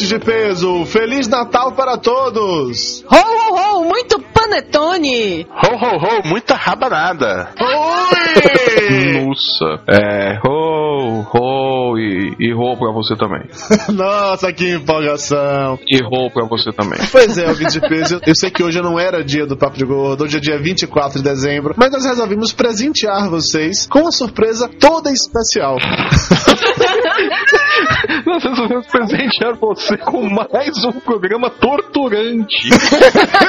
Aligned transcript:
ouvintes 0.00 0.08
de 0.08 0.18
peso, 0.18 0.84
Feliz 0.86 1.28
Natal 1.28 1.72
para 1.72 1.96
todos! 1.98 3.04
Ho, 3.10 3.16
ho, 3.16 3.80
ho, 3.80 3.84
muito 3.84 4.18
panetone! 4.32 5.46
Ho, 5.50 5.74
ho, 5.74 5.96
ho, 5.96 6.28
muita 6.28 6.54
rabanada! 6.54 7.50
Oi! 7.60 9.20
Nossa. 9.26 9.82
É, 9.88 10.38
ho, 10.44 11.24
ho 11.32 11.98
e, 11.98 12.34
e 12.38 12.54
ho 12.54 12.76
pra 12.76 12.92
você 12.92 13.14
também. 13.16 13.42
Nossa, 13.92 14.52
que 14.52 14.74
empolgação! 14.74 15.78
E 15.86 15.98
ho 16.02 16.30
pra 16.30 16.46
você 16.46 16.70
também. 16.72 16.98
Pois 17.10 17.36
é, 17.36 17.48
ouvintes 17.48 17.74
de 17.74 17.80
peso, 17.80 18.20
eu 18.26 18.34
sei 18.34 18.50
que 18.50 18.62
hoje 18.62 18.80
não 18.80 18.98
era 18.98 19.24
dia 19.24 19.46
do 19.46 19.56
Papo 19.56 19.76
de 19.76 19.84
Gordo, 19.84 20.24
hoje 20.24 20.38
é 20.38 20.40
dia 20.40 20.58
24 20.58 21.18
de 21.18 21.24
dezembro, 21.24 21.74
mas 21.76 21.90
nós 21.90 22.04
resolvimos 22.04 22.52
presentear 22.52 23.28
vocês 23.28 23.86
com 23.86 24.00
uma 24.00 24.12
surpresa 24.12 24.68
toda 24.68 25.10
especial. 25.10 25.76
Nós 28.30 28.44
resolvemos 28.44 28.86
presentear 28.86 29.56
você 29.56 29.96
com 29.96 30.22
mais 30.30 30.84
um 30.84 30.92
programa 30.92 31.50
torturante. 31.50 32.70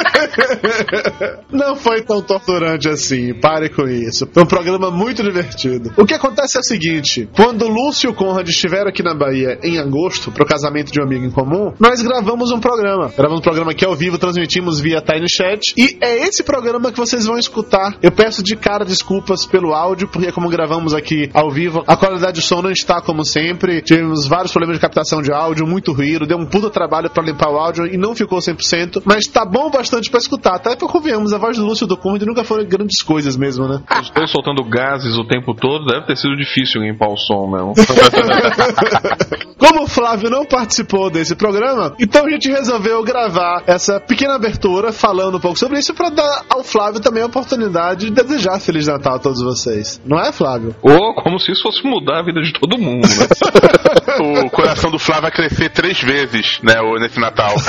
Não 1.54 1.76
foi 1.76 2.02
tão 2.02 2.20
torturante 2.20 2.90
assim, 2.90 3.32
pare 3.40 3.70
com 3.70 3.88
isso. 3.88 4.28
Foi 4.34 4.42
um 4.42 4.48
programa 4.48 4.90
muito 4.90 5.22
divertido. 5.22 5.92
O 5.96 6.04
que 6.04 6.16
acontece 6.16 6.58
é 6.58 6.62
o 6.62 6.64
seguinte: 6.64 7.30
quando 7.36 7.68
Lúcio 7.68 8.08
e 8.08 8.12
o 8.12 8.16
Conrad 8.16 8.50
estiveram 8.50 8.90
aqui 8.90 9.04
na 9.04 9.14
Bahia 9.14 9.60
em 9.62 9.78
agosto, 9.78 10.32
pro 10.32 10.48
casamento 10.48 10.92
de 10.92 11.00
um 11.00 11.04
amigo 11.04 11.26
em 11.26 11.32
comum, 11.32 11.72
nós 11.80 12.02
gravamos 12.02 12.50
um 12.50 12.60
programa. 12.60 13.12
Gravamos 13.16 13.40
um 13.40 13.44
programa 13.44 13.74
aqui 13.74 13.86
ao 13.86 13.96
vivo, 13.96 14.18
transmitimos 14.18 14.80
via 14.80 15.00
Tiny 15.00 15.30
Chat. 15.30 15.76
E 15.78 15.96
é 16.02 16.28
esse 16.28 16.42
programa 16.42 16.92
que 16.92 16.98
vocês 16.98 17.28
vão 17.28 17.38
escutar. 17.38 17.96
Eu 18.02 18.12
peço 18.12 18.42
de 18.42 18.56
cara 18.56 18.84
desculpas 18.84 19.46
pelo 19.46 19.76
áudio, 19.76 20.08
porque 20.08 20.32
como 20.32 20.50
gravamos 20.50 20.96
aqui 20.96 21.30
ao 21.36 21.52
vivo, 21.52 21.84
a 21.86 21.96
qualidade 21.96 22.40
do 22.40 22.44
som 22.44 22.64
não 22.64 22.72
está 22.72 23.00
como 23.00 23.24
sempre. 23.24 23.84
Tivemos 23.84 24.26
vários 24.26 24.52
problemas 24.52 24.71
de 24.74 24.80
captação 24.80 25.22
de 25.22 25.32
áudio, 25.32 25.68
muito 25.68 25.94
ruído, 25.94 26.26
deu 26.26 26.38
um 26.38 26.46
puta 26.46 26.70
trabalho 26.70 27.10
para 27.10 27.24
limpar 27.24 27.50
o 27.50 27.58
áudio 27.58 27.86
e 27.86 27.98
não 27.98 28.16
ficou 28.16 28.40
100%, 28.40 29.02
mas 29.06 29.28
tá 29.28 29.46
bom 29.46 29.70
bastante 29.70 30.10
para 30.10 30.20
escutar. 30.20 30.56
Até 30.56 30.76
porque 30.76 30.92
convenhamos, 30.92 31.34
a 31.34 31.38
voz 31.38 31.58
do 31.58 31.66
Lúcio 31.66 31.88
do 31.88 31.98
Conrad 31.98 32.24
nunca 32.24 32.44
foram 32.44 32.66
grandes 32.66 33.02
coisas 33.02 33.36
mesmo, 33.36 33.68
né? 33.68 33.82
Estou 34.02 34.28
soltando 34.28 34.64
gases 34.64 35.18
o 35.18 35.26
tempo 35.26 35.54
todo, 35.54 35.86
deve 35.86 36.06
ter 36.06 36.18
sido 36.18 36.36
difícil 36.36 36.82
limpar 36.82 37.10
o 37.10 37.18
som 37.18 37.48
mesmo. 37.48 37.74
Como 39.58 39.84
o 39.84 39.88
Flávio 39.88 40.30
não 40.30 40.46
participou 40.46 41.10
desse 41.10 41.36
programa, 41.36 41.96
então 42.00 42.26
a 42.26 42.30
gente 42.30 42.50
resolveu 42.50 43.04
gravar 43.04 43.64
essa 43.68 44.00
pequena 44.00 44.36
abertura 44.36 44.92
falando 44.92 45.38
um 45.38 45.40
pouco 45.40 45.58
sobre 45.58 45.80
isso 45.80 45.94
para 45.94 46.10
dar 46.10 46.46
ao 46.50 46.64
Flávio 46.64 47.00
também 47.00 47.24
a 47.24 47.28
oportunidade 47.28 48.06
de 48.06 48.12
desejar 48.12 48.60
Feliz 48.60 48.88
Natal 48.88 49.16
a 49.16 49.20
todos 49.20 49.42
vocês. 49.42 50.02
Não 50.06 50.20
é, 50.20 50.32
Flávio? 50.32 50.76
Ou 50.82 51.14
como 51.16 51.40
se 51.40 51.52
isso 51.52 51.62
fosse 51.62 51.84
mudar 51.84 52.20
a 52.20 52.24
vida 52.24 52.42
de 52.42 52.54
todo 52.54 52.78
mundo, 52.78 53.08
né? 53.08 53.28
O 54.20 54.50
coração 54.62 54.92
do 54.92 55.00
Flávio 55.00 55.24
vai 55.24 55.32
crescer 55.32 55.70
três 55.70 56.00
vezes, 56.02 56.60
né, 56.62 56.76
nesse 57.00 57.20
Natal. 57.20 57.56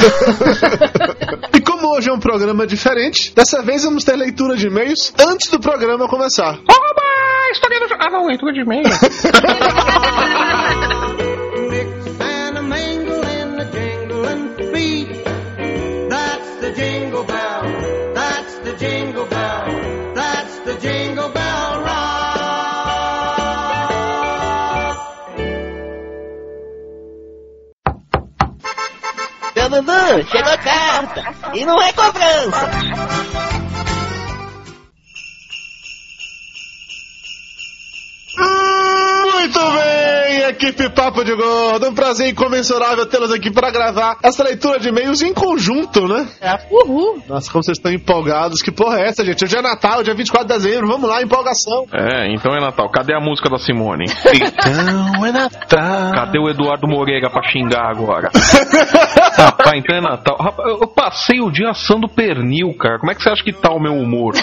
E 1.55 1.61
como 1.61 1.95
hoje 1.95 2.09
é 2.09 2.13
um 2.13 2.19
programa 2.19 2.67
diferente, 2.67 3.33
dessa 3.35 3.63
vez 3.63 3.85
vamos 3.85 4.05
ter 4.05 4.17
leitura 4.17 4.57
de 4.57 4.69
e-mails 4.69 5.13
antes 5.19 5.49
do 5.49 5.61
programa 5.61 6.09
começar. 6.09 6.53
Oba! 6.53 7.03
História 7.53 7.81
do... 7.81 7.87
Ah, 7.95 8.11
não, 8.11 8.27
leitura 8.27 8.53
de 8.53 8.61
e-mail. 8.61 8.85
cobrança. 32.03 32.71
Muito 39.35 39.59
bem, 39.59 40.43
equipe 40.49 40.89
Papo 40.91 41.25
de 41.25 41.35
Gordo. 41.35 41.89
Um 41.89 41.95
prazer 41.95 42.29
incomensurável 42.29 43.05
tê-los 43.07 43.31
aqui 43.33 43.51
para 43.51 43.71
gravar 43.71 44.17
essa 44.23 44.43
leitura 44.43 44.79
de 44.79 44.89
e-mails 44.89 45.21
em 45.21 45.35
conjunto, 45.35 46.07
né? 46.07 46.27
Uhul! 46.71 47.23
Nossa, 47.29 47.51
como 47.51 47.63
vocês 47.63 47.77
estão 47.77 47.93
empolgados. 47.93 48.63
Que 48.63 48.71
porra 48.73 49.01
é 49.01 49.09
essa, 49.09 49.25
gente? 49.25 49.45
Hoje 49.45 49.57
é 49.57 49.63
Natal, 49.63 50.03
dia 50.03 50.15
24 50.15 50.47
de 50.49 50.55
dezembro. 50.55 50.89
Vamos 50.89 51.09
lá, 51.09 51.21
empolgação. 51.23 51.87
É, 51.93 52.33
então 52.33 52.55
é 52.55 52.61
Natal. 52.61 52.89
Cadê 52.91 53.15
a 53.15 53.21
música 53.21 53.51
da 53.51 53.59
Simone? 53.59 54.07
Então 54.35 55.27
é 55.27 55.33
Natal. 55.33 56.13
Cadê 56.15 56.39
o 56.39 56.49
Eduardo 56.49 56.87
Moreira 56.89 57.29
pra 57.31 57.43
xingar 57.43 57.91
agora? 57.91 58.31
Rapaz, 59.37 59.79
então 59.79 59.97
é 59.97 60.01
Natal. 60.01 60.37
Rapaz, 60.39 60.69
eu 60.81 60.87
passei 60.87 61.41
o 61.41 61.51
dia 61.51 61.71
assando 61.71 62.09
pernil, 62.09 62.75
cara. 62.75 62.99
Como 62.99 63.11
é 63.11 63.15
que 63.15 63.23
você 63.23 63.31
acha 63.31 63.43
que 63.43 63.53
tá 63.53 63.73
o 63.73 63.81
meu 63.81 63.95
humor? 63.95 64.35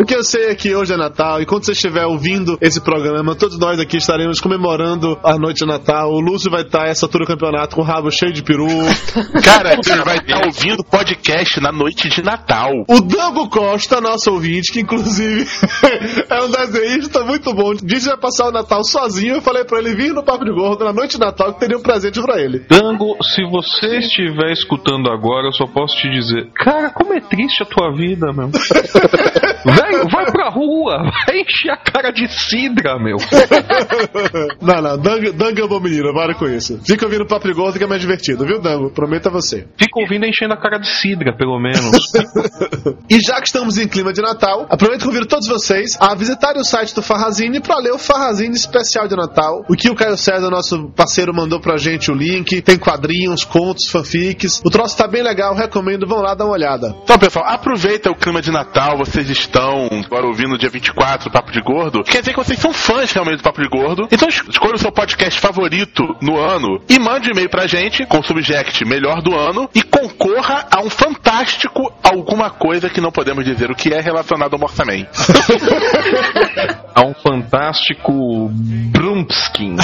O 0.00 0.04
que 0.04 0.14
eu 0.14 0.22
sei 0.22 0.46
é 0.46 0.54
que 0.54 0.76
hoje 0.76 0.92
é 0.92 0.96
Natal 0.96 1.42
e 1.42 1.44
quando 1.44 1.64
você 1.64 1.72
estiver 1.72 2.06
ouvindo 2.06 2.56
esse 2.60 2.80
programa, 2.80 3.34
todos 3.34 3.58
nós 3.58 3.80
aqui 3.80 3.96
estaremos 3.96 4.40
comemorando 4.40 5.18
a 5.24 5.36
noite 5.36 5.64
de 5.64 5.66
Natal. 5.66 6.12
O 6.12 6.20
Lúcio 6.20 6.48
vai 6.48 6.62
estar 6.62 6.86
essa 6.86 7.04
altura 7.04 7.24
do 7.24 7.26
campeonato 7.26 7.74
com 7.74 7.82
o 7.82 7.84
rabo 7.84 8.08
cheio 8.08 8.32
de 8.32 8.44
peru. 8.44 8.68
Cara, 9.42 9.72
ele 9.72 10.04
vai 10.04 10.18
estar 10.18 10.46
ouvindo 10.46 10.84
podcast 10.84 11.60
na 11.60 11.72
noite 11.72 12.08
de 12.08 12.22
Natal. 12.22 12.70
O 12.88 13.00
Dango 13.00 13.48
Costa, 13.48 14.00
nosso 14.00 14.30
ouvinte, 14.30 14.70
que 14.70 14.78
inclusive 14.78 15.44
é 16.30 16.42
um 16.44 16.48
desenhista 16.48 17.24
muito 17.24 17.52
bom, 17.52 17.74
disse 17.74 18.04
que 18.04 18.10
vai 18.10 18.20
passar 18.20 18.46
o 18.46 18.52
Natal 18.52 18.84
sozinho. 18.84 19.34
Eu 19.34 19.42
falei 19.42 19.64
pra 19.64 19.80
ele 19.80 19.96
vir 19.96 20.14
no 20.14 20.22
Papo 20.22 20.44
de 20.44 20.52
Gordo 20.52 20.84
na 20.84 20.92
noite 20.92 21.14
de 21.14 21.18
Natal 21.18 21.54
que 21.54 21.58
teria 21.58 21.76
um 21.76 21.82
presente 21.82 22.22
pra 22.22 22.40
ele. 22.40 22.60
Dango, 22.70 23.16
se 23.20 23.42
você 23.50 23.98
estiver 23.98 24.52
escutando 24.52 25.10
agora, 25.10 25.48
eu 25.48 25.52
só 25.52 25.66
posso 25.66 25.96
te 25.96 26.08
dizer: 26.08 26.48
Cara, 26.54 26.88
como 26.90 27.14
é 27.14 27.20
triste 27.20 27.64
a 27.64 27.66
tua 27.66 27.90
vida, 27.96 28.32
meu. 28.32 28.48
Velho, 29.88 30.08
vai 30.10 30.26
pra 30.30 30.50
rua, 30.50 30.98
vai 31.26 31.40
encher 31.40 31.70
a 31.70 31.76
cara 31.76 32.10
de 32.10 32.28
cidra, 32.28 32.98
meu. 32.98 33.16
Não, 34.60 34.82
não, 34.82 34.98
Dango, 34.98 35.32
Dango 35.32 35.60
é 35.60 35.64
um 35.64 35.68
bom 35.68 35.80
menino, 35.80 36.12
para 36.12 36.34
com 36.34 36.46
isso. 36.46 36.80
Fica 36.84 37.06
ouvindo 37.06 37.22
o 37.22 37.26
Papo 37.26 37.46
de 37.46 37.54
Gordo 37.54 37.78
que 37.78 37.84
é 37.84 37.86
mais 37.86 38.00
divertido, 38.00 38.44
viu, 38.44 38.60
Dango? 38.60 38.90
Prometo 38.90 39.28
a 39.28 39.30
você. 39.30 39.66
Fica 39.78 40.00
ouvindo 40.00 40.26
enchendo 40.26 40.54
a 40.54 40.56
cara 40.56 40.78
de 40.78 40.88
cidra, 40.88 41.36
pelo 41.36 41.58
menos. 41.58 41.96
E 43.10 43.20
já 43.20 43.40
que 43.40 43.46
estamos 43.46 43.78
em 43.78 43.88
clima 43.88 44.12
de 44.12 44.20
Natal, 44.20 44.66
aproveito 44.68 45.02
e 45.02 45.04
convido 45.04 45.26
todos 45.26 45.46
vocês 45.46 45.96
a 45.98 46.14
visitarem 46.14 46.60
o 46.60 46.64
site 46.64 46.94
do 46.94 47.02
Farrazine 47.02 47.60
para 47.60 47.78
ler 47.78 47.92
o 47.92 47.98
Farrazine 47.98 48.54
especial 48.54 49.08
de 49.08 49.16
Natal. 49.16 49.64
O 49.68 49.74
que 49.74 49.88
o 49.88 49.94
Caio 49.94 50.16
César, 50.16 50.50
nosso 50.50 50.90
parceiro, 50.94 51.32
mandou 51.34 51.60
pra 51.60 51.76
gente 51.78 52.10
o 52.10 52.14
link. 52.14 52.60
Tem 52.60 52.78
quadrinhos, 52.78 53.44
contos, 53.44 53.86
fanfics. 53.86 54.60
O 54.64 54.70
troço 54.70 54.96
tá 54.96 55.08
bem 55.08 55.22
legal, 55.22 55.54
recomendo, 55.54 56.06
vão 56.06 56.20
lá 56.20 56.34
dar 56.34 56.44
uma 56.44 56.52
olhada. 56.52 56.94
Então, 57.02 57.18
pessoal, 57.18 57.46
aproveita 57.46 58.10
o 58.10 58.14
clima 58.14 58.42
de 58.42 58.50
Natal, 58.50 58.98
vocês 58.98 59.28
estão 59.30 59.77
agora 60.04 60.26
ouvindo 60.26 60.50
no 60.50 60.58
dia 60.58 60.68
24 60.70 61.28
o 61.28 61.32
Papo 61.32 61.52
de 61.52 61.60
Gordo. 61.60 62.02
Quer 62.02 62.20
dizer 62.20 62.32
que 62.32 62.38
vocês 62.38 62.58
são 62.58 62.72
fãs 62.72 63.12
realmente 63.12 63.38
do 63.38 63.42
Papo 63.42 63.62
de 63.62 63.68
Gordo. 63.68 64.08
Então 64.10 64.28
es- 64.28 64.42
escolha 64.48 64.74
o 64.74 64.78
seu 64.78 64.90
podcast 64.92 65.38
favorito 65.40 66.02
no 66.20 66.38
ano 66.38 66.80
e 66.88 66.98
mande 66.98 67.28
um 67.28 67.32
e-mail 67.32 67.48
pra 67.48 67.66
gente 67.66 68.04
com 68.06 68.18
o 68.18 68.22
subject 68.24 68.84
melhor 68.84 69.20
do 69.22 69.34
ano 69.34 69.68
e 69.74 69.82
concorra 69.82 70.66
a 70.74 70.80
um 70.80 70.90
fantástico 70.90 71.92
alguma 72.02 72.50
coisa 72.50 72.88
que 72.90 73.00
não 73.00 73.10
podemos 73.12 73.44
dizer 73.44 73.70
o 73.70 73.74
que 73.74 73.92
é 73.92 74.00
relacionado 74.00 74.54
ao 74.54 74.58
Morsaman. 74.58 75.06
Há 76.94 77.02
um 77.02 77.14
fantástico 77.14 78.48
Brumpskin. 78.90 79.76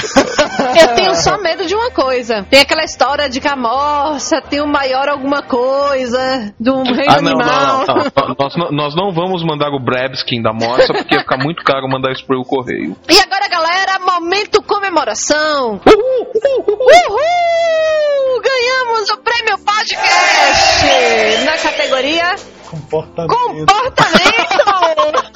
Eu 0.81 0.95
tenho 0.95 1.15
só 1.17 1.39
medo 1.41 1.67
de 1.67 1.75
uma 1.75 1.91
coisa. 1.91 2.45
Tem 2.51 2.61
aquela 2.61 2.85
história 2.85 3.29
de 3.29 3.41
que 3.41 3.49
a 3.49 3.57
morsa 3.57 4.41
tem 4.43 4.61
o 4.61 4.67
maior 4.67 5.09
alguma 5.09 5.43
coisa 5.43 6.53
do 6.59 6.83
reino 6.83 7.05
Ah, 7.09 7.21
não, 7.23 7.33
animal. 7.33 7.85
não, 7.87 7.97
não. 7.97 8.35
Nós, 8.39 8.55
nós 8.73 8.95
não 8.97 9.13
vamos 9.13 9.45
mandar 9.45 9.67
o 9.77 9.81
Brabskin 9.81 10.43
da 10.43 10.53
Morsa 10.53 10.93
porque 10.93 11.15
ia 11.15 11.21
ficar 11.21 11.39
muito 11.39 11.63
caro 11.65 11.89
mandar 11.89 12.13
isso 12.13 12.27
pelo 12.27 12.45
correio. 12.45 12.97
E 13.09 13.19
agora, 13.19 13.49
galera, 13.49 13.99
momento 13.99 14.63
comemoração. 14.63 15.81
Uhul! 15.87 16.33
Uhul! 16.67 18.41
Ganhamos 18.43 19.11
o 19.11 19.17
prêmio 19.19 19.59
podcast 19.59 21.45
na 21.45 21.59
categoria 21.59 22.35
Comportamento! 22.75 23.35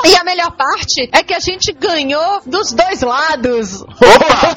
E 0.04 0.14
a 0.16 0.24
melhor 0.24 0.52
parte 0.52 1.08
é 1.12 1.22
que 1.22 1.34
a 1.34 1.40
gente 1.40 1.72
ganhou 1.72 2.40
dos 2.46 2.72
dois 2.72 3.02
lados. 3.02 3.82
Opa! 3.82 4.56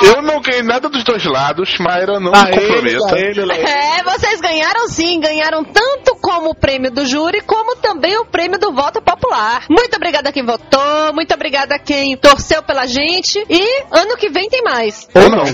Eu 0.06 0.22
não 0.22 0.40
ganhei 0.40 0.62
nada 0.62 0.88
dos 0.88 1.02
dois 1.04 1.24
lados, 1.24 1.76
Mayra, 1.78 2.20
não 2.20 2.30
me 2.30 2.38
Lá 2.38 2.50
ele, 2.50 2.60
comprometa. 2.60 3.18
ele, 3.18 3.44
lá 3.44 3.54
ele. 3.56 3.68
É, 3.68 4.02
vocês 4.04 4.40
ganharam 4.40 4.88
sim, 4.88 5.20
ganharam 5.20 5.64
tanto 5.64 6.14
como 6.20 6.50
o 6.50 6.54
prêmio 6.54 6.90
do 6.90 7.04
júri, 7.04 7.40
como 7.42 7.76
também 7.76 8.16
o 8.18 8.24
prêmio 8.24 8.58
do 8.58 8.72
voto 8.72 9.02
popular. 9.02 9.64
Muito 9.68 9.96
obrigada 9.96 10.28
a 10.28 10.32
quem 10.32 10.44
votou, 10.44 11.12
muito 11.12 11.34
obrigada 11.34 11.74
a 11.74 11.78
quem 11.78 12.16
torceu 12.16 12.62
pela 12.62 12.86
gente 12.86 13.44
e 13.48 13.82
ano 13.90 14.16
que 14.16 14.30
vem 14.30 14.48
tem 14.48 14.62
mais. 14.62 15.08
Ou 15.14 15.28
não. 15.28 15.44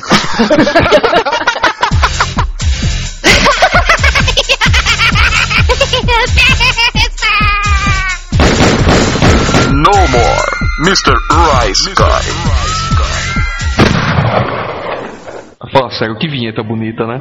No 9.84 9.92
more, 9.92 10.48
Mr. 10.86 11.12
Rice 11.31 11.92
Guy. 11.94 12.25
Fala 15.70 15.90
sério, 15.90 16.16
que 16.19 16.26
vinheta 16.26 16.62
bonita, 16.62 17.06
né? 17.06 17.20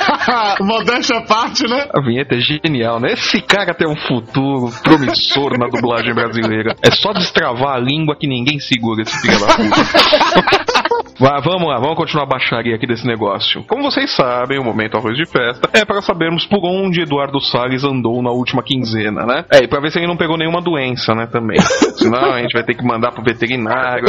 Modéstia 0.64 1.18
à 1.18 1.26
parte, 1.26 1.68
né? 1.68 1.88
A 1.94 2.00
vinheta 2.00 2.36
é 2.36 2.40
genial, 2.40 3.00
né? 3.00 3.12
Esse 3.12 3.42
cara 3.42 3.74
tem 3.74 3.86
um 3.86 3.96
futuro 3.96 4.72
promissor 4.82 5.58
na 5.58 5.66
dublagem 5.66 6.14
brasileira. 6.14 6.74
É 6.82 6.90
só 6.90 7.12
destravar 7.12 7.76
a 7.76 7.78
língua 7.78 8.16
que 8.18 8.26
ninguém 8.26 8.58
segura 8.58 9.02
esse 9.02 9.20
filho 9.20 9.38
da 9.38 9.46
puta. 9.48 10.80
Vamos 11.20 11.68
lá, 11.68 11.78
vamos 11.78 11.96
continuar 11.96 12.22
a 12.22 12.26
baixaria 12.26 12.74
aqui 12.74 12.86
desse 12.86 13.06
negócio. 13.06 13.62
Como 13.64 13.82
vocês 13.82 14.10
sabem, 14.10 14.58
o 14.58 14.64
momento 14.64 14.96
arroz 14.96 15.18
de 15.18 15.26
festa 15.26 15.68
é 15.74 15.84
para 15.84 16.00
sabermos 16.00 16.46
por 16.46 16.64
onde 16.64 17.02
Eduardo 17.02 17.38
Salles 17.42 17.84
andou 17.84 18.22
na 18.22 18.30
última 18.30 18.62
quinzena, 18.62 19.26
né? 19.26 19.44
É, 19.52 19.58
e 19.64 19.68
pra 19.68 19.80
ver 19.80 19.90
se 19.90 19.98
ele 19.98 20.06
não 20.06 20.16
pegou 20.16 20.38
nenhuma 20.38 20.62
doença, 20.62 21.14
né, 21.14 21.26
também. 21.26 21.58
Senão 22.00 22.32
a 22.32 22.40
gente 22.40 22.54
vai 22.54 22.62
ter 22.62 22.74
que 22.74 22.82
mandar 22.82 23.12
pro 23.12 23.22
veterinário. 23.22 24.06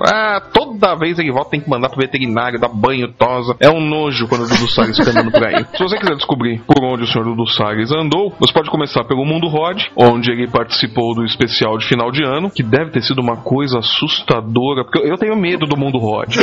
Ah, 0.00 0.40
toda 0.52 0.94
vez 0.94 1.18
ele 1.18 1.32
volta 1.32 1.50
tem 1.50 1.60
que 1.60 1.68
mandar 1.68 1.88
pro 1.88 2.00
veterinário, 2.00 2.60
dar 2.60 2.68
banho, 2.68 3.12
tosa. 3.12 3.56
É 3.58 3.68
um 3.68 3.80
nojo 3.80 4.28
quando 4.28 4.44
o 4.44 4.48
Dudu 4.48 4.68
Salles 4.70 4.96
fica 4.96 5.10
andando 5.10 5.32
por 5.32 5.44
aí. 5.44 5.64
Se 5.74 5.82
você 5.82 5.98
quiser 5.98 6.14
descobrir 6.14 6.60
por 6.60 6.84
onde 6.84 7.02
o 7.02 7.06
senhor 7.08 7.24
Dudu 7.24 7.48
Salles 7.48 7.90
andou, 7.90 8.32
você 8.38 8.52
pode 8.52 8.70
começar 8.70 9.02
pelo 9.02 9.24
Mundo 9.24 9.48
Rod, 9.48 9.82
onde 9.96 10.30
ele 10.30 10.46
participou 10.46 11.12
do 11.12 11.24
especial 11.24 11.76
de 11.76 11.86
final 11.86 12.12
de 12.12 12.22
ano, 12.22 12.50
que 12.50 12.62
deve 12.62 12.92
ter 12.92 13.02
sido 13.02 13.20
uma 13.20 13.38
coisa 13.38 13.78
assustadora, 13.78 14.84
porque 14.84 14.98
eu 14.98 15.16
tenho 15.16 15.34
medo 15.34 15.66
do 15.66 15.76
Mundo 15.76 15.98
Rod. 15.98 16.35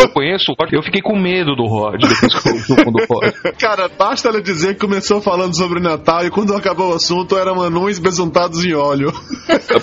Eu 0.00 0.08
conheço 0.08 0.52
o 0.52 0.54
Rod, 0.58 0.72
eu 0.72 0.82
fiquei 0.82 1.00
com 1.00 1.16
medo 1.16 1.54
do 1.54 1.64
Rod 1.64 2.00
depois 2.00 2.42
que 2.42 2.48
eu 2.48 2.76
o 2.76 2.84
Mundo 2.86 3.04
Rod. 3.08 3.32
Cara, 3.58 3.88
basta 3.88 4.28
ela 4.28 4.40
dizer 4.40 4.74
que 4.74 4.80
começou 4.80 5.20
falando 5.20 5.56
sobre 5.56 5.78
o 5.78 5.82
Natal 5.82 6.24
e 6.26 6.30
quando 6.30 6.54
acabou 6.54 6.92
o 6.92 6.94
assunto 6.94 7.36
eram 7.36 7.60
anões 7.60 7.98
besuntados 7.98 8.64
em 8.64 8.74
óleo. 8.74 9.12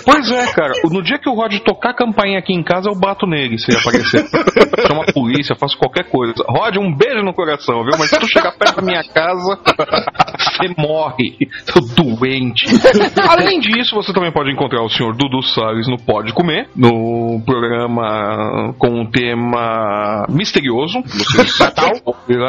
Pois 0.04 0.30
é, 0.30 0.46
cara. 0.52 0.72
No 0.90 1.02
dia 1.02 1.18
que 1.18 1.28
o 1.28 1.34
Rod 1.34 1.52
tocar 1.60 1.94
campainha 1.94 2.38
aqui 2.38 2.52
em 2.52 2.62
casa, 2.62 2.88
eu 2.88 2.98
bato 2.98 3.26
nele 3.26 3.58
se 3.58 3.70
ele 3.70 3.80
aparecer. 3.80 4.26
Chama 4.86 5.04
a 5.04 5.12
polícia, 5.12 5.54
faço 5.54 5.76
qualquer 5.78 6.08
coisa. 6.08 6.34
Rod, 6.48 6.76
um 6.76 6.94
beijo 6.94 7.22
no 7.22 7.32
coração, 7.32 7.84
viu? 7.84 7.92
Mas 7.98 8.10
se 8.10 8.18
tu 8.18 8.26
chegar 8.26 8.52
perto 8.52 8.76
da 8.76 8.82
minha 8.82 9.02
casa, 9.02 9.58
você 10.38 10.74
morre. 10.76 11.36
Seu 11.64 11.82
doente. 11.94 12.66
Além 13.28 13.60
disso, 13.60 13.94
você 13.94 14.12
também 14.12 14.32
pode 14.32 14.50
encontrar 14.50 14.82
o 14.82 14.88
senhor 14.88 15.14
Dudu 15.14 15.42
Salles 15.42 15.88
no 15.88 15.96
Pode 15.96 16.32
Comer, 16.32 16.68
no 16.76 17.40
programa 17.44 18.74
com 18.78 19.00
um 19.00 19.06
tema 19.06 19.31
misterioso. 20.28 21.02
Você 21.02 21.62
Natal? 21.62 21.92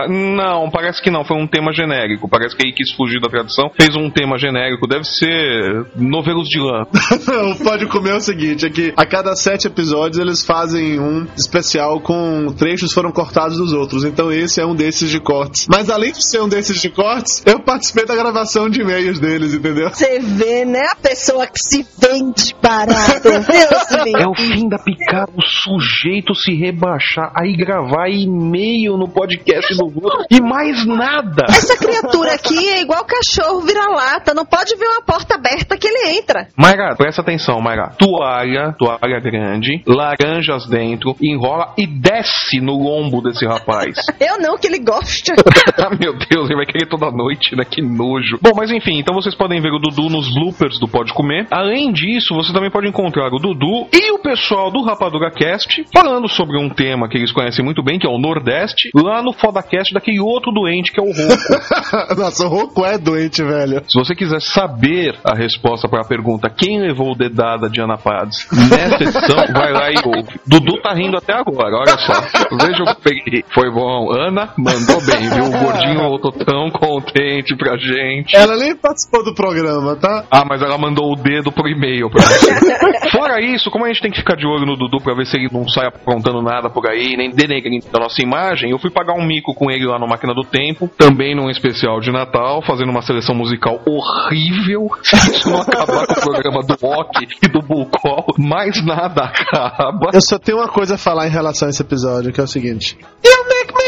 Não, 0.09 0.69
parece 0.69 1.01
que 1.01 1.09
não. 1.09 1.24
Foi 1.24 1.38
um 1.38 1.47
tema 1.47 1.71
genérico. 1.74 2.30
Parece 2.30 2.56
que 2.56 2.63
ele 2.63 2.74
quis 2.74 2.91
fugir 2.91 3.19
da 3.19 3.30
tradição. 3.30 3.69
Fez 3.69 3.95
um 3.95 4.09
tema 4.09 4.38
genérico. 4.38 4.88
Deve 4.88 5.03
ser 5.06 5.85
novelos 5.95 6.47
de 6.47 6.59
lã. 6.59 6.85
o 7.51 7.63
Pode 7.63 7.88
Comer 7.88 8.12
é 8.12 8.15
o 8.15 8.19
seguinte, 8.19 8.65
é 8.65 8.69
que 8.69 8.94
a 8.95 9.06
cada 9.06 9.35
sete 9.35 9.68
episódios 9.68 10.19
eles 10.19 10.45
fazem 10.45 11.00
um 11.00 11.27
especial 11.38 12.00
com 12.00 12.47
trechos 12.57 12.89
que 12.89 12.95
foram 12.95 13.12
cortados 13.12 13.57
dos 13.57 13.74
outros. 13.74 14.03
Então 14.03 14.31
esse 14.31 14.62
é 14.62 14.65
um 14.65 14.75
desses 14.75 15.09
de 15.09 15.19
cortes. 15.19 15.68
Mas 15.68 15.89
além 15.89 16.12
de 16.12 16.25
ser 16.25 16.41
um 16.41 16.50
desses 16.50 16.81
de 16.81 16.89
cortes, 16.89 17.44
eu 17.45 17.59
participei 17.59 18.06
da 18.06 18.15
gravação 18.15 18.69
de 18.69 18.81
e-mails 18.81 19.19
deles, 19.19 19.53
entendeu? 19.53 19.89
Você 19.89 20.19
vê, 20.19 20.65
né? 20.65 20.88
A 20.91 20.95
pessoa 20.95 21.47
que 21.47 21.59
se 21.59 21.85
vende 22.00 22.56
barato. 22.62 23.24
Deus 23.24 24.13
É 24.24 24.27
o 24.27 24.35
fim 24.35 24.68
da 24.68 24.77
picada, 24.77 25.31
o 25.35 25.41
sujeito 25.41 26.35
se 26.35 26.53
rebaixar, 26.73 27.31
aí 27.35 27.55
gravar 27.55 28.09
e-mail 28.09 28.97
no 28.97 29.07
podcast 29.07 29.75
do 29.75 29.85
outro 29.85 30.25
e 30.29 30.41
mais 30.41 30.85
nada. 30.85 31.45
Essa 31.47 31.77
criatura 31.77 32.33
aqui 32.33 32.67
é 32.69 32.81
igual 32.81 33.05
cachorro 33.05 33.61
vira-lata. 33.61 34.33
Não 34.33 34.45
pode 34.45 34.75
ver 34.75 34.87
uma 34.87 35.01
porta 35.01 35.35
aberta 35.35 35.77
que 35.77 35.87
ele 35.87 36.17
entra. 36.17 36.47
Mayra, 36.57 36.95
presta 36.95 37.21
atenção, 37.21 37.61
Mayra. 37.61 37.93
Toalha, 37.97 38.73
toalha 38.77 39.19
grande, 39.19 39.83
laranjas 39.85 40.67
dentro, 40.67 41.15
enrola 41.21 41.73
e 41.77 41.85
desce 41.85 42.59
no 42.59 42.73
lombo 42.73 43.21
desse 43.21 43.45
rapaz. 43.45 43.97
Eu 44.19 44.39
não, 44.39 44.57
que 44.57 44.67
ele 44.67 44.79
gosta. 44.79 45.33
ah, 45.77 45.95
meu 45.99 46.13
Deus, 46.13 46.49
ele 46.49 46.55
vai 46.55 46.65
querer 46.65 46.87
toda 46.87 47.11
noite, 47.11 47.55
né? 47.55 47.63
Que 47.63 47.81
nojo. 47.81 48.39
Bom, 48.41 48.51
mas 48.55 48.71
enfim, 48.71 48.99
então 48.99 49.13
vocês 49.13 49.35
podem 49.35 49.61
ver 49.61 49.71
o 49.71 49.79
Dudu 49.79 50.09
nos 50.09 50.33
bloopers 50.33 50.79
do 50.79 50.87
Pode 50.87 51.13
Comer. 51.13 51.47
Além 51.51 51.91
disso, 51.91 52.33
você 52.33 52.51
também 52.51 52.71
pode 52.71 52.87
encontrar 52.87 53.27
o 53.27 53.39
Dudu 53.39 53.87
e 53.93 54.11
o 54.11 54.19
pessoal 54.19 54.71
do 54.71 54.83
Rapadura 54.83 55.29
Cast 55.29 55.85
falando 55.93 56.27
sobre 56.27 56.52
um 56.57 56.69
tema 56.69 57.07
que 57.07 57.17
eles 57.17 57.31
conhecem 57.31 57.63
muito 57.63 57.83
bem, 57.83 58.00
que 58.00 58.07
é 58.07 58.09
o 58.09 58.17
Nordeste, 58.17 58.89
lá 58.95 59.21
no 59.21 59.33
Fodacast 59.33 59.94
daquele 59.94 60.19
outro 60.19 60.51
doente 60.51 60.91
que 60.91 61.00
é 61.00 61.03
o 61.03 61.07
Roco. 61.07 62.15
Nossa, 62.17 62.45
o 62.45 62.50
Roku 62.50 62.85
é 62.85 62.97
doente, 62.97 63.44
velho. 63.44 63.83
Se 63.88 63.97
você 63.97 64.15
quiser 64.15 64.41
saber 64.41 65.15
a 65.23 65.35
resposta 65.35 65.88
para 65.88 66.01
a 66.01 66.07
pergunta 66.07 66.50
quem 66.50 66.79
levou 66.79 67.11
o 67.11 67.15
dedada 67.15 67.69
de 67.69 67.81
Ana 67.81 67.97
Pades 67.97 68.47
nessa 68.51 69.03
edição, 69.03 69.38
vai 69.53 69.71
lá 69.71 69.91
e 69.91 69.95
ouve. 70.05 70.39
Dudu 70.45 70.81
tá 70.81 70.94
rindo 70.94 71.17
até 71.17 71.33
agora, 71.33 71.75
olha 71.77 71.97
só. 71.97 72.13
Veja 72.57 72.83
o 72.83 72.95
peguei. 72.95 73.44
Foi 73.53 73.71
bom. 73.71 74.11
Ana 74.11 74.49
mandou 74.57 75.01
bem, 75.01 75.29
viu? 75.29 75.45
O 75.45 75.51
gordinho 75.51 75.99
voltou 76.09 76.31
tão 76.31 76.69
contente 76.69 77.56
pra 77.56 77.77
gente. 77.77 78.35
Ela 78.35 78.56
nem 78.57 78.75
participou 78.75 79.23
do 79.23 79.33
programa, 79.33 79.95
tá? 79.95 80.25
Ah, 80.29 80.45
mas 80.45 80.61
ela 80.61 80.77
mandou 80.77 81.11
o 81.11 81.15
dedo 81.15 81.51
por 81.51 81.67
e-mail 81.67 82.09
pra 82.09 82.21
você. 82.21 83.09
Fora 83.09 83.41
isso, 83.41 83.71
como 83.71 83.85
a 83.85 83.88
gente 83.88 84.01
tem 84.01 84.11
que 84.11 84.19
ficar 84.19 84.35
de 84.35 84.45
olho 84.45 84.65
no 84.65 84.75
Dudu 84.75 84.97
pra 85.03 85.15
ver 85.15 85.25
se 85.25 85.38
ele 85.38 85.49
não 85.51 85.67
sai 85.67 85.88
aprontando 85.88 86.41
nada 86.44 86.69
por 86.69 86.88
aí, 86.88 87.16
nem 87.18 87.30
denegrindo 87.31 87.86
a 87.94 88.00
nossa 88.00 88.22
imagem, 88.22 88.72
eu 88.72 88.80
fui 88.80 88.92
pagar 88.92 89.13
um 89.13 89.25
mico 89.25 89.54
com 89.54 89.72
ele 89.72 89.86
lá 89.86 89.98
no 89.98 90.07
Máquina 90.07 90.34
do 90.34 90.44
Tempo, 90.44 90.90
também 90.98 91.36
num 91.36 91.50
especial 91.50 92.00
de 92.00 92.12
Natal, 92.12 92.62
fazendo 92.62 92.90
uma 92.90 93.01
seleção 93.01 93.36
musical 93.36 93.80
horrível. 93.86 94.88
Se 95.04 95.31
isso 95.31 95.50
não 95.50 95.62
acabar 95.62 96.06
com 96.07 96.13
o 96.13 96.22
programa 96.22 96.62
do 96.62 96.75
Rock 96.81 97.28
e 97.42 97.48
do 97.48 97.62
Bullcall, 97.62 98.25
mais 98.38 98.84
nada 98.86 99.24
acaba. 99.24 100.10
Eu 100.13 100.22
só 100.22 100.38
tenho 100.38 100.57
uma 100.60 100.68
coisa 100.68 100.95
a 100.95 100.98
falar 100.98 101.28
em 101.28 101.31
relação 101.31 101.68
a 101.68 101.69
esse 101.69 101.81
episódio, 101.81 102.31
que 102.31 102.40
é 102.40 102.44
o 102.44 102.48
seguinte. 102.48 102.98
You 103.24 103.44
make 103.48 103.74
me. 103.74 103.82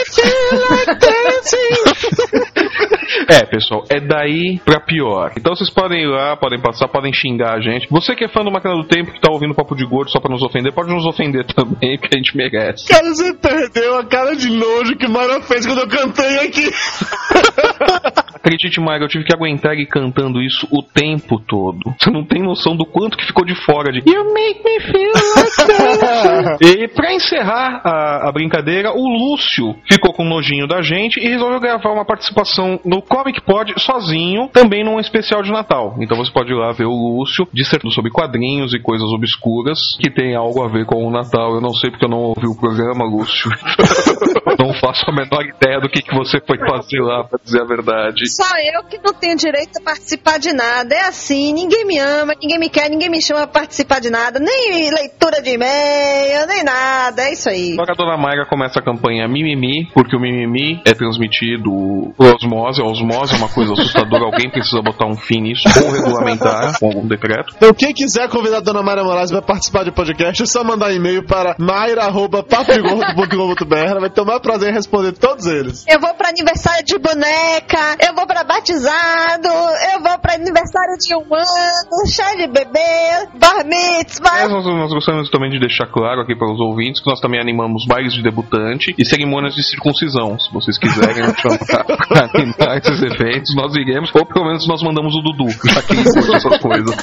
É, 3.27 3.45
pessoal, 3.45 3.83
é 3.89 3.99
daí 3.99 4.59
pra 4.63 4.79
pior. 4.79 5.31
Então 5.37 5.55
vocês 5.55 5.69
podem 5.69 6.03
ir 6.03 6.07
lá, 6.07 6.35
podem 6.35 6.59
passar, 6.59 6.87
podem 6.87 7.13
xingar 7.13 7.55
a 7.55 7.61
gente. 7.61 7.87
Você 7.89 8.15
que 8.15 8.25
é 8.25 8.27
fã 8.27 8.43
do 8.43 8.51
Máquina 8.51 8.75
do 8.75 8.83
Tempo, 8.83 9.11
que 9.11 9.19
tá 9.19 9.31
ouvindo 9.31 9.55
Papo 9.55 9.75
de 9.75 9.85
Gordo 9.85 10.11
só 10.11 10.19
pra 10.19 10.31
nos 10.31 10.43
ofender, 10.43 10.73
pode 10.73 10.93
nos 10.93 11.05
ofender 11.05 11.45
também, 11.45 11.97
porque 11.97 12.15
a 12.15 12.17
gente 12.17 12.35
merece. 12.35 12.87
Cara, 12.87 13.07
você 13.07 13.33
perdeu 13.35 13.97
a 13.97 14.05
cara 14.05 14.35
de 14.35 14.49
nojo 14.49 14.95
que 14.97 15.07
Mara 15.07 15.41
fez 15.41 15.65
quando 15.65 15.79
eu 15.79 15.87
cantei 15.87 16.39
aqui. 16.39 16.69
Acredite, 18.45 18.79
Maga, 18.79 19.05
eu 19.05 19.09
tive 19.09 19.23
que 19.23 19.33
aguentar 19.33 19.73
ele 19.73 19.87
cantando 19.87 20.39
isso 20.39 20.67
o 20.71 20.83
tempo 20.83 21.39
todo. 21.39 21.79
Você 21.99 22.11
não 22.11 22.23
tem 22.23 22.43
noção 22.43 22.75
do 22.75 22.85
quanto 22.85 23.17
que 23.17 23.25
ficou 23.25 23.43
de 23.43 23.55
fora 23.65 23.91
de 23.91 23.99
You 24.07 24.23
make 24.33 24.61
me 24.63 24.79
feel 24.81 25.11
like 25.35 25.79
that. 25.79 26.57
E 26.65 26.87
pra 26.89 27.11
encerrar 27.13 27.81
a, 27.83 28.29
a 28.29 28.31
brincadeira, 28.31 28.91
o 28.91 29.07
Lúcio 29.07 29.75
ficou 29.91 30.04
com 30.13 30.23
nojinho 30.23 30.67
da 30.67 30.81
gente 30.81 31.19
e 31.19 31.27
resolveu 31.27 31.59
gravar 31.59 31.91
uma 31.91 32.05
participação 32.05 32.79
no 32.83 33.01
Comic 33.01 33.41
Pod 33.41 33.73
sozinho, 33.77 34.49
também 34.49 34.83
num 34.83 34.99
especial 34.99 35.41
de 35.41 35.51
Natal. 35.51 35.95
Então 35.99 36.17
você 36.17 36.31
pode 36.31 36.51
ir 36.51 36.55
lá 36.55 36.71
ver 36.71 36.85
o 36.85 36.91
Lúcio 36.91 37.47
dissertando 37.53 37.93
sobre 37.93 38.11
quadrinhos 38.11 38.73
e 38.73 38.79
coisas 38.79 39.09
obscuras 39.11 39.79
que 39.99 40.11
tem 40.11 40.35
algo 40.35 40.63
a 40.63 40.67
ver 40.67 40.85
com 40.85 41.05
o 41.05 41.11
Natal. 41.11 41.55
Eu 41.55 41.61
não 41.61 41.73
sei 41.73 41.89
porque 41.89 42.05
eu 42.05 42.09
não 42.09 42.19
ouvi 42.19 42.47
o 42.47 42.55
programa, 42.55 43.05
Lúcio. 43.05 43.49
não 44.59 44.73
faço 44.73 45.03
a 45.07 45.13
menor 45.13 45.43
ideia 45.43 45.79
do 45.79 45.89
que, 45.89 46.01
que 46.01 46.15
você 46.15 46.39
foi 46.45 46.57
fazer 46.57 47.01
lá, 47.01 47.23
pra 47.23 47.39
dizer 47.43 47.61
a 47.61 47.65
verdade. 47.65 48.29
Só 48.29 48.45
eu 48.73 48.83
que 48.83 48.99
não 49.03 49.13
tenho 49.13 49.35
direito 49.35 49.77
a 49.79 49.83
participar 49.83 50.39
de 50.39 50.53
nada. 50.53 50.95
É 50.95 51.07
assim, 51.07 51.53
ninguém 51.53 51.85
me 51.85 51.99
ama, 51.99 52.33
ninguém 52.41 52.59
me 52.59 52.69
quer, 52.69 52.89
ninguém 52.89 53.09
me 53.09 53.21
chama 53.21 53.47
pra 53.47 53.61
participar 53.61 53.99
de 53.99 54.09
nada. 54.09 54.39
Nem 54.39 54.89
leitura 54.91 55.41
de 55.41 55.51
e-mail, 55.51 56.47
nem 56.47 56.63
nada. 56.63 57.23
É 57.23 57.33
isso 57.33 57.49
aí. 57.49 57.73
Agora 57.73 57.93
a 57.93 57.95
dona 57.95 58.17
Mayra 58.17 58.45
começa 58.45 58.79
a 58.79 58.83
campanha 58.83 59.27
Mimimi, 59.27 59.87
porque 59.93 60.15
o 60.15 60.19
Mimimi 60.19 60.81
é 60.85 60.93
transmitido 60.93 61.69
por 62.17 62.35
osmose. 62.35 62.81
A 62.81 62.85
osmose 62.85 63.33
é 63.33 63.37
uma 63.37 63.49
coisa 63.49 63.73
assustadora, 63.73 64.23
alguém 64.25 64.49
precisa 64.49 64.81
botar 64.81 65.07
um 65.07 65.15
fim 65.15 65.41
nisso, 65.41 65.63
ou 65.83 65.91
regulamentar 65.91 66.79
com 66.79 66.87
algum 66.87 67.05
decreto. 67.07 67.53
Então, 67.57 67.73
quem 67.73 67.93
quiser 67.93 68.29
convidar 68.29 68.57
a 68.57 68.61
dona 68.61 68.81
Mayra 68.81 69.03
Moraes 69.03 69.31
para 69.31 69.41
participar 69.41 69.83
do 69.83 69.91
podcast, 69.93 70.43
é 70.43 70.45
só 70.45 70.63
mandar 70.63 70.93
e-mail 70.93 71.25
para 71.25 71.55
mayra.papigordo.com.br. 71.59 73.75
Ela 73.75 73.99
vai 73.99 74.09
ter 74.15 74.21
o 74.21 74.25
maior 74.25 74.39
prazer 74.39 74.69
em 74.69 74.73
responder 74.73 75.11
todos 75.11 75.45
eles. 75.45 75.85
Eu 75.87 75.99
vou 75.99 76.13
pra 76.15 76.29
aniversário 76.29 76.83
de 76.85 76.97
boneca, 76.97 77.97
eu 77.99 78.15
vou 78.15 78.25
pra 78.25 78.43
batizado, 78.43 79.47
eu 79.93 80.01
vou 80.01 80.17
pra 80.19 80.35
aniversário 80.35 80.97
de 80.97 81.13
um 81.13 81.35
ano, 81.35 82.07
chá 82.07 82.33
de 82.35 82.47
bebê, 82.47 83.27
bar 83.37 83.65
mitzvah. 83.65 84.47
Mas 84.47 84.51
nós, 84.51 84.65
nós 84.65 84.93
gostaríamos 84.93 85.29
também 85.29 85.51
de 85.51 85.59
deixar 85.59 85.87
claro 85.87 86.21
aqui 86.21 86.35
para 86.35 86.51
os 86.51 86.59
ouvintes 86.59 87.01
que 87.01 87.09
nós 87.09 87.19
também 87.19 87.41
animamos 87.41 87.85
bailes 87.85 88.13
de 88.13 88.23
debutante 88.23 88.95
e 88.97 89.05
cerimônias 89.05 89.53
de 89.53 89.63
circuncisão. 89.63 90.39
Se 90.39 90.51
vocês 90.53 90.79
quiserem 90.79 91.27
nos 91.27 91.37
chamar 91.37 91.85
para 91.85 92.29
animar 92.33 92.77
esses 92.77 93.01
eventos, 93.03 93.53
nós 93.55 93.75
iremos, 93.75 94.09
ou 94.15 94.25
pelo 94.25 94.45
menos 94.45 94.65
nós 94.65 94.81
mandamos 94.81 95.13
o 95.13 95.21
Dudu, 95.21 95.49
já 95.69 95.81
que 95.81 95.93
ele 95.93 96.07
essas 96.07 96.57
coisas. 96.59 96.95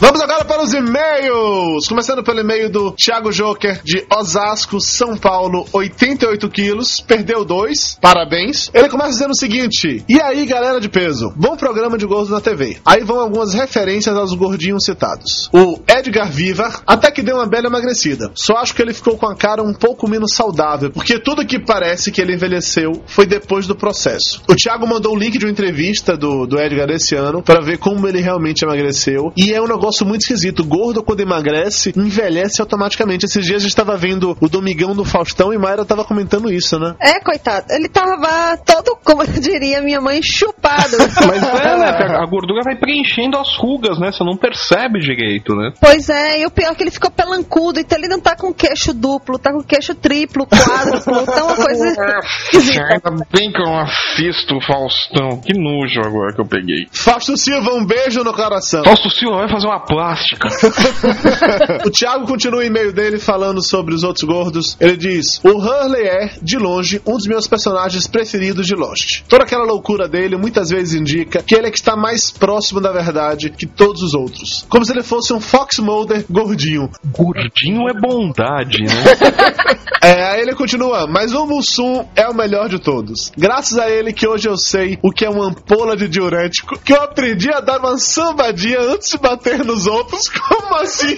Vamos 0.00 0.20
agora 0.20 0.43
Bora 0.44 0.58
para 0.58 0.62
os 0.62 0.74
e-mails! 0.74 1.88
Começando 1.88 2.22
pelo 2.22 2.40
e-mail 2.40 2.70
do 2.70 2.92
Thiago 2.92 3.30
Joker, 3.30 3.80
de 3.82 4.04
Osasco, 4.14 4.80
São 4.80 5.16
Paulo, 5.16 5.66
88 5.72 6.48
quilos, 6.50 7.00
perdeu 7.00 7.44
dois, 7.44 7.96
parabéns. 8.00 8.70
Ele 8.74 8.88
começa 8.88 9.10
dizendo 9.10 9.30
o 9.30 9.36
seguinte: 9.36 10.04
E 10.08 10.20
aí, 10.20 10.44
galera 10.44 10.80
de 10.80 10.88
peso? 10.88 11.32
Bom 11.36 11.56
programa 11.56 11.96
de 11.96 12.06
gordo 12.06 12.30
na 12.30 12.40
TV. 12.40 12.78
Aí 12.84 13.02
vão 13.02 13.20
algumas 13.20 13.54
referências 13.54 14.16
aos 14.16 14.34
gordinhos 14.34 14.84
citados. 14.84 15.48
O 15.52 15.80
Edgar 15.88 16.30
Vivar 16.30 16.82
até 16.86 17.10
que 17.10 17.22
deu 17.22 17.36
uma 17.36 17.46
bela 17.46 17.66
emagrecida. 17.66 18.30
Só 18.34 18.56
acho 18.56 18.74
que 18.74 18.82
ele 18.82 18.92
ficou 18.92 19.16
com 19.16 19.26
a 19.26 19.36
cara 19.36 19.62
um 19.62 19.72
pouco 19.72 20.08
menos 20.08 20.34
saudável, 20.34 20.90
porque 20.90 21.18
tudo 21.18 21.46
que 21.46 21.58
parece 21.58 22.10
que 22.10 22.20
ele 22.20 22.34
envelheceu 22.34 23.02
foi 23.06 23.26
depois 23.26 23.66
do 23.66 23.76
processo. 23.76 24.42
O 24.48 24.54
Thiago 24.54 24.86
mandou 24.86 25.14
o 25.14 25.18
link 25.18 25.38
de 25.38 25.46
uma 25.46 25.52
entrevista 25.52 26.16
do, 26.16 26.46
do 26.46 26.58
Edgar 26.58 26.90
esse 26.90 27.14
ano 27.14 27.42
para 27.42 27.60
ver 27.60 27.78
como 27.78 28.06
ele 28.06 28.20
realmente 28.20 28.62
emagreceu. 28.62 29.32
E 29.36 29.52
é 29.52 29.60
um 29.60 29.68
negócio 29.68 30.04
muito 30.04 30.33
esquisito. 30.34 30.64
Gordo, 30.64 31.02
quando 31.02 31.20
emagrece, 31.20 31.92
envelhece 31.96 32.60
automaticamente. 32.60 33.24
Esses 33.24 33.44
dias 33.44 33.62
a 33.62 33.64
gente 33.64 33.76
tava 33.76 33.96
vendo 33.96 34.36
o 34.40 34.48
Domingão 34.48 34.94
do 34.94 35.04
Faustão 35.04 35.52
e 35.52 35.58
Mayra 35.58 35.84
tava 35.84 36.04
comentando 36.04 36.52
isso, 36.52 36.78
né? 36.78 36.94
É, 37.00 37.20
coitado. 37.20 37.66
Ele 37.70 37.88
tava 37.88 38.56
todo, 38.58 38.96
como 39.04 39.24
diria 39.26 39.80
minha 39.80 40.00
mãe, 40.00 40.20
chupado. 40.22 40.96
Mas 41.26 41.42
é, 41.42 41.78
né? 41.78 42.16
A 42.18 42.26
gordura 42.26 42.62
vai 42.64 42.76
preenchendo 42.76 43.38
as 43.38 43.56
rugas, 43.56 43.98
né? 43.98 44.10
Você 44.10 44.24
não 44.24 44.36
percebe 44.36 44.98
direito, 44.98 45.54
né? 45.54 45.72
Pois 45.80 46.08
é, 46.08 46.40
e 46.40 46.46
o 46.46 46.50
pior 46.50 46.72
é 46.72 46.74
que 46.74 46.82
ele 46.82 46.90
ficou 46.90 47.10
pelancudo, 47.10 47.80
então 47.80 47.96
ele 47.96 48.08
não 48.08 48.20
tá 48.20 48.36
com 48.36 48.52
queixo 48.52 48.92
duplo, 48.92 49.38
tá 49.38 49.52
com 49.52 49.62
queixo 49.62 49.94
triplo, 49.94 50.46
quádruplo, 50.46 51.24
tá 51.26 51.44
uma 51.44 51.56
coisa 51.64 51.88
esquisita. 51.88 52.84
Ainda 52.92 53.24
bem 53.32 53.52
que 53.52 53.60
eu 53.60 53.66
não 53.66 53.78
assisto 53.78 54.56
o 54.56 54.60
Faustão. 54.60 55.40
Que 55.40 55.52
nojo 55.58 56.00
agora 56.00 56.34
que 56.34 56.40
eu 56.40 56.46
peguei. 56.46 56.86
Fausto 56.92 57.36
Silva, 57.36 57.72
um 57.72 57.86
beijo 57.86 58.22
no 58.24 58.32
coração. 58.32 58.82
Fausto 58.84 59.10
Silva 59.10 59.38
vai 59.38 59.48
fazer 59.48 59.66
uma 59.66 59.80
plástica. 59.80 60.23
o 61.84 61.90
Thiago 61.90 62.26
continua 62.26 62.60
o 62.60 62.62
e-mail 62.62 62.92
dele 62.92 63.18
falando 63.18 63.62
sobre 63.62 63.94
os 63.94 64.04
outros 64.04 64.24
gordos. 64.24 64.76
Ele 64.80 64.96
diz: 64.96 65.40
O 65.44 65.50
Hurley 65.50 66.02
é, 66.02 66.36
de 66.40 66.56
longe, 66.58 67.00
um 67.06 67.16
dos 67.16 67.26
meus 67.26 67.46
personagens 67.46 68.06
preferidos 68.06 68.66
de 68.66 68.74
Lost. 68.74 69.22
Toda 69.28 69.44
aquela 69.44 69.64
loucura 69.64 70.08
dele 70.08 70.36
muitas 70.36 70.70
vezes 70.70 70.94
indica 70.94 71.42
que 71.42 71.54
ele 71.54 71.68
é 71.68 71.70
que 71.70 71.78
está 71.78 71.96
mais 71.96 72.30
próximo 72.30 72.80
da 72.80 72.92
verdade 72.92 73.50
que 73.50 73.66
todos 73.66 74.02
os 74.02 74.14
outros. 74.14 74.64
Como 74.68 74.84
se 74.84 74.92
ele 74.92 75.02
fosse 75.02 75.32
um 75.32 75.40
Fox 75.40 75.78
Mulder 75.78 76.24
gordinho. 76.28 76.90
Gordinho 77.12 77.88
é 77.88 77.94
bondade, 77.94 78.82
né? 78.82 79.74
É, 80.04 80.22
aí 80.32 80.42
ele 80.42 80.54
continua, 80.54 81.06
mas 81.06 81.32
o 81.32 81.46
Mussum 81.46 82.06
é 82.14 82.28
o 82.28 82.34
melhor 82.34 82.68
de 82.68 82.78
todos. 82.78 83.32
Graças 83.38 83.78
a 83.78 83.88
ele 83.88 84.12
que 84.12 84.28
hoje 84.28 84.46
eu 84.46 84.58
sei 84.58 84.98
o 85.02 85.10
que 85.10 85.24
é 85.24 85.30
uma 85.30 85.46
ampola 85.46 85.96
de 85.96 86.06
diurético, 86.06 86.78
que 86.78 86.92
eu 86.92 87.00
aprendi 87.00 87.50
a 87.50 87.60
dar 87.60 87.78
uma 87.78 87.96
sambadinha 87.96 88.82
antes 88.82 89.08
de 89.08 89.16
bater 89.16 89.64
nos 89.64 89.86
outros. 89.86 90.13
Como 90.28 90.74
assim? 90.76 91.16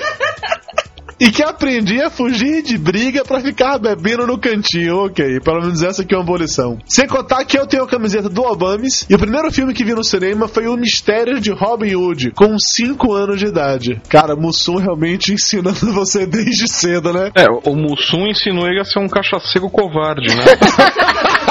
E 1.19 1.31
que 1.31 1.43
aprendi 1.43 2.01
a 2.03 2.11
fugir 2.11 2.63
de 2.63 2.77
briga 2.77 3.25
pra 3.25 3.41
ficar 3.41 3.79
bebendo 3.79 4.27
no 4.27 4.39
cantinho. 4.39 5.07
Ok, 5.07 5.41
pelo 5.41 5.63
menos 5.63 5.83
essa 5.83 6.03
aqui 6.03 6.15
é 6.15 6.19
uma 6.19 6.25
boa 6.25 6.41
lição. 6.41 6.79
Sem 6.85 7.07
contar 7.07 7.43
que 7.47 7.59
eu 7.59 7.67
tenho 7.67 7.85
a 7.85 7.89
camiseta 7.89 8.29
do 8.29 8.43
Obamis 8.43 9.07
e 9.09 9.15
o 9.15 9.19
primeiro 9.19 9.51
filme 9.51 9.73
que 9.73 9.83
vi 9.83 9.95
no 9.95 10.05
cinema 10.05 10.47
foi 10.47 10.67
O 10.67 10.77
Mistério 10.77 11.41
de 11.41 11.51
Robin 11.53 11.95
Hood, 11.95 12.33
com 12.33 12.59
5 12.59 13.15
anos 13.15 13.39
de 13.39 13.47
idade. 13.47 14.01
Cara, 14.11 14.37
Mussum 14.37 14.77
realmente 14.77 15.33
ensinando 15.33 15.79
você 15.93 16.27
desde 16.27 16.69
cedo, 16.69 17.13
né? 17.15 17.31
É, 17.35 17.47
o 17.49 17.75
Mussum 17.75 18.27
ensinou 18.27 18.67
ele 18.67 18.81
a 18.81 18.85
ser 18.85 18.99
um 18.99 19.09
cachaceiro 19.09 19.71
covarde, 19.71 20.29
né? 20.35 20.45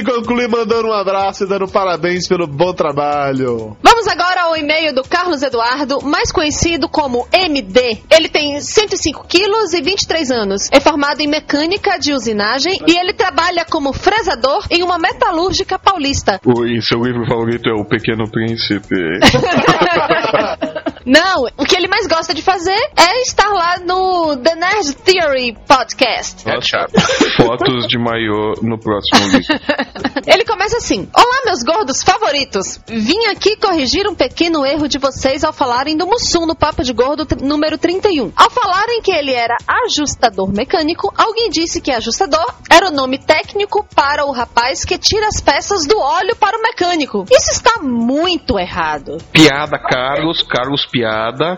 Ele 0.00 0.10
conclui 0.10 0.48
mandando 0.48 0.88
um 0.88 0.92
abraço 0.94 1.44
e 1.44 1.46
dando 1.46 1.68
parabéns 1.68 2.26
pelo 2.26 2.46
bom 2.46 2.72
trabalho. 2.72 3.76
Vamos 3.82 4.08
agora 4.08 4.44
ao 4.44 4.56
e-mail 4.56 4.94
do 4.94 5.02
Carlos 5.02 5.42
Eduardo, 5.42 6.02
mais 6.02 6.32
conhecido 6.32 6.88
como 6.88 7.28
MD. 7.30 7.98
Ele 8.10 8.30
tem 8.30 8.58
105 8.58 9.26
quilos 9.28 9.74
e 9.74 9.82
23 9.82 10.30
anos. 10.30 10.70
É 10.72 10.80
formado 10.80 11.20
em 11.20 11.26
mecânica 11.26 11.98
de 11.98 12.14
usinagem 12.14 12.80
e 12.86 12.96
ele 12.96 13.12
trabalha 13.12 13.66
como 13.66 13.92
fresador 13.92 14.66
em 14.70 14.82
uma 14.82 14.98
metalúrgica 14.98 15.78
paulista. 15.78 16.40
Oi, 16.46 16.80
seu 16.80 17.02
livro 17.02 17.26
favorito 17.26 17.68
é 17.68 17.74
O 17.74 17.84
Pequeno 17.84 18.24
Príncipe. 18.30 18.96
Não, 21.10 21.42
o 21.58 21.64
que 21.64 21.74
ele 21.74 21.88
mais 21.88 22.06
gosta 22.06 22.32
de 22.32 22.40
fazer 22.40 22.78
é 22.96 23.22
estar 23.22 23.48
lá 23.48 23.78
no 23.84 24.36
The 24.36 24.54
Nerd 24.54 24.94
Theory 24.94 25.58
Podcast. 25.66 26.48
É 26.48 26.60
chato. 26.60 26.92
Fotos 27.36 27.88
de 27.88 27.98
maiô 27.98 28.54
no 28.62 28.78
próximo 28.78 29.28
vídeo. 29.28 29.58
Ele 30.24 30.44
começa 30.44 30.76
assim: 30.76 31.08
Olá, 31.12 31.42
meus 31.46 31.64
gordos 31.64 32.04
favoritos. 32.04 32.78
Vim 32.86 33.26
aqui 33.26 33.56
corrigir 33.56 34.06
um 34.06 34.14
pequeno 34.14 34.64
erro 34.64 34.86
de 34.86 34.98
vocês 34.98 35.42
ao 35.42 35.52
falarem 35.52 35.96
do 35.96 36.06
Mussum 36.06 36.46
no 36.46 36.54
Papo 36.54 36.84
de 36.84 36.92
Gordo 36.92 37.26
número 37.42 37.76
31. 37.76 38.32
Ao 38.36 38.48
falarem 38.48 39.02
que 39.02 39.10
ele 39.10 39.32
era 39.32 39.56
ajustador 39.84 40.52
mecânico, 40.52 41.12
alguém 41.16 41.50
disse 41.50 41.80
que 41.80 41.90
ajustador 41.90 42.54
era 42.70 42.86
o 42.86 42.92
nome 42.92 43.18
técnico 43.18 43.84
para 43.96 44.24
o 44.26 44.30
rapaz 44.30 44.84
que 44.84 44.96
tira 44.96 45.26
as 45.26 45.40
peças 45.40 45.88
do 45.88 45.98
óleo 45.98 46.36
para 46.36 46.56
o 46.56 46.62
mecânico. 46.62 47.24
Isso 47.32 47.50
está 47.50 47.80
muito 47.82 48.60
errado. 48.60 49.18
Piada, 49.32 49.76
Carlos. 49.76 50.44
Carlos 50.44 50.86
Piada. 50.86 50.99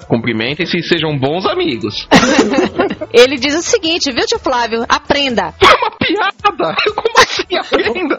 Cumprimentem-se 0.08 0.78
e 0.78 0.82
sejam 0.82 1.18
bons 1.18 1.46
amigos. 1.46 2.08
Ele 3.12 3.36
diz 3.36 3.54
o 3.54 3.62
seguinte, 3.62 4.12
viu, 4.12 4.26
tio 4.26 4.38
Flávio? 4.38 4.84
Aprenda. 4.88 5.54
É 5.60 5.66
uma 5.66 5.90
piada! 5.98 6.76
Como 6.94 7.18
assim? 7.18 7.42
Aprenda! 7.56 8.16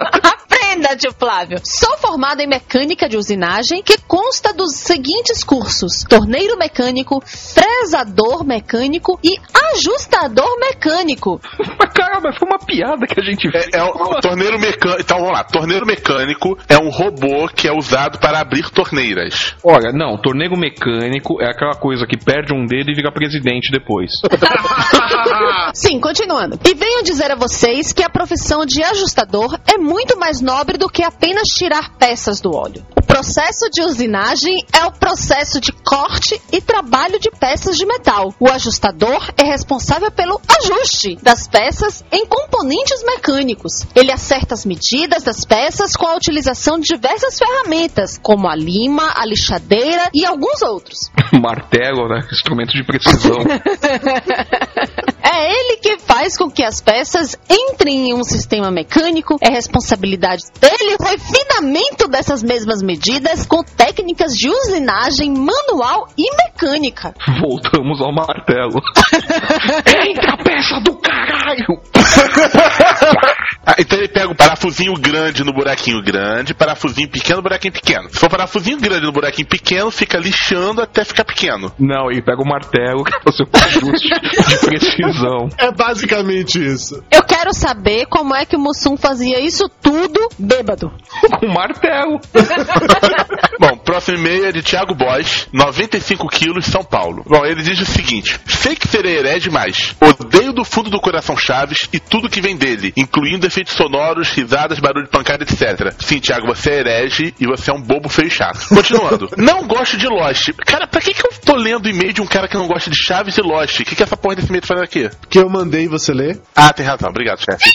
Tio 0.95 1.13
Flávio. 1.13 1.57
Sou 1.63 1.97
formado 1.97 2.41
em 2.41 2.47
mecânica 2.47 3.07
de 3.07 3.17
usinagem 3.17 3.81
que 3.83 3.97
consta 4.07 4.53
dos 4.53 4.75
seguintes 4.75 5.43
cursos: 5.43 6.03
torneiro 6.03 6.57
mecânico, 6.57 7.21
fresador 7.25 8.45
mecânico 8.45 9.19
e 9.23 9.35
ajustador 9.73 10.59
mecânico. 10.59 11.39
Mas 11.79 11.93
caramba, 11.93 12.31
foi 12.37 12.47
uma 12.47 12.59
piada 12.59 13.05
que 13.07 13.19
a 13.19 13.23
gente 13.23 13.49
fez. 13.51 13.67
É, 13.73 13.77
é 13.77 13.83
um 13.83 14.19
torneiro 14.21 14.59
mecânico. 14.59 15.01
Então 15.01 15.17
vamos 15.19 15.33
lá. 15.33 15.43
Torneiro 15.43 15.85
mecânico 15.85 16.57
é 16.67 16.77
um 16.77 16.89
robô 16.89 17.47
que 17.47 17.67
é 17.67 17.71
usado 17.71 18.19
para 18.19 18.39
abrir 18.39 18.69
torneiras. 18.69 19.55
Olha, 19.63 19.91
não, 19.91 20.17
torneiro 20.17 20.57
mecânico 20.57 21.41
é 21.41 21.49
aquela 21.49 21.75
coisa 21.75 22.05
que 22.05 22.17
perde 22.17 22.53
um 22.53 22.65
dedo 22.65 22.91
e 22.91 22.95
vira 22.95 23.11
presidente 23.11 23.71
depois. 23.71 24.11
Sim, 25.73 25.99
continuando. 25.99 26.59
E 26.65 26.73
venho 26.73 27.03
dizer 27.03 27.31
a 27.31 27.35
vocês 27.35 27.91
que 27.91 28.03
a 28.03 28.09
profissão 28.09 28.65
de 28.65 28.83
ajustador 28.83 29.57
é 29.65 29.77
muito 29.77 30.17
mais 30.17 30.41
nobre 30.41 30.77
do 30.77 30.82
que 30.89 31.03
apenas 31.03 31.47
tirar 31.47 31.97
peças 31.97 32.39
do 32.41 32.55
óleo. 32.55 32.85
O 32.97 33.01
processo 33.05 33.69
de 33.71 33.81
usinagem 33.81 34.57
é 34.71 34.85
o 34.85 34.91
processo 34.91 35.59
de 35.59 35.71
corte 35.71 36.41
e 36.51 36.61
trabalho 36.61 37.19
de 37.19 37.29
peças 37.29 37.77
de 37.77 37.85
metal. 37.85 38.33
O 38.39 38.49
ajustador 38.49 39.29
é 39.37 39.43
responsável 39.43 40.11
pelo 40.11 40.41
ajuste 40.61 41.17
das 41.21 41.47
peças 41.47 42.03
em 42.11 42.25
componentes 42.25 43.03
mecânicos. 43.03 43.85
Ele 43.95 44.11
acerta 44.11 44.53
as 44.53 44.65
medidas 44.65 45.23
das 45.23 45.45
peças 45.45 45.95
com 45.95 46.07
a 46.07 46.15
utilização 46.15 46.79
de 46.79 46.87
diversas 46.87 47.37
ferramentas, 47.37 48.19
como 48.21 48.47
a 48.47 48.55
lima, 48.55 49.13
a 49.15 49.25
lixadeira 49.25 50.09
e 50.13 50.25
alguns 50.25 50.61
outros. 50.61 51.11
Martelo, 51.39 52.07
né? 52.07 52.21
Instrumento 52.31 52.73
de 52.73 52.83
precisão. 52.83 53.37
É 55.23 55.53
ele 55.53 55.77
que 55.77 55.97
faz 55.99 56.37
com 56.37 56.51
que 56.51 56.63
as 56.63 56.81
peças 56.81 57.37
entrem 57.49 58.09
em 58.09 58.13
um 58.13 58.23
sistema 58.23 58.69
mecânico. 58.69 59.37
É 59.41 59.49
responsabilidade 59.49 60.43
dele 60.59 60.97
o 60.99 61.03
refinamento 61.03 62.09
dessas 62.09 62.43
mesmas 62.43 62.83
medidas 62.83 63.45
com 63.45 63.63
técnicas 63.63 64.33
de 64.33 64.49
usinagem 64.49 65.33
manual 65.33 66.07
e 66.17 66.29
mecânica. 66.35 67.13
Voltamos 67.39 68.01
ao 68.01 68.13
martelo. 68.13 68.75
Entra 70.05 70.37
peça 70.43 70.79
do 70.81 70.95
caralho! 70.97 71.81
Ah, 73.65 73.75
então 73.79 73.97
ele 73.97 74.09
pega 74.09 74.29
o 74.29 74.35
parafusinho 74.35 74.93
grande 74.95 75.41
no 75.41 75.53
buraquinho 75.53 76.03
grande, 76.03 76.53
parafusinho 76.53 77.07
pequeno 77.09 77.37
no 77.37 77.43
buraquinho 77.43 77.71
pequeno. 77.71 78.09
Se 78.09 78.19
for 78.19 78.29
parafusinho 78.29 78.77
grande 78.77 79.05
no 79.05 79.13
buraquinho 79.13 79.47
pequeno, 79.47 79.89
fica 79.89 80.17
lixando 80.17 80.81
até 80.81 81.05
ficar 81.05 81.23
pequeno. 81.23 81.71
Não, 81.79 82.11
ele 82.11 82.21
pega 82.21 82.41
o 82.41 82.45
martelo 82.45 83.05
que 83.05 83.15
é 83.15 83.19
fazer 83.23 83.43
um 83.43 83.49
ajuste 83.55 84.09
de 84.09 84.59
precisão. 84.67 85.12
É 85.57 85.71
basicamente 85.71 86.63
isso. 86.63 87.03
Eu 87.11 87.23
quero 87.23 87.53
saber 87.53 88.05
como 88.07 88.35
é 88.35 88.45
que 88.45 88.55
o 88.55 88.59
Mussum 88.59 88.97
fazia 88.97 89.39
isso 89.39 89.69
tudo 89.81 90.29
bêbado. 90.37 90.91
Com 91.39 91.47
martelo. 91.47 92.19
Bom, 93.59 93.77
próximo 93.77 94.17
e-mail 94.17 94.45
é 94.45 94.51
de 94.51 94.61
Thiago 94.61 94.95
Bosch, 94.95 95.47
95 95.51 96.27
quilos, 96.27 96.65
São 96.65 96.83
Paulo. 96.83 97.23
Bom, 97.27 97.45
ele 97.45 97.61
diz 97.61 97.79
o 97.79 97.85
seguinte: 97.85 98.39
Sei 98.47 98.75
que 98.75 98.87
serei 98.87 99.17
herege 99.17 99.49
demais. 99.49 99.95
Odeio 100.01 100.53
do 100.53 100.63
fundo 100.63 100.89
do 100.89 100.99
coração 100.99 101.37
Chaves 101.37 101.87
e 101.91 101.99
tudo 101.99 102.29
que 102.29 102.41
vem 102.41 102.55
dele, 102.55 102.93
incluindo 102.95 103.45
efeitos 103.45 103.73
sonoros, 103.73 104.29
risadas, 104.29 104.79
barulho 104.79 105.05
de 105.05 105.11
pancada, 105.11 105.43
etc. 105.43 105.93
Sim, 105.99 106.19
Thiago, 106.19 106.47
você 106.47 106.71
é 106.71 106.79
herege 106.79 107.33
e 107.39 107.45
você 107.45 107.71
é 107.71 107.73
um 107.73 107.81
bobo 107.81 108.09
feio 108.09 108.27
e 108.27 108.31
chato. 108.31 108.67
Continuando. 108.69 109.29
não 109.37 109.67
gosto 109.67 109.97
de 109.97 110.07
Lost. 110.07 110.49
Cara, 110.65 110.87
pra 110.87 111.01
que, 111.01 111.13
que 111.13 111.25
eu 111.25 111.31
tô 111.45 111.55
lendo 111.55 111.89
e-mail 111.89 112.13
de 112.13 112.21
um 112.21 112.25
cara 112.25 112.47
que 112.47 112.57
não 112.57 112.67
gosta 112.67 112.89
de 112.89 112.97
Chaves 112.97 113.37
e 113.37 113.41
Lost? 113.41 113.79
O 113.79 113.85
que, 113.85 113.95
que 113.95 114.03
essa 114.03 114.17
porra 114.17 114.35
desse 114.35 114.47
e-mail 114.47 114.61
tá 114.61 114.67
fazendo 114.67 114.83
aqui? 114.83 115.02
Que 115.29 115.39
eu 115.39 115.49
mandei 115.49 115.87
você 115.87 116.13
ler. 116.13 116.39
Ah, 116.55 116.71
tem 116.73 116.85
razão. 116.85 117.09
Obrigado, 117.09 117.39
chefe. 117.39 117.71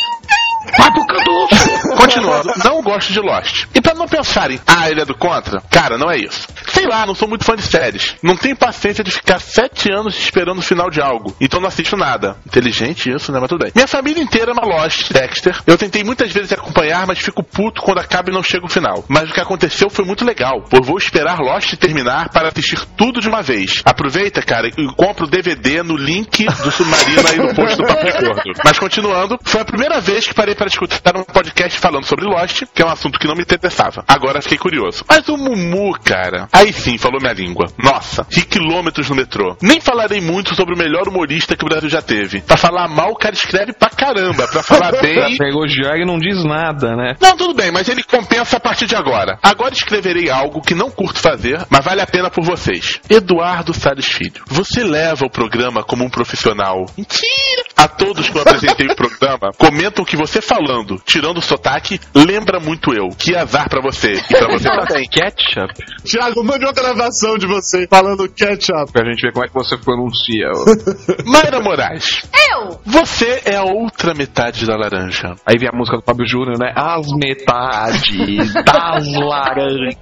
Pro 0.93 1.07
canto! 1.07 1.49
Continuando, 1.97 2.53
não 2.65 2.83
gosto 2.83 3.12
de 3.12 3.21
Lost. 3.21 3.67
E 3.75 3.81
pra 3.81 3.95
não 3.95 4.07
pensarem, 4.07 4.61
ah, 4.67 4.91
ele 4.91 5.00
é 5.00 5.05
do 5.05 5.15
contra? 5.15 5.61
Cara, 5.71 5.97
não 5.97 6.11
é 6.11 6.17
isso. 6.17 6.49
Sei 6.69 6.87
lá, 6.87 7.07
não 7.07 7.15
sou 7.15 7.29
muito 7.29 7.45
fã 7.45 7.57
de 7.57 7.62
séries. 7.62 8.15
Não 8.23 8.37
tenho 8.37 8.57
paciência 8.57 9.03
de 9.03 9.11
ficar 9.11 9.41
sete 9.41 9.91
anos 9.93 10.17
esperando 10.17 10.59
o 10.59 10.62
final 10.62 10.91
de 10.91 11.00
algo. 11.00 11.35
Então 11.41 11.61
não 11.61 11.69
assisto 11.69 11.97
nada. 11.97 12.37
Inteligente 12.47 13.11
isso, 13.11 13.33
né? 13.33 13.38
Mas 13.41 13.49
tudo 13.49 13.62
bem. 13.62 13.73
Minha 13.75 13.87
família 13.87 14.23
inteira 14.23 14.53
ama 14.53 14.65
Lost, 14.65 15.12
Dexter. 15.12 15.61
Eu 15.67 15.79
tentei 15.79 16.05
muitas 16.05 16.31
vezes 16.33 16.53
acompanhar, 16.53 17.07
mas 17.07 17.19
fico 17.19 17.43
puto 17.43 17.83
quando 17.83 17.99
acaba 17.99 18.31
e 18.31 18.35
não 18.35 18.43
chega 18.43 18.67
o 18.67 18.71
final. 18.71 19.05
Mas 19.09 19.31
o 19.31 19.33
que 19.33 19.41
aconteceu 19.41 19.88
foi 19.91 20.05
muito 20.05 20.25
legal. 20.25 20.65
Pois 20.69 20.87
vou 20.87 20.99
esperar 20.99 21.38
Lost 21.38 21.75
terminar 21.77 22.29
para 22.31 22.49
assistir 22.49 22.81
tudo 22.97 23.21
de 23.21 23.29
uma 23.29 23.43
vez. 23.43 23.83
Aproveita, 23.85 24.43
cara, 24.43 24.69
e 24.69 24.87
compra 24.97 25.25
o 25.25 25.29
DVD 25.29 25.83
no 25.83 25.97
link 25.97 26.45
do 26.45 26.71
Submarino 26.71 27.29
aí 27.29 27.37
no 27.38 27.55
post 27.55 27.77
do 27.77 27.87
Papo 27.87 28.05
Gordo. 28.05 28.53
Mas 28.65 28.79
continuando, 28.79 29.38
foi 29.45 29.61
a 29.61 29.65
primeira 29.65 30.00
vez 30.00 30.27
que 30.27 30.35
parei 30.35 30.48
para 30.55 30.69
escutar 30.69 31.17
um 31.17 31.25
podcast 31.25 31.78
falando 31.78 32.05
sobre 32.05 32.25
Lost, 32.25 32.64
que 32.75 32.83
é 32.83 32.85
um 32.87 32.90
assunto 32.90 33.19
que 33.19 33.26
não 33.26 33.35
me 33.35 33.43
interessava. 33.43 34.05
Agora 34.07 34.43
fiquei 34.43 34.59
curioso. 34.59 35.05
Mas 35.09 35.28
o 35.28 35.37
Mumu, 35.37 35.93
cara, 36.05 36.49
aí 36.52 36.73
sim 36.73 36.99
falou 36.99 37.21
minha 37.21 37.33
língua. 37.33 37.67
Nossa, 37.83 38.25
que 38.25 38.43
quilômetros 38.43 39.09
no 39.09 39.17
metrô. 39.17 39.57
Nem 39.62 39.81
falarei 39.81 40.21
muito 40.21 40.55
sobre 40.55 40.75
o 40.75 40.78
melhor 40.78 41.09
humorista 41.09 41.57
que 41.57 41.64
o 41.64 41.69
Brasil 41.69 41.88
já 41.88 42.02
teve. 42.02 42.40
Pra 42.40 42.57
falar 42.57 42.88
mal, 42.88 43.11
o 43.11 43.17
cara 43.17 43.35
escreve 43.35 43.73
pra 43.73 43.90
caramba. 43.90 44.47
Pra 44.49 44.62
falar 44.62 44.93
bem. 45.00 45.37
Pra 45.37 45.49
elogiar 45.49 45.97
e 45.97 46.05
não 46.05 46.19
diz 46.19 46.45
nada, 46.45 46.95
né? 46.97 47.17
Não, 47.21 47.37
tudo 47.37 47.55
bem, 47.55 47.71
mas 47.71 47.88
ele 47.88 48.02
compensa 48.02 48.57
a 48.57 48.61
partir 48.61 48.87
de 48.87 48.97
agora. 48.97 49.38
Agora 49.43 49.73
escreverei 49.75 50.31
algo 50.31 50.61
que 50.61 50.75
não 50.75 50.90
curto 50.90 51.19
fazer, 51.19 51.64
mas 51.71 51.85
vale 51.85 52.00
a 52.00 52.07
pena 52.07 52.31
por 52.31 52.45
vocês. 52.45 53.00
Eduardo 53.09 53.75
Salles 53.75 54.07
Filho, 54.07 54.43
você 54.47 54.83
leva 54.83 55.26
o 55.26 55.31
programa 55.31 55.83
como 55.83 56.05
um 56.05 56.11
profissional. 56.11 56.87
Mentira! 56.97 57.64
A 57.76 57.87
todos 57.87 58.28
que 58.28 58.37
eu 58.37 58.43
apresentei 58.43 58.87
o 58.87 58.97
programa 58.97 59.50
comentam 59.57 60.05
que 60.05 60.17
você 60.17 60.38
falando, 60.40 61.00
tirando 61.04 61.38
o 61.38 61.42
sotaque, 61.42 62.00
lembra 62.14 62.61
muito 62.61 62.92
eu. 62.92 63.09
Que 63.16 63.37
azar 63.37 63.68
pra 63.68 63.80
você. 63.80 64.12
E 64.12 64.37
pra 64.37 64.49
você 64.49 64.68
também. 64.71 65.09
Ketchup. 65.09 65.75
Thiago, 66.04 66.45
mande 66.45 66.64
uma 66.64 66.73
gravação 66.73 67.37
de 67.38 67.47
você 67.47 67.87
falando 67.88 68.28
ketchup. 68.28 68.92
Pra 68.92 69.04
gente 69.11 69.23
ver 69.23 69.33
como 69.33 69.45
é 69.45 69.49
que 69.49 69.54
você 69.54 69.76
pronuncia. 69.76 70.49
Mayra 71.26 71.61
Moraes, 71.61 72.23
Eu! 72.52 72.80
você 72.85 73.42
é 73.45 73.57
a 73.57 73.62
outra 73.64 74.14
metade 74.14 74.66
da 74.66 74.76
laranja. 74.76 75.35
Aí 75.47 75.57
vem 75.59 75.68
a 75.68 75.76
música 75.76 75.97
do 75.99 76.02
Fábio 76.02 76.26
Júnior, 76.26 76.59
né? 76.59 76.73
As 76.76 77.07
metades 77.12 78.52
das 78.64 79.07
laranjas. 79.14 79.99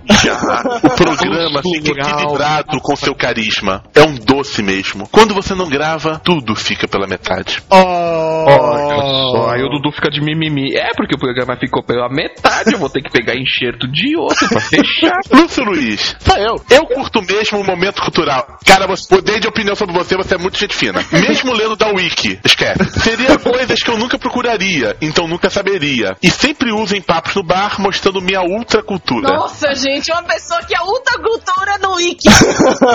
O 0.82 0.90
programa 0.96 1.62
fica 1.62 1.90
equilibrado 1.92 2.80
com 2.80 2.96
seu 2.96 3.14
carisma. 3.14 3.82
É 3.94 4.02
um 4.02 4.14
doce 4.14 4.62
mesmo. 4.62 5.08
Quando 5.10 5.34
você 5.34 5.54
não 5.54 5.68
grava, 5.68 6.20
tudo 6.24 6.54
fica 6.54 6.86
pela 6.88 7.06
metade. 7.06 7.62
Oh. 7.70 8.44
Olha 8.48 9.30
só, 9.32 9.50
aí 9.50 9.62
o 9.62 9.68
Dudu 9.68 9.90
fica 9.92 10.10
de 10.10 10.20
mimimi. 10.26 10.76
É 10.76 10.90
porque 10.96 11.14
o 11.14 11.18
programa 11.18 11.56
ficou 11.56 11.82
pela 11.82 12.08
metade, 12.08 12.72
eu 12.72 12.78
vou 12.78 12.90
ter 12.90 13.02
que 13.02 13.10
pegar 13.10 13.34
enxerto 13.34 13.86
de 13.90 14.16
outro 14.16 14.48
pra 14.48 14.60
fechar. 14.60 15.20
Lúcio 15.32 15.64
Luiz, 15.64 16.16
sou 16.18 16.36
eu. 16.36 16.56
Eu 16.70 16.86
curto 16.86 17.22
mesmo 17.22 17.60
o 17.60 17.64
momento 17.64 18.02
cultural. 18.02 18.58
Cara, 18.66 18.86
você 18.86 19.14
mudei 19.14 19.38
de 19.38 19.46
opinião 19.46 19.76
sobre 19.76 19.94
você, 19.94 20.16
você 20.16 20.34
é 20.34 20.38
muito 20.38 20.58
gente 20.58 20.74
fina. 20.74 21.04
Mesmo 21.12 21.52
lendo 21.52 21.76
da 21.76 21.88
Wiki, 21.88 22.38
esquece. 22.44 23.00
Seria 23.00 23.38
coisas 23.38 23.80
que 23.82 23.90
eu 23.90 23.96
nunca 23.96 24.18
procuraria, 24.18 24.96
então 25.00 25.26
nunca 25.28 25.48
saberia. 25.50 26.16
E 26.22 26.30
sempre 26.30 26.72
uso 26.72 26.96
em 26.96 27.02
papos 27.02 27.34
no 27.34 27.42
bar, 27.42 27.80
mostrando 27.80 28.20
minha 28.20 28.42
ultra 28.42 28.82
cultura. 28.82 29.28
Nossa, 29.28 29.74
gente, 29.74 30.10
uma 30.12 30.22
pessoa 30.22 30.60
que 30.62 30.74
é 30.74 30.80
ultra 30.80 31.18
cultura 31.18 31.78
no 31.78 31.94
Wiki. 31.96 32.28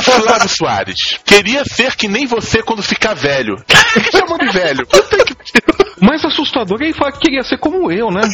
Flávio 0.02 0.50
Soares. 0.50 1.20
Queria 1.26 1.64
ser 1.66 1.96
que 1.96 2.08
nem 2.08 2.26
você 2.26 2.62
quando 2.62 2.84
ficar 2.84 3.14
velho. 3.14 3.56
Caraca, 3.68 4.12
chamou 4.12 4.38
de 4.38 4.50
velho. 4.50 4.86
Puta 4.88 5.18
que. 5.26 5.36
Mais 6.02 6.26
assustador 6.26 6.82
é 6.82 6.92
falar 6.94 7.12
que 7.12 7.21
queria 7.22 7.44
ser 7.44 7.58
como 7.58 7.92
eu, 7.92 8.10
né? 8.10 8.22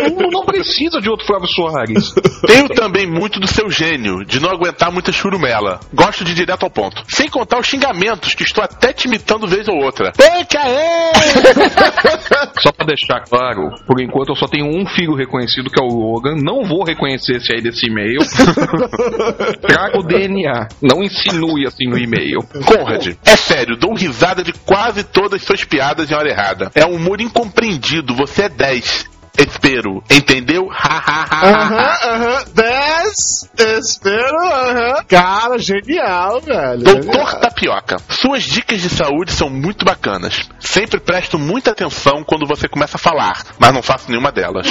O 0.00 0.12
mundo 0.12 0.28
não 0.30 0.44
precisa 0.44 1.00
de 1.00 1.08
outro 1.08 1.26
Flávio 1.26 1.48
Soares. 1.48 2.12
Tenho 2.46 2.68
também 2.68 3.06
muito 3.06 3.40
do 3.40 3.46
seu 3.46 3.70
gênio, 3.70 4.24
de 4.24 4.40
não 4.40 4.50
aguentar 4.50 4.92
muita 4.92 5.12
churumela. 5.12 5.80
Gosto 5.92 6.24
de 6.24 6.32
ir 6.32 6.34
direto 6.34 6.64
ao 6.64 6.70
ponto. 6.70 7.02
Sem 7.08 7.28
contar 7.28 7.58
os 7.58 7.66
xingamentos, 7.66 8.34
que 8.34 8.42
estou 8.42 8.62
até 8.62 8.92
te 8.92 9.06
imitando 9.06 9.46
vez 9.46 9.68
ou 9.68 9.76
outra. 9.76 10.12
Peca! 10.12 10.60
Só 12.60 12.72
pra 12.72 12.86
deixar 12.86 13.20
claro, 13.28 13.70
por 13.86 14.00
enquanto 14.00 14.30
eu 14.30 14.36
só 14.36 14.46
tenho 14.46 14.66
um 14.66 14.86
filho 14.86 15.14
reconhecido 15.14 15.70
que 15.70 15.80
é 15.80 15.84
o 15.84 15.88
Logan. 15.88 16.34
Não 16.36 16.64
vou 16.64 16.84
reconhecer 16.84 17.36
esse 17.36 17.52
aí 17.52 17.62
desse 17.62 17.86
e-mail. 17.86 18.20
Traga 19.60 19.98
o 19.98 20.02
DNA. 20.02 20.68
Não 20.82 21.02
insinue 21.02 21.66
assim 21.66 21.88
no 21.88 21.98
e-mail. 21.98 22.40
Conrad, 22.66 23.14
é 23.24 23.36
sério, 23.36 23.76
dou 23.76 23.94
risada 23.94 24.42
de 24.42 24.52
quase 24.52 25.04
todas 25.04 25.42
suas 25.42 25.64
piadas 25.64 26.10
em 26.10 26.14
hora 26.14 26.28
errada. 26.28 26.70
É 26.74 26.84
um 26.84 26.94
humor 26.94 27.20
incompreendido, 27.20 28.09
você 28.14 28.42
é 28.42 28.48
10. 28.48 29.09
Espero, 29.38 30.02
entendeu? 30.10 30.68
Ha, 30.70 30.98
ha, 30.98 31.26
ha, 31.30 31.40
ha, 31.40 31.50
Aham, 31.50 31.76
ha. 31.78 32.14
aham. 32.14 32.44
10, 32.54 33.50
espero, 33.78 34.36
aham. 34.36 35.04
Cara, 35.08 35.58
genial, 35.58 36.40
velho. 36.40 36.82
Doutor 36.82 37.02
Genial. 37.02 37.40
Tapioca, 37.40 37.96
suas 38.08 38.42
dicas 38.44 38.80
de 38.82 38.88
saúde 38.90 39.32
são 39.32 39.48
muito 39.48 39.84
bacanas. 39.84 40.48
Sempre 40.58 41.00
presto 41.00 41.38
muita 41.38 41.70
atenção 41.70 42.22
quando 42.24 42.46
você 42.46 42.68
começa 42.68 42.96
a 42.96 43.00
falar, 43.00 43.42
mas 43.58 43.72
não 43.72 43.82
faço 43.82 44.10
nenhuma 44.10 44.30
delas. 44.30 44.66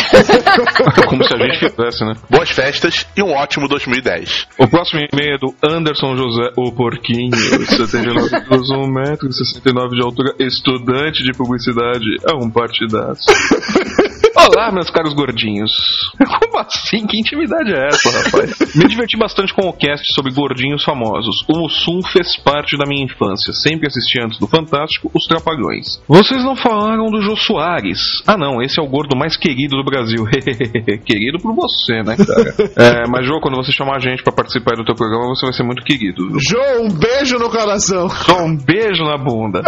Como 1.07 1.23
se 1.23 1.33
a 1.33 1.37
gente 1.37 1.59
fizesse, 1.59 2.05
né? 2.05 2.13
Boas 2.29 2.49
festas 2.49 3.05
e 3.15 3.23
um 3.23 3.31
ótimo 3.33 3.67
2010. 3.67 4.47
O 4.57 4.67
próximo 4.67 5.01
e-mail 5.11 5.35
é 5.35 5.37
do 5.37 5.55
Anderson 5.63 6.15
José, 6.15 6.51
o 6.57 6.71
Porquinho, 6.71 7.35
79 7.35 8.29
quilos, 8.29 8.69
1,69m 8.69 9.89
de 9.95 10.01
altura, 10.03 10.35
estudante 10.39 11.23
de 11.23 11.31
publicidade, 11.31 12.05
é 12.27 12.33
um 12.35 12.49
partidaço. 12.49 13.23
Olá, 14.51 14.71
meus 14.71 14.89
caros 14.89 15.13
gordinhos. 15.13 15.71
Como 16.17 16.57
assim? 16.57 17.05
Que 17.05 17.19
intimidade 17.19 17.71
é 17.71 17.87
essa, 17.87 18.09
rapaz? 18.09 18.57
Me 18.75 18.87
diverti 18.87 19.15
bastante 19.15 19.53
com 19.53 19.69
o 19.69 19.73
cast 19.73 20.11
sobre 20.11 20.33
gordinhos 20.33 20.83
famosos. 20.83 21.45
O 21.47 21.59
Mussum 21.59 22.01
fez 22.11 22.35
parte 22.35 22.75
da 22.75 22.83
minha 22.87 23.05
infância. 23.05 23.53
Sempre 23.53 23.87
assisti 23.87 24.19
antes 24.19 24.39
do 24.39 24.47
Fantástico 24.47 25.11
Os 25.13 25.25
Trapalhões. 25.27 26.01
Vocês 26.07 26.43
não 26.43 26.55
falaram 26.55 27.11
do 27.11 27.21
Jô 27.21 27.35
Soares. 27.35 28.23
Ah, 28.25 28.35
não, 28.35 28.59
esse 28.59 28.79
é 28.79 28.83
o 28.83 28.87
gordo 28.87 29.15
mais 29.15 29.37
querido 29.37 29.77
do 29.77 29.83
Brasil. 29.83 30.25
querido 31.05 31.37
por 31.39 31.53
você, 31.53 32.01
né, 32.01 32.17
cara? 32.17 32.55
É, 32.75 33.07
mas, 33.07 33.27
Jô, 33.27 33.39
quando 33.39 33.55
você 33.55 33.71
chamar 33.71 33.97
a 33.97 33.99
gente 33.99 34.23
pra 34.23 34.33
participar 34.33 34.75
do 34.75 34.83
teu 34.83 34.95
programa, 34.95 35.27
você 35.27 35.45
vai 35.45 35.53
ser 35.53 35.63
muito 35.63 35.83
querido. 35.83 36.27
viu? 36.27 36.39
Jô, 36.39 36.81
um 36.81 36.89
beijo 36.89 37.37
no 37.37 37.51
coração. 37.51 38.09
Só 38.09 38.43
um 38.43 38.57
beijo 38.57 39.03
na 39.03 39.17
bunda. 39.17 39.61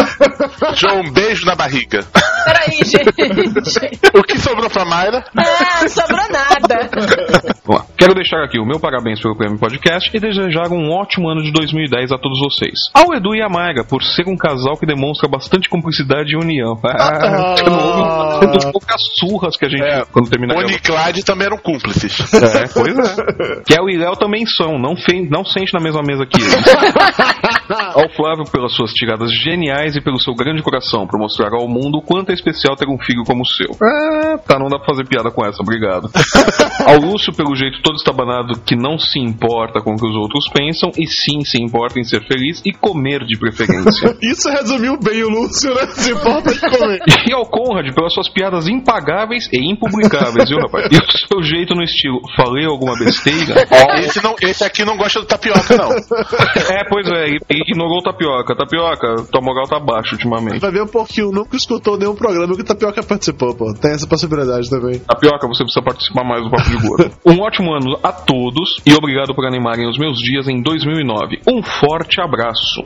João, 0.76 1.02
um 1.02 1.12
beijo 1.12 1.46
na 1.46 1.54
barriga. 1.54 2.04
Peraí, 2.46 2.80
gente. 2.84 4.10
O 4.17 4.24
que 4.24 4.39
sobrou 4.39 4.70
pra 4.71 4.86
Mayra? 4.86 5.23
Ah, 5.38 5.81
não 5.81 5.89
sobrou 5.89 6.17
nada. 6.31 6.89
Bom, 7.65 7.81
quero 7.97 8.13
deixar 8.15 8.43
aqui 8.43 8.60
o 8.60 8.65
meu 8.65 8.79
parabéns 8.79 9.19
pelo 9.21 9.36
Prêmio 9.36 9.60
Podcast 9.60 10.10
e 10.13 10.19
desejar 10.19 10.69
um 10.71 10.89
ótimo 10.91 11.29
ano 11.29 11.41
de 11.43 11.51
2010 11.51 12.12
a 12.12 12.17
todos 12.17 12.39
vocês. 12.39 12.73
Ao 12.93 13.13
Edu 13.13 13.36
e 13.36 13.41
a 13.41 13.49
Mayra, 13.49 13.84
por 13.84 14.03
ser 14.03 14.27
um 14.27 14.36
casal 14.36 14.77
que 14.77 14.86
demonstra 14.86 15.27
bastante 15.29 15.69
cumplicidade 15.69 16.34
e 16.34 16.38
união. 16.38 16.79
Ah, 16.84 17.55
houve 17.62 18.45
uma 18.45 18.53
das 18.53 18.65
poucas 18.71 19.01
surras 19.19 19.57
que 19.57 19.65
a 19.65 19.69
gente 19.69 19.84
É, 19.84 20.03
quando 20.12 20.29
termina 20.29 20.53
Bonnie 20.53 20.75
e 20.75 20.79
Clyde 20.79 21.23
também 21.23 21.47
eram 21.47 21.57
cúmplices. 21.57 22.34
É, 22.34 22.67
pois 22.73 22.97
é. 22.97 23.62
Kel 23.65 23.89
e 23.89 23.97
Léo 23.97 24.15
também 24.15 24.45
são, 24.45 24.77
não, 24.79 24.95
fe- 24.95 25.27
não 25.29 25.43
sente 25.45 25.73
na 25.73 25.79
mesma 25.79 26.01
mesa 26.01 26.25
que 26.25 26.41
eles. 26.41 26.51
Ao 27.71 28.10
Flávio 28.15 28.43
pelas 28.51 28.73
suas 28.73 28.91
tiradas 28.91 29.31
geniais 29.31 29.95
e 29.95 30.01
pelo 30.01 30.19
seu 30.19 30.34
grande 30.36 30.62
coração, 30.62 31.07
por 31.07 31.17
mostrar 31.19 31.53
ao 31.53 31.67
mundo 31.69 31.99
o 31.99 32.01
quanto 32.01 32.29
é 32.31 32.34
especial 32.34 32.75
ter 32.75 32.88
um 32.89 32.97
filho 32.99 33.23
como 33.25 33.43
o 33.43 33.45
seu. 33.45 33.69
Ah, 33.81 34.38
tá, 34.54 34.60
não 34.60 34.68
dá 34.68 34.78
pra 34.78 34.88
fazer 34.88 35.08
piada 35.08 35.32
com 35.32 35.46
essa, 35.46 35.62
obrigado. 35.62 36.10
Ao 36.86 36.98
Lúcio 36.98 37.34
pelo 37.34 37.56
jeito 37.56 37.82
todo 37.82 37.96
estabanado 37.96 38.60
que 38.66 38.76
não 38.76 38.98
se 38.98 39.20
importa 39.20 39.82
com 39.82 39.94
o 39.94 39.98
que 39.98 40.08
os 40.08 40.16
outros 40.16 40.50
pensam 40.50 40.92
e 40.98 41.08
sim 41.08 41.42
se 41.46 41.62
importa 41.62 42.00
em 42.00 42.04
ser 42.04 42.26
feliz 42.26 42.62
e 42.66 42.74
comer 42.74 43.24
de 43.26 43.38
preferência. 43.38 44.18
Isso 44.22 44.50
resumiu 44.50 44.98
bem 44.98 45.24
o 45.24 45.30
Lúcio, 45.30 45.74
né? 45.74 45.88
Se 45.88 46.12
importa 46.12 46.54
de 46.54 46.60
comer. 46.60 47.00
E 47.28 47.34
ao 47.34 47.46
Conrad 47.46 47.94
pelas 47.94 48.14
suas 48.14 48.28
piadas 48.28 48.68
impagáveis 48.68 49.48
e 49.54 49.72
impublicáveis, 49.72 50.50
viu, 50.50 50.58
rapaz? 50.58 50.88
E 50.92 50.98
o 50.98 51.28
seu 51.28 51.44
jeito 51.44 51.76
no 51.76 51.84
estilo, 51.84 52.20
falei 52.36 52.66
alguma 52.66 52.98
besteira? 52.98 53.68
Esse, 54.00 54.24
não, 54.24 54.36
esse 54.42 54.64
aqui 54.64 54.84
não 54.84 54.98
gosta 54.98 55.20
do 55.20 55.26
tapioca, 55.26 55.78
não. 55.78 55.92
É, 55.92 56.84
pois 56.90 57.08
é, 57.08 57.30
ele 57.30 57.62
ele 57.62 57.64
ignorou 57.68 58.00
o 58.00 58.04
tapioca. 58.04 58.56
Tapioca, 58.56 59.24
tua 59.32 59.42
moral 59.42 59.68
tá 59.68 59.80
baixa 59.80 60.16
ultimamente. 60.16 60.60
Vai 60.60 60.72
ver 60.72 60.84
um 60.84 60.88
pouquinho, 60.88 61.32
nunca 61.32 61.56
escutou 61.56 61.98
nenhum 61.98 62.16
programa 62.16 62.56
que 62.56 62.62
o 62.62 62.66
Tapioca 62.66 63.04
participou, 63.04 63.56
pô. 63.56 63.74
Tem 63.74 63.92
essa 63.92 64.08
possibilidade 64.08 64.40
também. 64.69 64.99
Tapioca, 64.99 65.47
você 65.47 65.63
precisa 65.63 65.84
participar 65.84 66.23
mais 66.23 66.43
do 66.43 66.49
Papo 66.49 66.69
de 66.69 66.88
Gordo. 66.88 67.12
Um 67.25 67.39
ótimo 67.41 67.73
ano 67.73 67.97
a 68.04 68.12
todos 68.12 68.82
e 68.86 68.93
obrigado 68.93 69.34
por 69.34 69.45
animarem 69.45 69.88
os 69.88 69.97
meus 69.97 70.17
dias 70.19 70.47
em 70.47 70.62
2009. 70.62 71.41
Um 71.47 71.62
forte 71.63 72.19
abraço. 72.19 72.84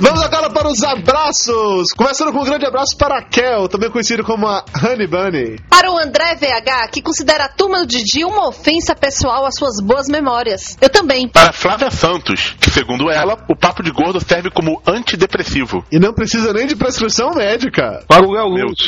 Vamos 0.00 0.22
agora 0.22 0.48
para 0.50 0.68
os 0.68 0.84
abraços. 0.84 1.92
Começando 1.96 2.32
com 2.32 2.40
um 2.40 2.44
grande 2.44 2.64
abraço 2.64 2.96
para 2.96 3.18
a 3.18 3.22
Kel, 3.22 3.68
também 3.68 3.90
conhecido 3.90 4.22
como 4.22 4.46
a 4.46 4.64
Honey 4.80 5.08
Bunny. 5.08 5.58
Para 5.68 5.90
o 5.90 5.98
André 5.98 6.36
VH, 6.36 6.88
que 6.92 7.02
considera 7.02 7.46
a 7.46 7.48
turma 7.48 7.80
do 7.80 7.86
Didi 7.86 8.24
uma 8.24 8.48
ofensa 8.48 8.94
pessoal 8.94 9.44
às 9.44 9.56
suas 9.58 9.80
boas 9.82 10.06
memórias. 10.08 10.76
Eu 10.80 10.88
também. 10.88 11.28
Para 11.28 11.52
Flávia 11.52 11.90
Santos, 11.90 12.54
que 12.60 12.70
segundo 12.70 13.10
ela, 13.10 13.36
o 13.48 13.56
papo 13.56 13.82
de 13.82 13.90
gordo 13.90 14.20
serve 14.20 14.50
como 14.50 14.80
antidepressivo. 14.86 15.84
E 15.90 15.98
não 15.98 16.12
precisa 16.12 16.52
nem 16.52 16.66
de 16.66 16.76
prescrição 16.76 17.30
médica. 17.34 18.04
Para 18.06 18.24
o 18.24 18.32
Léo 18.32 18.54
Deus. 18.54 18.78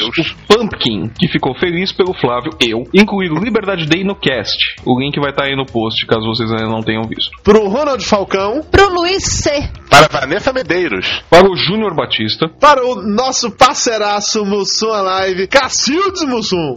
o 0.48 0.54
Pumpkin, 0.54 1.08
que 1.18 1.26
ficou 1.28 1.54
feliz 1.58 1.90
pelo 1.92 2.14
Flávio, 2.14 2.52
eu, 2.60 2.84
incluir 2.94 3.32
o 3.32 3.38
Liberdade 3.42 3.86
Day 3.86 4.04
no 4.04 4.14
cast. 4.14 4.76
O 4.84 5.00
link 5.00 5.18
vai 5.18 5.30
estar 5.30 5.44
aí 5.44 5.56
no 5.56 5.66
post, 5.66 6.06
caso 6.06 6.26
vocês 6.26 6.50
ainda 6.52 6.68
não 6.68 6.82
tenham 6.82 7.02
visto. 7.02 7.30
Pro 7.42 7.68
Ronald 7.68 8.04
Falcão. 8.04 8.62
Pro 8.70 8.92
Luiz 8.94 9.24
C. 9.24 9.50
Para 9.88 10.06
Vanessa 10.08 10.52
Medeiros, 10.52 10.99
Para 11.28 11.48
o 11.50 11.56
Júnior 11.56 11.94
Batista, 11.94 12.48
Para 12.60 12.84
o 12.84 12.96
nosso 13.02 13.50
parceiraço 13.50 14.44
Mussum 14.44 14.92
Alive, 14.92 15.46
Cacildes 15.48 16.22
Mussum. 16.24 16.76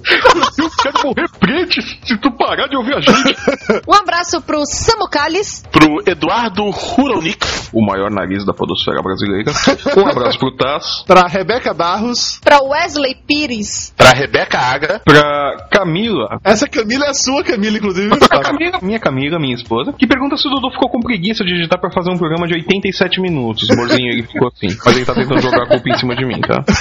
eu 0.57 0.69
quero 0.81 0.99
morrer 1.07 1.29
prete 1.39 1.81
se 2.05 2.17
tu 2.17 2.31
parar 2.37 2.67
de 2.67 2.75
ouvir 2.77 2.95
a 2.95 3.01
gente. 3.01 3.35
Um 3.87 3.93
abraço 3.93 4.41
pro 4.41 4.65
Samucalis. 4.65 5.63
pro 5.71 6.01
Eduardo 6.05 6.63
Huronix, 6.63 7.69
o 7.73 7.85
maior 7.85 8.09
nariz 8.09 8.45
da 8.45 8.53
podosfera 8.53 9.01
brasileira. 9.01 9.51
Um 9.97 10.07
abraço 10.07 10.37
pro 10.39 10.55
Taz. 10.55 11.03
Para 11.05 11.27
Rebeca 11.27 11.73
Barros. 11.73 12.39
Pra 12.43 12.59
Wesley 12.61 13.15
Pires. 13.27 13.93
para 13.97 14.11
Rebeca 14.11 14.57
Agra, 14.59 15.01
Pra 15.03 15.67
Camila. 15.71 16.39
Essa 16.43 16.67
Camila 16.67 17.05
é 17.05 17.09
a 17.09 17.13
sua 17.13 17.43
Camila, 17.43 17.77
inclusive. 17.77 18.09
Camila, 18.19 18.79
minha 18.81 18.99
Camila, 18.99 19.39
minha 19.39 19.55
esposa, 19.55 19.93
que 19.93 20.07
pergunta 20.07 20.37
se 20.37 20.47
o 20.47 20.51
Dudu 20.51 20.71
ficou 20.71 20.89
com 20.89 20.99
preguiça 20.99 21.43
de 21.43 21.53
digitar 21.53 21.79
pra 21.79 21.91
fazer 21.91 22.11
um 22.11 22.17
programa 22.17 22.47
de 22.47 22.53
87 22.53 23.21
minutos. 23.21 23.67
Morzinho, 23.75 24.12
ele 24.13 24.23
ficou 24.23 24.47
assim. 24.47 24.67
Mas 24.85 24.95
ele 24.95 25.05
tá 25.05 25.13
tentando 25.13 25.41
jogar 25.41 25.63
a 25.63 25.67
culpa 25.67 25.89
em 25.89 25.97
cima 25.97 26.15
de 26.15 26.25
mim, 26.25 26.39
tá? 26.41 26.63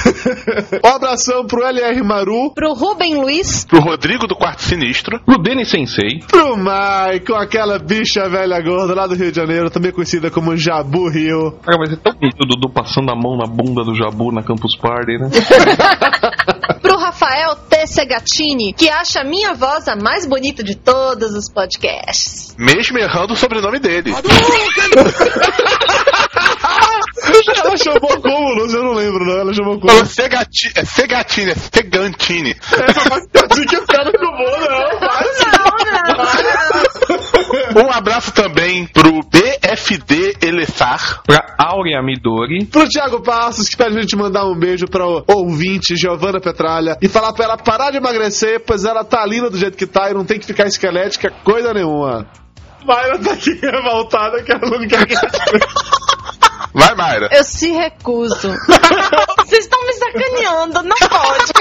Um 0.85 0.89
abração 0.97 1.47
pro 1.47 1.63
LR 1.65 2.03
Maru. 2.03 2.53
Pro 2.55 2.73
Rubem 2.75 3.15
Luiz. 3.17 3.65
pro 3.65 3.81
Rodrigo 3.81 4.27
do 4.27 4.35
Quarto 4.35 4.63
Sinistro, 4.63 5.21
Pro 5.25 5.39
Denis 5.39 5.69
Sensei. 5.69 6.21
Pro 6.29 6.57
Maicon, 6.57 7.35
aquela 7.35 7.79
bicha 7.79 8.29
velha 8.29 8.61
gorda 8.61 8.95
lá 8.95 9.07
do 9.07 9.15
Rio 9.15 9.31
de 9.31 9.37
Janeiro, 9.37 9.71
também 9.71 9.93
conhecida 9.93 10.31
como 10.31 10.57
Jabu 10.57 11.09
Rio. 11.09 11.53
Cara, 11.65 11.79
mas 11.79 11.93
é 11.93 11.97
tão 11.97 12.13
bonito 12.15 12.43
o 12.43 12.47
Dudu 12.47 12.69
passando 12.71 13.11
a 13.11 13.15
mão 13.17 13.37
na 13.37 13.47
bunda 13.47 13.83
do 13.85 13.95
Jabu 13.95 14.33
na 14.33 14.43
Campus 14.43 14.77
Party, 14.77 15.19
né? 15.19 15.31
Pro 16.83 16.97
Rafael 16.99 17.55
T. 17.69 17.87
Segatini, 17.87 18.73
que 18.73 18.89
acha 18.89 19.21
a 19.21 19.25
minha 19.25 19.55
voz 19.55 19.87
a 19.89 19.97
mais 19.97 20.27
bonita 20.27 20.63
de 20.63 20.75
todos 20.77 21.33
os 21.35 21.49
podcasts. 21.53 22.55
mesmo 22.59 22.99
errando 22.99 23.35
o 23.35 23.37
sobrenome 23.37 23.79
dele. 23.79 24.13
Ela 27.85 28.01
chamou 28.01 28.21
como, 28.23 28.55
Lúcio? 28.55 28.79
Eu 28.79 28.85
não 28.85 28.93
lembro, 28.93 29.25
não. 29.25 29.41
Ela 29.41 29.53
chamou 29.53 29.79
como. 29.79 29.91
Falou 29.91 30.07
Segati, 30.07 30.73
é 30.75 30.85
Segatini, 30.85 31.51
é 31.51 31.55
Segantini. 31.55 32.57
Assim 33.51 33.67
que 33.67 33.77
o 33.77 33.87
cara 33.87 34.11
ficou 34.11 34.31
bom, 34.31 34.51
não. 37.75 37.85
Um 37.85 37.91
abraço 37.91 38.33
também 38.33 38.87
pro 38.87 39.23
BFD 39.23 40.37
Elessar, 40.43 41.23
Pra 41.25 41.55
Áurea 41.59 42.03
Midori. 42.03 42.65
Pro 42.67 42.89
Thiago 42.89 43.23
Passos, 43.23 43.69
que 43.69 43.77
pede 43.77 43.99
a 43.99 44.01
gente 44.01 44.17
mandar 44.17 44.45
um 44.47 44.59
beijo 44.59 44.87
pra 44.87 45.05
ouvinte 45.07 45.97
Giovana 45.97 46.41
Petralha 46.41 46.97
e 47.01 47.09
falar 47.09 47.33
pra 47.33 47.45
ela 47.45 47.57
parar 47.57 47.91
de 47.91 47.97
emagrecer, 47.99 48.61
pois 48.67 48.85
ela 48.85 49.05
tá 49.05 49.25
linda 49.27 49.51
do 49.51 49.59
jeito 49.59 49.77
que 49.77 49.87
tá 49.87 50.11
e 50.11 50.15
não 50.15 50.25
tem 50.25 50.39
que 50.39 50.47
ficar 50.47 50.67
esquelética 50.67 51.31
coisa 51.45 51.73
nenhuma. 51.75 52.27
Mayra 52.85 53.19
tá 53.19 53.33
aqui 53.33 53.53
revoltada 53.61 54.43
que 54.43 54.53
ela 54.53 54.71
não 54.71 54.87
quer 54.89 55.07
que 55.07 55.15
vai 56.73 56.95
Mayra. 56.95 57.29
Eu 57.33 57.45
se 57.45 57.71
recuso. 57.71 58.49
Vocês 59.39 59.65
estão 59.65 59.87
me 59.87 59.93
sacaneando, 59.95 60.83
não 60.83 60.97
pode. 61.09 61.53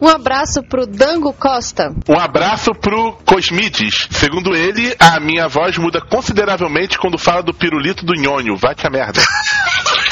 Um 0.00 0.08
abraço 0.08 0.62
pro 0.62 0.86
Dango 0.86 1.32
Costa. 1.32 1.90
Um 2.08 2.18
abraço 2.18 2.72
pro 2.74 3.12
Cosmides. 3.24 4.08
Segundo 4.10 4.54
ele, 4.54 4.94
a 4.98 5.18
minha 5.18 5.48
voz 5.48 5.78
muda 5.78 6.00
consideravelmente 6.00 6.98
quando 6.98 7.16
fala 7.18 7.42
do 7.42 7.54
pirulito 7.54 8.04
do 8.04 8.14
nhonho. 8.14 8.56
Vai 8.56 8.74
te 8.74 8.86
a 8.86 8.90
merda. 8.90 9.22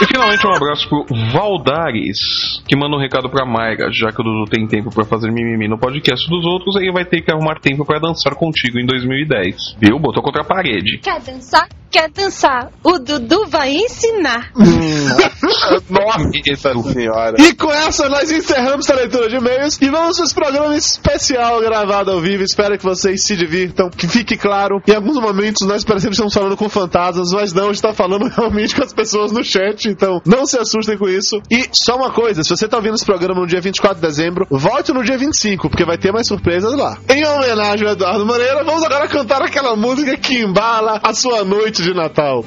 E 0.00 0.06
finalmente 0.06 0.46
um 0.46 0.54
abraço 0.54 0.88
pro 0.88 1.06
Valdares, 1.32 2.62
que 2.66 2.76
manda 2.76 2.96
um 2.96 3.00
recado 3.00 3.28
pra 3.30 3.46
Mayra, 3.46 3.90
já 3.92 4.10
que 4.10 4.20
o 4.20 4.24
Dudu 4.24 4.50
tem 4.50 4.66
tempo 4.66 4.90
pra 4.90 5.04
fazer 5.04 5.30
mimimi 5.30 5.68
no 5.68 5.78
podcast 5.78 6.28
dos 6.28 6.44
outros, 6.44 6.76
aí 6.76 6.90
vai 6.92 7.04
ter 7.04 7.22
que 7.22 7.32
arrumar 7.32 7.60
tempo 7.60 7.84
pra 7.84 7.98
dançar 7.98 8.34
contigo 8.34 8.78
em 8.78 8.86
2010. 8.86 9.76
Viu? 9.78 9.98
Botou 9.98 10.22
contra 10.22 10.42
a 10.42 10.44
parede. 10.44 10.98
Quer 10.98 11.20
dançar? 11.20 11.68
Quer 11.90 12.10
dançar? 12.10 12.70
O 12.82 12.98
Dudu 12.98 13.46
vai 13.46 13.72
ensinar. 13.72 14.50
Nossa 15.88 16.92
senhora. 16.92 17.36
E 17.40 17.54
com 17.54 17.70
essa 17.70 18.08
nós 18.08 18.30
encerramos 18.30 18.88
a 18.90 18.94
leitura 18.94 19.28
de 19.28 19.36
e-mails 19.36 19.78
e 19.80 19.88
vamos 19.88 20.16
para 20.16 20.24
esse 20.24 20.34
programa 20.34 20.76
especial 20.76 21.60
gravado 21.60 22.10
ao 22.10 22.20
vivo. 22.20 22.42
Espero 22.42 22.76
que 22.76 22.84
vocês 22.84 23.22
se 23.22 23.36
divirtam, 23.36 23.90
que 23.90 24.08
fique 24.08 24.36
claro. 24.36 24.82
Em 24.86 24.94
alguns 24.94 25.20
momentos 25.20 25.66
nós 25.66 25.84
parecemos 25.84 26.16
que 26.16 26.24
estamos 26.24 26.34
falando 26.34 26.56
com 26.56 26.68
fantasmas, 26.68 27.32
mas 27.32 27.52
não, 27.52 27.64
a 27.64 27.66
gente 27.66 27.76
está 27.76 27.92
falando 27.92 28.26
realmente 28.34 28.74
com 28.74 28.82
as 28.82 28.92
pessoas 28.92 29.32
no 29.32 29.44
chat, 29.44 29.83
então 29.88 30.20
não 30.26 30.46
se 30.46 30.58
assustem 30.58 30.96
com 30.96 31.08
isso. 31.08 31.40
E 31.50 31.68
só 31.72 31.96
uma 31.96 32.10
coisa, 32.10 32.42
se 32.42 32.50
você 32.50 32.64
está 32.64 32.76
ouvindo 32.76 32.94
esse 32.94 33.04
programa 33.04 33.40
no 33.40 33.46
dia 33.46 33.60
24 33.60 33.96
de 33.96 34.06
dezembro, 34.06 34.46
volte 34.50 34.92
no 34.92 35.02
dia 35.02 35.18
25, 35.18 35.68
porque 35.68 35.84
vai 35.84 35.98
ter 35.98 36.12
mais 36.12 36.26
surpresas 36.26 36.74
lá. 36.74 36.98
Em 37.08 37.26
homenagem 37.26 37.86
ao 37.86 37.92
Eduardo 37.92 38.26
Moreira, 38.26 38.64
vamos 38.64 38.82
agora 38.84 39.08
cantar 39.08 39.42
aquela 39.42 39.76
música 39.76 40.16
que 40.16 40.38
embala 40.40 41.00
a 41.02 41.12
sua 41.12 41.44
noite 41.44 41.82
de 41.82 41.94
Natal. 41.94 42.44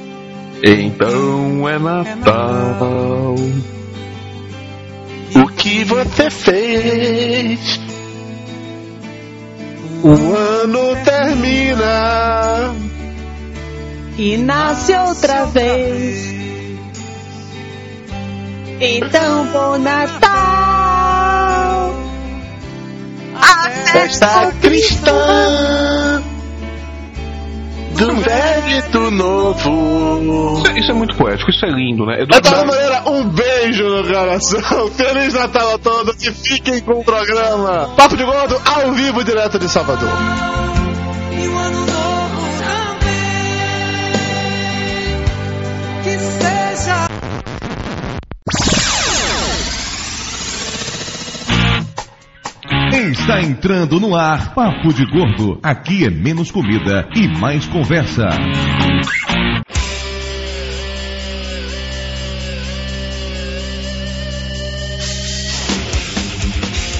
Então 0.62 1.68
é 1.68 1.78
Natal. 1.78 3.34
O 5.36 5.46
que 5.56 5.84
você 5.84 6.30
fez? 6.30 7.80
O 10.02 10.34
ano 10.34 10.96
termina. 11.04 12.74
E 14.16 14.36
nasce 14.36 14.92
outra 14.94 15.44
vez. 15.46 16.37
Então, 18.80 19.46
bom 19.46 19.78
Natal. 19.78 20.28
A 23.40 23.70
Festa 23.92 24.52
cristã 24.60 26.22
do 27.96 28.14
velho 28.16 28.70
e 28.70 28.82
do 28.90 29.10
novo. 29.10 30.62
Isso, 30.64 30.78
isso 30.78 30.90
é 30.92 30.94
muito 30.94 31.16
poético, 31.16 31.50
isso 31.50 31.64
é 31.66 31.70
lindo, 31.70 32.06
né? 32.06 32.22
Edu- 32.22 32.36
Eduardo 32.36 32.66
Moreira, 32.66 33.02
um 33.10 33.24
beijo 33.28 33.84
no 33.84 34.04
coração. 34.04 34.60
Feliz 34.94 35.34
Natal 35.34 35.74
a 35.74 35.78
todos 35.78 36.22
e 36.24 36.30
fiquem 36.32 36.80
com 36.80 37.00
o 37.00 37.04
programa. 37.04 37.90
Papo 37.96 38.16
de 38.16 38.24
Gordo 38.24 38.60
ao 38.64 38.92
vivo 38.92 39.24
direto 39.24 39.58
de 39.58 39.68
Salvador. 39.68 40.08
Está 53.08 53.40
entrando 53.40 53.98
no 53.98 54.14
ar 54.14 54.54
Papo 54.54 54.92
de 54.92 55.06
Gordo. 55.06 55.58
Aqui 55.62 56.04
é 56.04 56.10
menos 56.10 56.50
comida 56.50 57.08
e 57.16 57.26
mais 57.26 57.66
conversa. 57.66 58.28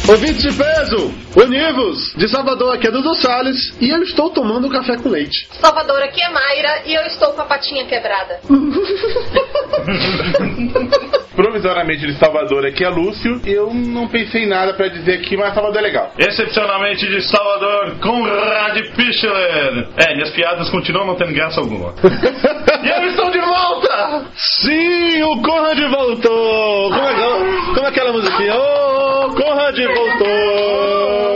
Ouvintes 0.09 0.43
de 0.43 0.55
peso, 0.55 1.13
univos, 1.37 2.15
de 2.17 2.27
Salvador 2.29 2.75
aqui 2.75 2.89
é 2.89 2.91
Dudu 2.91 3.15
Salles 3.17 3.77
e 3.79 3.91
eu 3.91 4.03
estou 4.03 4.31
tomando 4.31 4.71
café 4.71 4.97
com 4.97 5.11
leite. 5.11 5.47
Salvador, 5.61 6.03
aqui 6.03 6.23
é 6.23 6.31
Mayra 6.31 6.85
e 6.87 6.95
eu 6.95 7.03
estou 7.03 7.35
com 7.35 7.43
a 7.43 7.45
patinha 7.45 7.85
quebrada. 7.85 8.41
Provisoriamente 11.39 12.05
de 12.05 12.15
Salvador 12.19 12.67
aqui 12.67 12.83
é 12.85 12.89
Lúcio. 12.89 13.41
Eu 13.47 13.73
não 13.73 14.09
pensei 14.09 14.43
em 14.43 14.49
nada 14.49 14.75
pra 14.75 14.89
dizer 14.89 15.21
aqui, 15.21 15.37
mas 15.37 15.55
Salvador 15.55 15.79
é 15.79 15.83
legal. 15.83 16.13
Excepcionalmente 16.19 17.07
de 17.07 17.23
Salvador, 17.23 17.95
Conrad 18.01 18.77
Pichler. 18.97 19.87
É, 19.97 20.15
minhas 20.17 20.31
piadas 20.31 20.69
continuam 20.69 21.07
não 21.07 21.15
tendo 21.15 21.33
graça 21.33 21.61
alguma. 21.61 21.95
E 22.81 22.89
eu 22.91 23.09
estou 23.09 23.29
de 23.33 23.41
volta! 23.41 24.27
Sim, 24.37 25.23
o 25.25 25.43
Conrad 25.43 25.79
voltou! 25.91 26.91
Como 26.91 27.09
é, 27.09 27.15
que- 27.15 27.75
como 27.75 27.87
é 27.87 27.89
aquela 27.89 28.13
musiquinha? 28.13 28.55
Ô, 28.55 29.29
Conrad 29.35 29.77
voltou! 29.79 31.28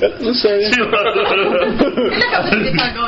Eu 0.00 0.12
Não 0.20 0.34
sei. 0.34 0.70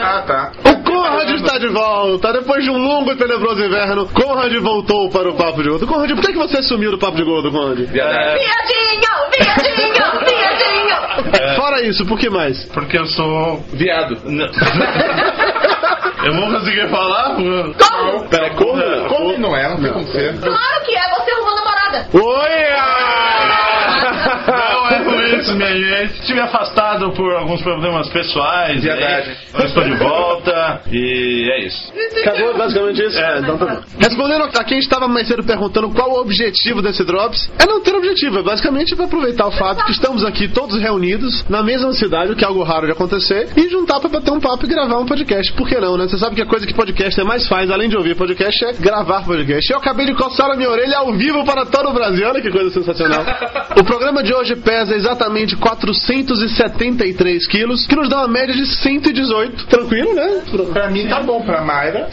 Ah, 0.05 0.22
tá. 0.26 0.52
O 0.64 0.83
Conrad 0.83 1.31
está 1.31 1.59
de 1.59 1.68
volta! 1.68 2.33
Depois 2.33 2.64
de 2.64 2.70
um 2.70 2.76
longo 2.76 3.12
e 3.12 3.16
tenebroso 3.16 3.64
inverno, 3.64 4.09
Conrad 4.09 4.52
voltou 4.57 5.09
para 5.11 5.31
o 5.31 5.35
Papo 5.35 5.62
de 5.62 5.68
Gordo. 5.68 5.87
Conrad, 5.87 6.11
por 6.11 6.20
que, 6.20 6.33
que 6.33 6.38
você 6.38 6.62
sumiu 6.62 6.90
do 6.90 6.98
Papo 6.98 7.16
de 7.16 7.24
Gordo, 7.24 7.50
Conrad? 7.50 7.78
É, 7.81 7.85
Viadinho! 7.85 8.42
Viadinho! 9.38 10.05
Viadinho! 10.26 11.57
Fora 11.57 11.81
isso, 11.83 12.05
por 12.07 12.18
que 12.18 12.28
mais? 12.28 12.64
porque 12.72 12.98
eu 12.98 13.07
sou 13.07 13.62
Viado. 13.72 14.16
Eu 16.24 16.35
vou 16.35 16.52
conseguir 16.52 16.88
falar? 16.88 17.35
Como? 17.35 18.28
Pera, 18.28 18.50
como? 18.50 19.09
Como 19.09 19.38
não 19.38 19.57
é? 19.57 19.68
Não 19.68 19.83
tem 19.83 19.92
como 19.92 20.07
ser. 20.07 20.38
Claro 20.38 20.85
que 20.85 20.94
é, 20.94 21.00
você 21.11 21.33
arrumou 21.33 21.55
namorada. 21.57 22.07
Oi! 22.12 22.62
Não 24.72 24.88
é 24.88 24.98
por 25.05 25.20
isso, 25.42 25.57
minha 25.57 25.74
gente. 25.74 26.20
Estive 26.20 26.40
afastado 26.40 27.11
por 27.12 27.35
alguns 27.35 27.61
problemas 27.62 28.09
pessoais. 28.09 28.83
Verdade. 28.83 29.31
aí, 29.31 29.37
Mas 29.52 29.64
estou 29.64 29.85
de 29.85 29.94
volta 29.96 30.83
e 30.90 31.50
é 31.50 31.66
isso. 31.66 31.92
Acabou 32.20 32.57
basicamente 32.57 33.02
isso? 33.02 33.18
É. 33.18 33.38
então 33.40 33.59
tá 33.59 33.66
bom. 33.66 33.81
Respondendo 33.98 34.44
a 34.44 34.64
quem 34.64 34.78
estava 34.78 35.09
mais 35.09 35.26
cedo 35.26 35.42
perguntando 35.42 35.90
qual 35.90 36.11
o 36.11 36.20
objetivo 36.20 36.81
desse 36.81 37.05
Drops, 37.05 37.50
é 37.59 37.66
não 37.66 37.81
ter 37.83 37.94
objetivo, 37.94 38.38
é 38.38 38.42
basicamente 38.42 38.94
para 38.94 39.07
aproveitar 39.07 39.46
o 39.46 39.52
fato 39.52 39.85
que 39.85 39.92
estamos 39.92 40.24
aqui 40.24 40.48
todos 40.48 40.81
reunidos 40.81 41.44
na 41.48 41.62
mesma 41.62 41.92
cidade, 41.92 42.33
o 42.33 42.37
que 42.37 42.44
é 42.44 42.46
algo 42.46 42.62
raro 42.62 42.87
de 42.87 42.92
acontecer, 42.92 43.48
e 43.57 43.68
juntar 43.68 44.00
para 44.00 44.09
bater 44.09 44.31
um 44.31 44.40
papo 44.40 44.64
e 44.64 44.68
gravar 44.68 44.98
um 44.98 45.07
podcast. 45.07 45.52
Por 45.55 45.68
que 45.68 45.78
não, 45.78 45.96
né? 45.96 46.07
Você 46.07 46.18
sabe 46.18 46.37
que 46.37 46.42
a 46.42 46.46
coisa 46.46 46.66
que 46.66 46.74
podcast 46.74 47.22
mais 47.24 47.46
faz, 47.48 47.70
além 47.70 47.88
de 47.88 47.96
ouvir 47.96 48.14
podcast, 48.14 48.64
é 48.64 48.72
gravar 48.74 49.24
podcast. 49.24 49.72
Eu 49.72 49.78
acabei 49.78 50.07
de 50.07 50.14
coçar 50.14 50.50
a 50.50 50.57
minha 50.57 50.70
orelha 50.70 50.98
ao 50.98 51.12
vivo 51.12 51.44
para 51.44 51.66
todo 51.66 51.90
o 51.90 51.92
Brasil, 51.92 52.26
olha 52.28 52.40
que 52.40 52.50
coisa 52.50 52.70
sensacional. 52.70 53.24
o 53.78 53.85
programa 53.85 54.22
de 54.22 54.33
hoje 54.33 54.55
pesa 54.57 54.94
exatamente 54.94 55.32
473 55.59 57.47
quilos, 57.47 57.87
que 57.87 57.97
nos 57.97 58.09
dá 58.09 58.18
uma 58.18 58.29
média 58.29 58.55
de 58.55 58.66
118. 58.66 59.66
Tranquilo, 59.66 60.14
né? 60.14 60.42
Pra 60.73 60.88
mim 60.90 61.07
tá 61.09 61.21
bom, 61.21 61.42
pra 61.42 61.61
Mayra. 61.62 62.09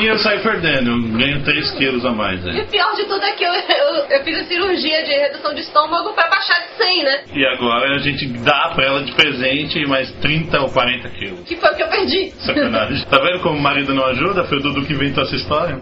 E 0.00 0.06
eu 0.06 0.18
saí 0.18 0.40
perdendo, 0.40 0.90
eu 0.90 1.02
ganho 1.18 1.42
3 1.42 1.70
quilos 1.72 2.04
a 2.04 2.10
mais. 2.10 2.40
E 2.44 2.48
Né? 2.48 2.62
o 2.62 2.66
pior 2.66 2.94
de 2.94 3.04
tudo 3.04 3.22
é 3.24 3.32
que 3.32 3.44
eu, 3.44 3.52
eu, 3.52 3.94
eu 4.10 4.24
fiz 4.24 4.38
a 4.38 4.44
cirurgia 4.44 5.02
de 5.04 5.10
redução 5.12 5.54
de 5.54 5.60
estômago 5.62 6.12
pra 6.12 6.28
baixar 6.28 6.60
de 6.66 6.84
100, 6.84 7.04
né? 7.04 7.20
E 7.34 7.44
agora 7.46 7.94
a 7.94 7.98
gente 7.98 8.26
dá 8.26 8.72
pra 8.74 8.84
ela 8.84 9.02
de 9.02 9.12
presente 9.12 9.84
mais 9.86 10.10
30 10.20 10.60
ou 10.60 10.68
40 10.70 11.08
quilos. 11.10 11.40
Que 11.46 11.56
foi 11.56 11.70
o 11.70 11.74
que 11.76 11.82
eu 11.82 11.88
perdi. 11.88 12.30
Sacanagem. 12.40 13.04
Tá 13.06 13.18
vendo 13.18 13.40
como 13.40 13.56
o 13.58 13.62
marido 13.62 13.94
não 13.94 14.04
ajuda? 14.06 14.44
Foi 14.44 14.58
o 14.58 14.62
Dudu 14.62 14.84
que 14.84 14.92
inventou 14.92 15.24
essa 15.24 15.36
história. 15.36 15.78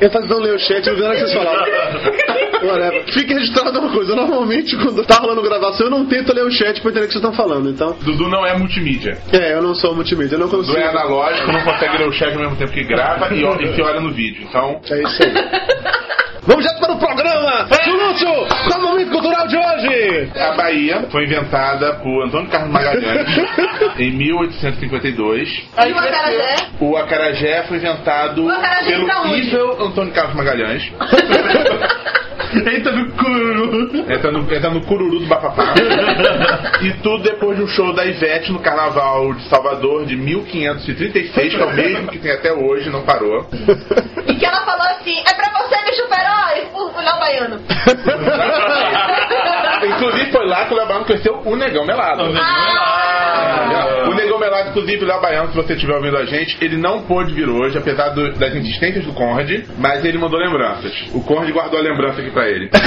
Eu 0.00 0.08
tava 0.10 0.22
tentando 0.26 0.42
ler 0.42 0.54
o 0.54 0.58
chat, 0.58 0.86
eu 0.86 0.96
vi 0.96 1.02
hora 1.02 1.14
que 1.14 1.20
vocês 1.20 1.34
falaram. 1.34 1.60
Whatever. 2.62 3.04
Fica 3.12 3.34
registrado 3.34 3.78
uma 3.78 3.90
coisa. 3.92 4.14
Normalmente, 4.14 4.76
quando 4.76 5.04
tá 5.04 5.16
rolando 5.16 5.40
gravação, 5.42 5.86
eu 5.86 5.90
não 5.90 6.06
tento 6.06 6.32
ler 6.34 6.44
o 6.44 6.50
chat 6.50 6.80
pra 6.80 6.90
entender 6.90 7.04
o 7.06 7.08
que 7.08 7.14
vocês 7.14 7.24
estão 7.24 7.32
falando. 7.32 7.70
Então, 7.70 7.96
Dudu 8.02 8.28
não 8.28 8.44
é 8.46 8.56
multimídia. 8.56 9.18
é, 9.32 9.54
eu 9.54 9.62
não 9.62 9.74
sou 9.74 9.94
multimídia, 9.94 10.34
eu 10.36 10.40
não 10.40 10.48
consigo. 10.48 10.72
Dudu 10.74 10.78
é 10.78 10.88
analógico, 10.88 11.50
não 11.52 11.60
consegue 11.62 11.98
ler 11.98 12.08
o 12.08 12.12
chat 12.12 12.32
ao 12.34 12.38
mesmo 12.40 12.56
tempo 12.56 12.72
que 12.72 12.84
grava 12.84 13.34
e, 13.34 13.44
ó- 13.44 13.56
e 13.60 13.74
se 13.74 13.80
olha 13.82 14.00
no 14.00 14.10
vídeo. 14.10 14.46
Então, 14.48 14.80
É 14.90 15.02
isso 15.02 15.22
aí. 15.22 15.32
Vamos 16.50 16.64
já 16.64 16.74
para 16.80 16.92
o 16.92 16.98
programa! 16.98 17.68
Lúcio, 17.86 18.28
qual 18.66 18.72
é 18.72 18.76
o 18.76 18.88
momento 18.88 19.12
cultural 19.12 19.46
de 19.46 19.56
hoje? 19.56 20.32
a 20.36 20.52
Bahia 20.56 21.06
foi 21.08 21.24
inventada 21.24 21.94
por 22.02 22.24
Antônio 22.24 22.50
Carlos 22.50 22.72
Magalhães 22.72 23.28
em 23.96 24.10
1852. 24.10 25.48
E 25.86 25.92
o 25.92 25.98
acarajé? 25.98 26.56
O 26.80 26.96
acarajé 26.96 27.62
foi 27.68 27.76
inventado 27.76 28.50
acarajé 28.50 28.90
pelo 28.90 29.20
onde? 29.20 29.40
nível 29.40 29.80
Antônio 29.80 30.12
Carlos 30.12 30.34
Magalhães. 30.34 30.92
Eita 32.66 32.90
do 32.90 33.12
cururu! 33.12 34.12
Entra 34.12 34.32
no, 34.32 34.52
entra 34.52 34.70
no 34.70 34.80
cururu 34.80 35.20
do 35.20 35.26
Bafafá. 35.26 35.72
e 36.82 36.92
tudo 36.94 37.22
depois 37.22 37.56
de 37.56 37.62
um 37.62 37.68
show 37.68 37.92
da 37.94 38.04
Ivete 38.04 38.50
no 38.50 38.58
Carnaval 38.58 39.34
de 39.34 39.44
Salvador 39.44 40.04
de 40.04 40.16
1536, 40.16 41.54
que 41.54 41.62
é 41.62 41.64
o 41.64 41.72
mesmo 41.72 42.08
que 42.08 42.18
tem 42.18 42.32
até 42.32 42.52
hoje, 42.52 42.90
não 42.90 43.02
parou. 43.02 43.46
E 44.26 44.34
que 44.34 44.44
ela 44.44 44.64
falou 44.64 44.86
assim: 44.88 45.16
é 45.20 45.34
pra 45.34 45.48
você, 45.52 45.76
bicho 45.84 46.08
feroz, 46.08 46.68
Baiano. 47.20 47.60
Inclusive 49.86 50.30
foi 50.32 50.46
lá 50.46 50.64
que 50.66 50.74
o 50.74 50.76
Léo 50.76 50.86
Baiano 50.88 51.04
conheceu 51.06 51.40
o 51.44 51.56
Negão 51.56 51.84
Melado. 51.86 52.24
Ah! 52.36 54.06
O 54.08 54.14
Negão 54.14 54.38
Melado, 54.38 54.70
inclusive, 54.70 55.04
o 55.04 55.06
Léo 55.08 55.20
Baiano, 55.20 55.48
se 55.50 55.56
você 55.56 55.74
estiver 55.74 55.94
ouvindo 55.94 56.16
a 56.16 56.24
gente, 56.24 56.56
ele 56.60 56.76
não 56.76 57.02
pôde 57.02 57.32
vir 57.32 57.48
hoje, 57.48 57.78
apesar 57.78 58.08
do- 58.10 58.32
das 58.32 58.54
insistências 58.54 59.04
do 59.04 59.12
Conrad, 59.12 59.50
mas 59.78 60.04
ele 60.04 60.18
mandou 60.18 60.38
lembranças. 60.38 60.92
O 61.14 61.22
Conrad 61.22 61.50
guardou 61.50 61.78
a 61.78 61.82
lembrança 61.82 62.20
aqui 62.20 62.30
pra 62.30 62.48
ele. 62.48 62.68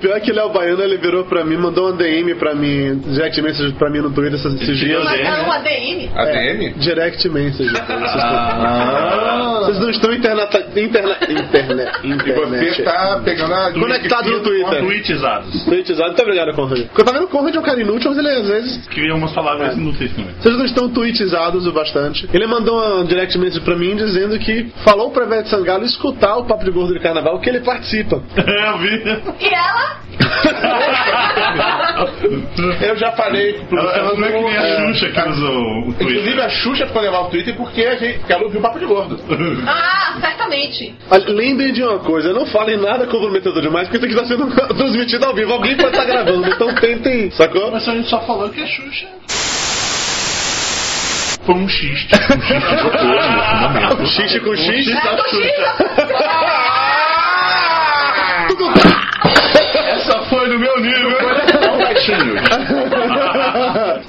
Pior 0.00 0.18
que 0.20 0.32
Léo 0.32 0.48
Baiano, 0.50 0.82
ele 0.82 0.96
virou 0.96 1.24
pra 1.24 1.44
mim, 1.44 1.56
mandou 1.58 1.90
um 1.92 1.96
DM 1.96 2.34
pra 2.36 2.54
mim, 2.54 2.98
direct 3.00 3.42
message 3.42 3.72
pra 3.74 3.90
mim 3.90 3.98
no 4.00 4.10
Twitter 4.10 4.34
esses, 4.38 4.78
dias. 4.78 5.04
Mas 5.04 5.20
é 5.20 5.42
um 5.42 5.52
ADM. 5.52 6.10
ADM? 6.16 6.72
Direct 6.78 7.28
message. 7.28 7.70
Ah. 7.88 9.59
Vocês 9.70 9.78
não 9.78 9.90
estão 9.90 10.12
internet, 10.12 10.56
internet, 10.80 11.32
internet, 11.32 11.98
E 12.02 12.12
você 12.12 12.30
internet. 12.30 12.82
tá 12.82 13.20
pegando 13.24 13.54
a. 13.54 13.70
Conectado 13.72 14.28
no 14.30 14.40
Twitter. 14.40 14.80
Tweetizados. 14.82 15.64
Tweetizado. 15.64 16.08
Muito 16.08 16.22
obrigado, 16.22 16.52
Conrad. 16.54 16.80
Porque 16.86 17.00
eu 17.00 17.04
tava 17.04 17.18
vendo 17.18 17.28
o 17.28 17.30
Conrad 17.30 17.54
é 17.54 17.58
um 17.60 17.62
cara 17.62 17.80
inútil, 17.80 18.10
mas 18.10 18.18
ele 18.18 18.28
às 18.28 18.48
vezes 18.48 18.86
Cria 18.88 19.14
umas 19.14 19.32
palavras 19.32 19.76
inúteis 19.76 20.12
também. 20.12 20.34
Vocês 20.40 20.56
não 20.56 20.64
estão 20.64 20.88
tweetizados 20.88 21.66
o 21.66 21.72
bastante. 21.72 22.28
Ele 22.32 22.46
mandou 22.46 23.00
um 23.00 23.04
direct 23.04 23.38
message 23.38 23.60
pra 23.64 23.76
mim 23.76 23.94
dizendo 23.94 24.36
que 24.38 24.72
falou 24.84 25.10
pra 25.12 25.24
Ivete 25.24 25.48
Sangalo 25.50 25.84
escutar 25.84 26.36
o 26.36 26.44
Papo 26.46 26.64
de 26.64 26.70
Gordo 26.72 26.94
de 26.94 27.00
Carnaval 27.00 27.38
que 27.40 27.48
ele 27.48 27.60
participa. 27.60 28.20
Eu 28.36 28.78
vi. 28.78 29.02
E 29.40 29.54
ela? 29.54 30.00
Eu 32.82 32.96
já 32.96 33.12
falei 33.12 33.54
pro 33.68 33.78
Ela, 33.78 33.92
ela 33.96 34.14
não 34.16 34.26
é 34.26 34.32
que 34.32 34.40
nem 34.42 34.56
a 34.56 34.62
É. 34.62 34.86
Xuxa 34.92 35.08
que 35.10 35.28
usa 35.28 35.46
o 35.46 35.80
o 35.80 35.92
Twitter. 35.94 36.06
Inclusive 36.08 36.40
a 36.40 36.48
Xuxa 36.48 36.86
ficou 36.86 37.02
levar 37.02 37.20
o 37.20 37.24
Twitter 37.30 37.56
porque, 37.56 37.82
a 37.82 37.96
gente, 37.96 38.18
porque 38.18 38.32
ela 38.32 38.44
ouviu 38.44 38.60
o 38.60 38.62
papo 38.62 38.78
de 38.78 38.86
gordo. 38.86 39.16
Ah, 39.66 40.16
certamente. 40.20 40.94
Lembrem 41.28 41.72
de 41.72 41.82
uma 41.82 41.98
coisa, 42.00 42.32
não 42.32 42.46
falem 42.46 42.76
nada 42.76 43.06
comprometedor 43.06 43.62
demais, 43.62 43.88
porque 43.88 44.06
isso 44.06 44.06
aqui 44.06 44.14
está 44.14 44.26
sendo 44.26 44.50
transmitido 44.76 45.24
ao 45.24 45.34
vivo. 45.34 45.52
Alguém 45.52 45.76
pode 45.76 45.90
estar 45.90 46.04
gravando, 46.04 46.48
então 46.48 46.74
tentem, 46.74 47.30
sacou? 47.30 47.70
Mas 47.70 47.88
a 47.88 47.92
gente 47.92 48.08
só 48.08 48.20
falou 48.20 48.48
que 48.48 48.60
é 48.62 48.66
Xuxa. 48.66 49.06
Foi 51.44 51.54
um 51.54 51.68
xiste. 51.68 52.14
Um 53.98 54.06
xiste 54.06 54.40
com. 54.40 54.54
Xiste 54.54 54.92
É 54.92 55.00
Xuxa. 55.28 55.90
Essa 59.74 60.20
foi 60.28 60.48
no 60.48 60.58
meu 60.58 60.80
nível. 60.80 61.18
Tão 61.60 61.78
baixinho. 61.78 62.34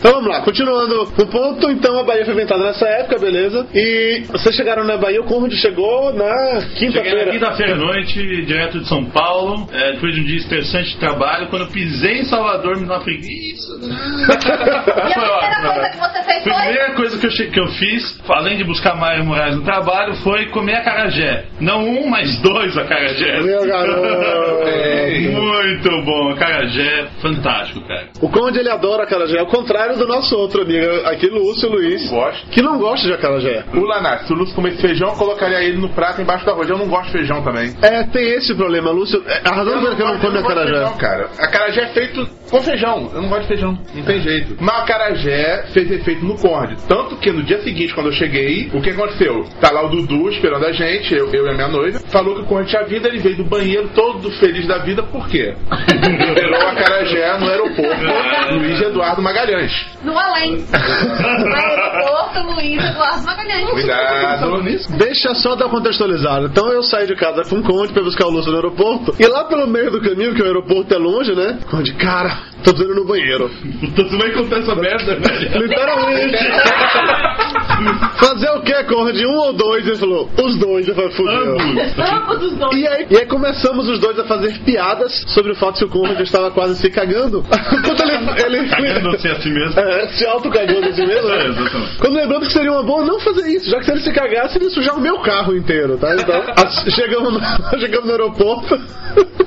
Então 0.02 0.14
vamos 0.14 0.28
lá, 0.30 0.42
continuando 0.42 1.04
o 1.04 1.28
ponto. 1.28 1.70
Então 1.72 2.00
a 2.00 2.04
Bahia 2.04 2.26
foi 2.26 2.34
inventada 2.34 2.64
nessa 2.64 2.86
época, 2.88 3.20
beleza? 3.20 3.68
E 3.74 4.24
vocês 4.30 4.56
chegaram 4.56 4.84
na 4.84 4.98
Bahia, 4.98 5.22
o 5.22 5.26
Conrad 5.26 5.54
chegou 5.54 6.12
na 6.14 6.60
Cheguei 6.62 6.90
na 6.90 7.00
quinta-feira. 7.02 7.32
quinta-feira 7.32 7.74
à 7.74 7.78
noite, 7.78 8.46
direto 8.46 8.80
de 8.80 8.88
São 8.88 9.06
Paulo. 9.06 9.68
É, 9.72 9.94
depois 9.94 10.16
de 10.16 10.22
um 10.22 10.24
dia 10.24 10.38
estressante 10.38 10.90
de 10.90 10.98
trabalho, 10.98 11.48
quando 11.50 11.64
eu 11.66 11.68
pisei 11.70 12.20
em 12.20 12.26
Salvador, 12.26 12.78
me 12.78 12.86
deu 12.88 12.96
uma 12.96 13.04
preguiça. 13.04 13.72
E 13.80 15.14
a 15.14 15.24
primeira 15.24 15.74
coisa 15.74 15.90
que 15.92 15.98
você 16.00 16.24
fez 16.24 16.44
foi. 16.44 16.54
primeira 16.54 16.92
coisa 16.94 17.18
que 17.20 17.26
eu, 17.28 17.32
che- 17.32 17.48
que 17.52 17.60
eu 17.60 17.68
fiz, 17.68 18.20
além 18.28 18.58
de 18.58 18.64
buscar 18.64 18.96
Mário 18.96 19.24
Moraes 19.24 19.56
no 19.56 19.62
trabalho, 19.64 20.16
foi 20.16 20.48
comer 20.48 20.76
acarajé. 20.78 21.46
Não 21.60 21.84
um, 21.88 22.08
mas 22.10 22.38
dois 22.42 22.76
acarajés. 22.78 23.46
Meu 23.46 23.66
garoto. 23.68 24.02
Muito 25.20 25.90
bom, 26.04 26.30
acarajé, 26.32 27.08
fantástico, 27.22 27.86
cara. 27.88 28.08
O 28.22 28.30
Conde 28.30 28.60
ele 28.60 28.70
adora 28.70 29.04
acarajé, 29.04 29.40
ao 29.40 29.48
contrário 29.48 29.98
do 29.98 30.08
nosso 30.08 30.36
outro 30.38 30.62
amigo 30.64 30.86
aqui, 31.06 31.28
Lúcio 31.28 31.70
Luiz, 31.70 32.10
Gosto. 32.10 32.48
que 32.50 32.62
não 32.62 32.78
gosta 32.78 33.08
de 33.08 33.14
acarajé. 33.14 33.64
O 33.74 33.82
Lanat, 33.82 34.26
se 34.26 34.34
o 34.34 34.36
Lúcio 34.36 34.56
comesse 34.56 34.78
feijão, 34.82 35.10
eu 35.10 35.16
colocaria 35.16 35.62
ele 35.64 35.78
no 35.78 35.90
prato 35.90 36.22
embaixo 36.22 36.46
do 36.46 36.52
arroz. 36.52 36.70
Eu 36.70 36.78
não 36.78 36.88
gosto 36.88 37.08
de 37.08 37.12
feijão 37.14 37.42
também. 37.44 37.74
É, 37.82 38.04
tem 38.04 38.24
esse 38.34 38.54
problema, 38.56 38.92
Lúcio. 38.92 39.22
é, 39.28 39.42
A 39.48 39.54
razão 39.54 39.82
pela 39.82 39.96
que 39.96 40.02
eu 40.02 40.08
não 40.08 40.18
de 40.18 40.38
acarajé. 40.38 40.72
feijão, 40.74 40.98
cara. 40.98 41.30
Acarajé 41.40 41.82
é 41.82 41.88
feito 41.94 42.28
com 42.50 42.62
feijão. 42.62 43.10
Eu 43.14 43.22
não 43.22 43.30
gosto 43.30 43.42
de 43.44 43.48
feijão. 43.48 43.78
Não 43.94 44.04
tem 44.04 44.22
jeito. 44.22 44.58
Mas 44.60 44.76
o 44.76 44.82
acarajé 44.82 45.66
fez 45.74 45.92
efeito 45.92 46.26
no 46.26 46.36
Conde. 46.38 46.76
Tanto 46.88 47.16
que 47.18 47.32
no 47.32 47.44
dia 47.44 47.62
seguinte, 47.62 47.94
quando 47.94 48.08
eu 48.08 48.14
cheguei, 48.14 48.70
o 48.74 48.82
que 48.82 48.90
aconteceu? 48.92 49.46
Tá 49.60 49.72
lá 49.72 49.86
o 49.86 49.90
Dudu 49.90 50.30
esperando 50.30 50.66
a 50.66 50.72
gente, 50.72 51.14
eu, 51.14 51.30
eu 51.34 51.46
e 51.46 51.50
a 51.50 51.54
minha 51.54 51.68
noiva. 51.68 52.00
Falou 52.10 52.36
que 52.36 52.42
o 52.42 52.46
Conde 52.46 52.70
tinha 52.70 52.84
vida, 52.84 53.08
ele 53.08 53.20
veio 53.20 53.38
do 53.38 53.44
banheiro 53.46 53.90
todo 53.94 54.30
feliz 54.32 54.68
da 54.68 54.78
vida. 54.80 55.01
Por 55.04 55.28
quê? 55.28 55.56
Esperou 56.28 56.60
o 56.60 56.68
acarajé 56.68 57.38
no 57.38 57.50
aeroporto 57.50 58.56
Luiz 58.56 58.82
Eduardo 58.82 59.22
Magalhães. 59.22 59.72
No 60.04 60.18
além. 60.18 60.58
No 60.58 61.56
aeroporto 61.56 62.42
Luiz 62.54 62.84
Eduardo 62.84 63.26
Magalhães. 63.26 63.70
Cuidado. 63.70 64.98
Deixa 64.98 65.34
só 65.36 65.56
dar 65.56 65.70
contextualizado. 65.70 66.48
Então 66.48 66.72
eu 66.72 66.84
saí 66.84 67.08
de 67.08 67.16
casa 67.16 67.44
com 67.50 67.58
o 67.58 67.64
Conde 67.64 67.94
pra 67.94 68.04
buscar 68.04 68.26
o 68.26 68.30
Lúcio 68.30 68.52
no 68.52 68.58
aeroporto. 68.58 69.16
E 69.20 69.28
lá 69.28 69.46
pelo 69.46 69.68
meio 69.68 69.92
do 69.92 70.02
caminho, 70.02 70.34
que 70.36 70.42
o 70.42 70.46
aeroporto 70.46 70.94
é 70.94 70.98
longe, 70.98 71.34
né? 71.34 71.60
Conde, 71.70 71.94
cara, 71.94 72.38
tô 72.64 72.72
indo 72.72 72.96
no 72.96 73.06
banheiro. 73.06 73.50
Então 73.82 74.08
você 74.08 74.18
vai 74.18 74.32
contar 74.32 74.60
essa 74.60 74.76
merda, 74.76 75.16
velho. 75.16 75.62
Literalmente. 75.62 76.38
Fazer 78.18 78.50
o 78.52 78.62
que, 78.62 78.84
Conde? 78.84 79.26
Um 79.26 79.36
ou 79.38 79.54
dois? 79.54 79.88
Ele 79.88 79.98
falou, 79.98 80.30
os 80.38 80.58
dois. 80.58 80.88
Eu 80.88 80.96
falei, 80.96 81.12
fudeu. 81.12 81.60
Ambos. 81.60 81.94
Ambos 81.98 82.44
os 82.44 82.58
dois. 82.58 82.78
E 82.78 82.88
aí, 82.88 83.08
e 83.10 83.18
aí 83.18 83.26
começamos 83.26 83.90
os 83.90 84.00
dois 84.00 84.18
a 84.20 84.24
fazer 84.26 84.60
piadas 84.60 85.24
sobre 85.28 85.52
o 85.52 85.56
fato 85.56 85.78
que 85.80 85.86
o 85.86 85.90
Conrad 85.90 86.20
estava 86.20 86.52
quase 86.52 86.76
se 86.76 86.90
cagando. 86.90 87.44
Quando 87.84 88.02
ele, 88.04 88.58
ele 88.58 88.70
Cagando-se 88.70 89.28
a 89.28 89.36
si 89.42 89.50
mesmo. 89.50 89.80
É, 89.80 90.08
se 90.10 90.26
auto-cagando 90.26 90.88
assim 90.88 91.06
mesmo. 91.06 91.28
né? 91.28 91.36
É, 91.38 91.48
exatamente. 91.48 91.98
Quando 92.00 92.14
lembrando 92.16 92.46
que 92.46 92.54
seria 92.54 92.72
uma 92.72 92.84
boa 92.84 93.04
não 93.06 93.20
fazer 93.20 93.48
isso, 93.48 93.70
já 93.70 93.80
que 93.80 93.86
se 93.86 93.92
ele 93.92 94.02
se 94.02 94.12
cagasse, 94.12 94.58
ele 94.58 94.66
ia 94.66 94.72
sujar 94.72 94.96
o 94.98 95.02
meu 95.02 95.20
carro 95.20 95.56
inteiro, 95.56 95.98
tá? 95.98 96.14
Então, 96.16 96.44
chegamos, 96.92 97.34
no, 97.34 97.40
chegamos 97.80 98.06
no 98.06 98.12
aeroporto, 98.12 98.76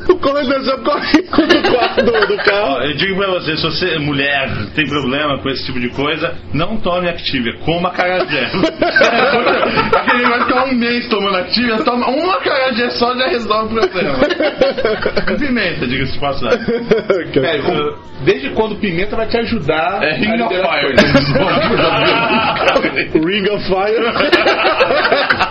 o 0.09 0.17
Conrad 0.17 0.47
desceu 0.49 0.79
correndo 0.79 1.47
do 1.63 1.71
quarto 1.71 2.03
do, 2.03 2.27
do 2.27 2.37
carro. 2.39 2.75
Ó, 2.75 2.83
Eu 2.83 2.97
digo 3.07 3.17
pra 3.19 3.31
você, 3.33 3.57
se 3.57 3.63
você 3.63 3.95
é 3.95 3.99
mulher, 3.99 4.49
tem 4.75 4.87
problema 4.87 5.39
com 5.39 5.49
esse 5.51 5.65
tipo 5.67 5.79
de 5.79 5.91
coisa, 5.91 6.35
não 6.53 6.77
tome 6.79 7.09
Activia, 7.09 7.53
coma 7.65 7.91
carajé. 7.91 8.47
Aquele 9.95 10.23
negócio 10.23 10.47
que 10.47 10.53
é 10.53 10.63
um 10.63 10.75
mês 10.75 11.09
tomando 11.09 11.37
Activia, 11.37 11.77
toma 11.85 12.09
uma 12.09 12.37
carajé 12.39 12.91
só 12.91 13.15
já 13.17 13.27
resolve 13.29 13.79
o 13.79 13.81
problema. 13.81 14.15
Com 15.27 15.37
pimenta, 15.37 15.87
diga-se 15.87 16.13
de 16.13 16.19
passagem. 16.19 16.59
Pera, 17.33 17.63
como- 17.63 18.15
desde 18.25 18.51
quando 18.51 18.77
pimenta 18.77 19.17
vai 19.17 19.27
te 19.27 19.37
ajudar 19.39 20.03
É 20.03 20.15
Ring 20.17 20.41
of 20.43 20.55
Fire. 20.55 20.95
Ring 23.27 23.51
of 23.51 23.65
Fire. 23.67 24.05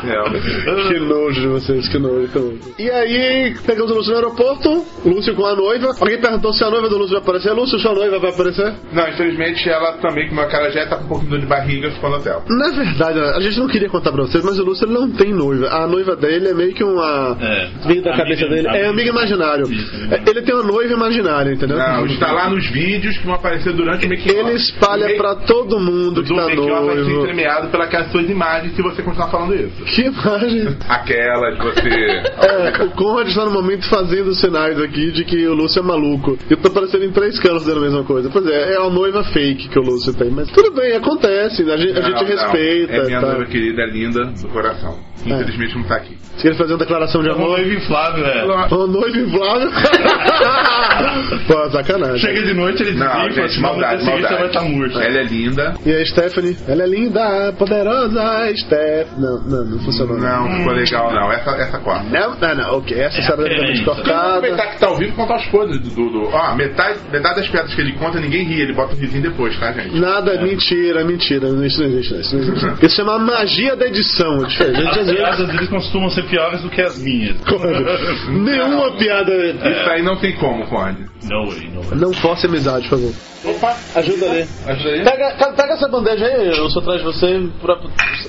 É. 0.06 0.88
que 0.88 1.00
nojo 1.00 1.42
de 1.42 1.48
vocês, 1.48 1.88
que 1.90 1.98
nojo, 2.00 2.28
nojo. 2.34 2.60
E 2.80 2.90
aí, 2.90 3.54
pegamos 3.66 3.92
o 3.92 3.96
Lúcio 3.96 4.12
no 4.12 4.18
aeroporto, 4.18 4.86
Lúcio 5.06 5.36
com 5.36 5.46
a 5.46 5.56
noiva. 5.56 5.90
Alguém 6.00 6.20
perguntou 6.20 6.54
se 6.54 6.64
a 6.64 6.70
noiva 6.70 6.90
do 6.90 6.98
Lúcio 6.98 7.14
vai 7.14 7.22
aparecer. 7.22 7.43
Lúcio, 7.52 7.78
sua 7.80 7.94
noiva 7.94 8.20
vai 8.20 8.30
aparecer? 8.30 8.74
Não, 8.92 9.08
infelizmente 9.10 9.70
ela 9.70 9.94
também, 9.94 10.28
com 10.28 10.34
uma 10.34 10.46
cara 10.46 10.72
já 10.72 10.86
tá 10.88 10.98
com 10.98 11.06
um 11.06 11.08
pouquinho 11.08 11.32
de 11.32 11.38
dor 11.38 11.40
de 11.42 11.46
barriga, 11.48 11.92
ficou 11.92 12.10
no 12.10 12.18
hotel. 12.18 12.44
Na 12.48 12.70
verdade, 12.70 13.20
a 13.20 13.40
gente 13.42 13.60
não 13.60 13.68
queria 13.68 13.90
contar 13.90 14.12
pra 14.12 14.22
vocês, 14.24 14.44
mas 14.44 14.58
o 14.60 14.64
Lúcio 14.64 14.86
ele 14.86 14.94
não 14.94 15.12
tem 15.12 15.34
noiva. 15.34 15.68
A 15.70 15.88
noiva 15.88 16.16
dele 16.16 16.50
é 16.50 16.54
meio 16.54 16.74
que 16.74 16.84
uma. 16.84 17.38
É. 17.42 17.70
Veio 17.88 18.02
da 18.04 18.16
cabeça 18.16 18.48
dele. 18.48 18.68
É 18.68 18.88
amigo 18.88 19.10
imaginário. 19.10 19.66
É, 20.12 20.30
Ele 20.30 20.42
tem 20.42 20.54
uma 20.54 20.64
noiva 20.64 20.94
imaginária, 20.94 21.52
entendeu? 21.52 21.78
Não, 21.78 22.06
está 22.06 22.32
lá 22.32 22.50
nos 22.50 22.68
vídeos 22.70 23.18
que 23.18 23.26
vão 23.26 23.36
aparecer 23.36 23.74
durante 23.74 24.06
o 24.06 24.10
making 24.10 24.30
Ele 24.30 24.54
espalha 24.54 25.16
pra 25.18 25.36
todo 25.36 25.80
mundo 25.80 26.24
que 26.24 26.34
tá 26.34 26.46
off 26.46 26.56
vai 26.56 26.66
ser 26.96 27.04
noivo. 27.04 27.22
entremeado 27.22 27.68
pelas 27.70 28.12
suas 28.12 28.30
imagens 28.30 28.76
se 28.76 28.82
você 28.82 29.02
continuar 29.02 29.30
falando 29.30 29.56
isso. 29.56 29.84
Que 29.86 30.02
imagem. 30.04 30.78
Aquela 30.88 31.52
de 31.52 31.58
você. 31.62 31.90
É, 31.90 32.84
o 32.84 32.90
Conrad 32.92 33.28
está 33.28 33.46
no 33.46 33.52
momento 33.52 33.88
fazendo 33.90 34.34
sinais 34.34 34.80
aqui 34.80 35.12
de 35.12 35.24
que 35.24 35.46
o 35.48 35.54
Lúcio 35.54 35.80
é 35.80 35.84
maluco. 35.84 36.38
Eu 36.50 36.58
tô 36.58 36.70
parecendo 36.70 37.06
em 37.06 37.12
três 37.12 37.33
canos 37.40 37.64
dizendo 37.64 37.80
a 37.80 37.82
mesma 37.84 38.04
coisa. 38.04 38.30
Pois 38.32 38.46
é, 38.48 38.74
é 38.74 38.78
a 38.78 38.90
noiva 38.90 39.24
fake 39.26 39.70
que 39.70 39.80
o 39.80 39.82
Lúcio 39.82 40.14
tem. 40.14 40.30
Mas 40.30 40.50
tudo 40.52 40.72
bem, 40.74 40.94
acontece. 40.96 41.62
A 41.70 41.78
gente, 41.78 41.92
a 41.98 42.02
gente 42.02 42.12
Não, 42.14 42.22
não, 42.22 42.28
respeita. 42.28 42.94
É 42.94 43.06
minha 43.06 43.22
tá? 43.22 43.28
noiva 43.28 43.46
querida, 43.46 43.82
é 43.82 43.88
linda, 43.88 44.26
do 44.26 44.48
coração. 44.50 44.98
Infelizmente 45.26 45.76
não 45.76 45.84
tá 45.86 45.96
aqui. 45.96 46.18
Você 46.36 46.50
quer 46.50 46.58
fazer 46.58 46.74
uma 46.74 46.80
declaração 46.80 47.22
de 47.22 47.30
É 47.30 47.32
uma 47.32 47.46
amor? 47.46 47.58
noiva 47.58 47.74
inflável, 47.76 48.26
é. 48.26 48.44
Uma 48.44 48.88
noiva 48.88 49.18
inflável? 49.18 49.70
Pô, 51.48 51.70
sacanagem. 51.72 52.18
Chega 52.20 52.44
de 52.44 52.54
noite, 52.54 52.84
ele 52.84 52.98
Não, 52.98 53.08
desliga 53.28 53.48
gente, 53.48 53.62
maldade, 53.62 54.04
seguinte 54.04 54.22
você 54.22 54.28
vai 54.28 54.40
maldade. 54.42 54.48
estar 54.58 54.64
morto. 54.70 55.00
Ela 55.00 55.20
é 55.20 55.24
linda. 55.24 55.74
E 55.86 55.92
a 55.94 56.06
Stephanie? 56.06 56.58
Ela 56.68 56.84
é 56.84 56.88
linda, 56.88 57.54
poderosa, 57.58 58.54
Steph. 58.58 59.08
Não, 59.18 59.40
não, 59.44 59.66
não 59.66 59.80
funcionou. 59.80 60.18
Não, 60.18 60.44
não 60.50 60.58
ficou 60.58 60.74
legal 60.74 61.14
não. 61.14 61.32
Essa, 61.32 61.52
essa 61.52 61.80
corta. 61.80 62.04
Não, 62.10 62.36
não, 62.40 62.56
não, 62.56 62.78
ok. 62.80 63.00
Essa 63.00 63.20
É, 63.20 63.22
será 63.22 63.44
é 63.48 63.72
isso. 63.72 63.86
Vamos 63.86 64.02
cortada. 64.04 64.28
aproveitar 64.38 64.68
que 64.68 64.80
tá 64.80 64.88
ao 64.88 64.96
vivo 64.98 65.12
e 65.12 65.16
contar 65.16 65.36
as 65.36 65.46
coisas 65.48 65.80
do. 65.80 65.90
do, 65.90 66.10
do- 66.10 66.28
Ó, 66.34 66.56
metade, 66.56 67.00
metade 67.12 67.23
das 67.32 67.48
piadas 67.48 67.74
que 67.74 67.80
ele 67.80 67.94
conta, 67.94 68.20
ninguém 68.20 68.44
ri, 68.44 68.60
ele 68.62 68.74
bota 68.74 68.94
o 68.94 68.98
risinho 68.98 69.24
depois, 69.24 69.58
tá, 69.58 69.72
gente? 69.72 69.98
Nada, 69.98 70.42
mentira, 70.42 71.04
mentira. 71.06 71.48
Isso 71.66 71.80
não 71.82 71.88
existe, 71.90 72.20
isso 72.20 72.36
não 72.36 72.42
existe. 72.44 72.86
Isso 72.86 72.96
chama 72.98 73.18
magia 73.20 73.76
da 73.76 73.86
edição. 73.88 74.44
É 74.44 74.48
diferente. 74.48 74.82
A 74.86 74.90
As 74.90 74.98
às 74.98 75.06
vezes. 75.06 75.16
piadas 75.16 75.48
deles 75.48 75.70
costumam 75.70 76.10
ser 76.10 76.24
piores 76.26 76.62
do 76.62 76.70
que 76.70 76.82
as 76.82 76.98
minhas. 77.02 77.38
Nenhuma 78.30 78.92
piada. 78.98 79.32
Isso 79.34 79.90
aí 79.90 80.02
não 80.02 80.16
tem 80.18 80.34
como, 80.34 80.66
Conde. 80.68 81.06
No 81.30 81.48
way. 81.50 81.72
Não 81.96 82.12
force 82.14 82.46
amizade, 82.46 82.88
por 82.90 82.98
favor. 83.00 83.14
Opa, 83.46 83.76
Ajuda 83.96 84.26
ali. 84.32 84.46
ajuda 84.68 84.90
aí. 84.90 85.04
Pega, 85.04 85.52
pega 85.54 85.74
essa 85.74 85.88
bandeja 85.90 86.26
aí, 86.26 86.48
eu 86.58 86.70
sou 86.70 86.82
atrás 86.82 87.00
de 87.00 87.06
você. 87.06 87.42
Pra... 87.62 87.78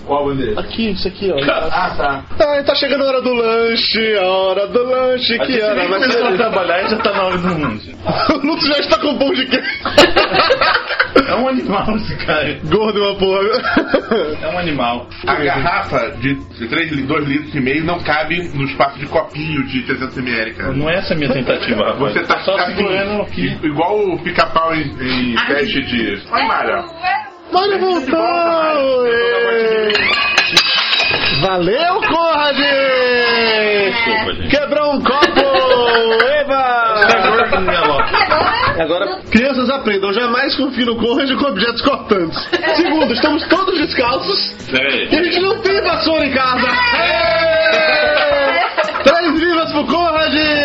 Qual 0.05 0.27
bandeira? 0.27 0.61
Aqui, 0.61 0.91
isso 0.91 1.07
aqui, 1.07 1.31
ó. 1.33 1.37
Ah, 1.53 1.95
tá. 1.97 2.25
Tá, 2.37 2.63
tá 2.65 2.75
chegando 2.75 3.05
a 3.05 3.07
hora 3.09 3.23
do 3.23 3.33
lanche, 3.33 4.17
a 4.19 4.27
hora 4.27 4.67
do 4.67 4.83
lanche, 4.83 5.39
que 5.39 5.63
hora 5.63 5.89
vai 5.89 6.03
a 6.03 6.11
ser? 6.11 6.37
trabalhar 6.37 6.85
e 6.85 6.91
já 6.91 6.97
tá 6.99 7.13
na 7.13 7.23
hora 7.25 7.39
do 7.39 7.59
lanche. 7.61 7.95
O 8.35 8.47
Lúcio 8.47 8.69
já 8.69 8.79
está 8.85 8.99
com 8.99 9.19
pão 9.19 9.33
de 9.33 9.47
queijo. 9.47 9.69
É 11.27 11.35
um 11.37 11.49
animal 11.49 11.97
esse 11.97 12.17
cara. 12.27 12.59
Gordo 12.65 13.01
uma 13.01 13.15
porra. 13.15 13.41
É 14.43 14.49
um 14.49 14.59
animal. 14.59 15.09
A 15.27 15.35
garrafa 15.37 16.11
de 16.19 16.35
3, 16.69 17.07
2 17.07 17.29
litros 17.29 17.55
e 17.55 17.61
meio 17.61 17.85
não 17.85 17.99
cabe 18.01 18.43
no 18.53 18.65
espaço 18.65 18.99
de 18.99 19.07
copinho 19.07 19.65
de 19.65 19.83
300 19.83 20.19
ml, 20.19 20.55
cara. 20.55 20.73
Não 20.73 20.91
é 20.91 20.97
essa 20.97 21.15
a 21.15 21.17
minha 21.17 21.33
tentativa. 21.33 21.93
Você 21.95 22.21
tá 22.25 22.41
só 22.41 22.57
assim, 22.57 22.77
segurando 22.77 23.23
aqui. 23.23 23.47
igual 23.63 23.97
o 23.97 24.19
pica-pau 24.23 24.75
em, 24.75 24.83
em 24.83 25.35
teste 25.47 25.81
de. 25.83 26.17
Vai, 26.29 26.47
Mara. 26.47 26.85
Mário 27.53 27.79
voltou! 27.79 29.05
Valeu, 31.41 32.01
Conrad! 32.09 32.57
Gente. 34.05 34.49
Quebrou 34.49 34.95
um 34.95 35.01
copo! 35.01 35.24
Agora, 38.85 39.23
crianças 39.31 39.71
aprendam, 39.71 40.13
jamais 40.13 40.55
confie 40.57 40.85
no 40.85 40.97
Conrad 40.97 41.31
com 41.39 41.47
objetos 41.47 41.81
cortantes. 41.81 42.39
Segundo, 42.77 43.11
estamos 43.15 43.43
todos 43.49 43.81
descalços 43.81 44.55
e 45.11 45.17
a 45.17 45.23
gente 45.23 45.41
não 45.41 45.59
tem 45.63 45.81
vassoura 45.81 46.27
em 46.27 46.33
casa. 46.33 46.67
Três 49.05 49.41
vivas 49.41 49.73
pro 49.73 49.87
Conrad! 49.87 50.64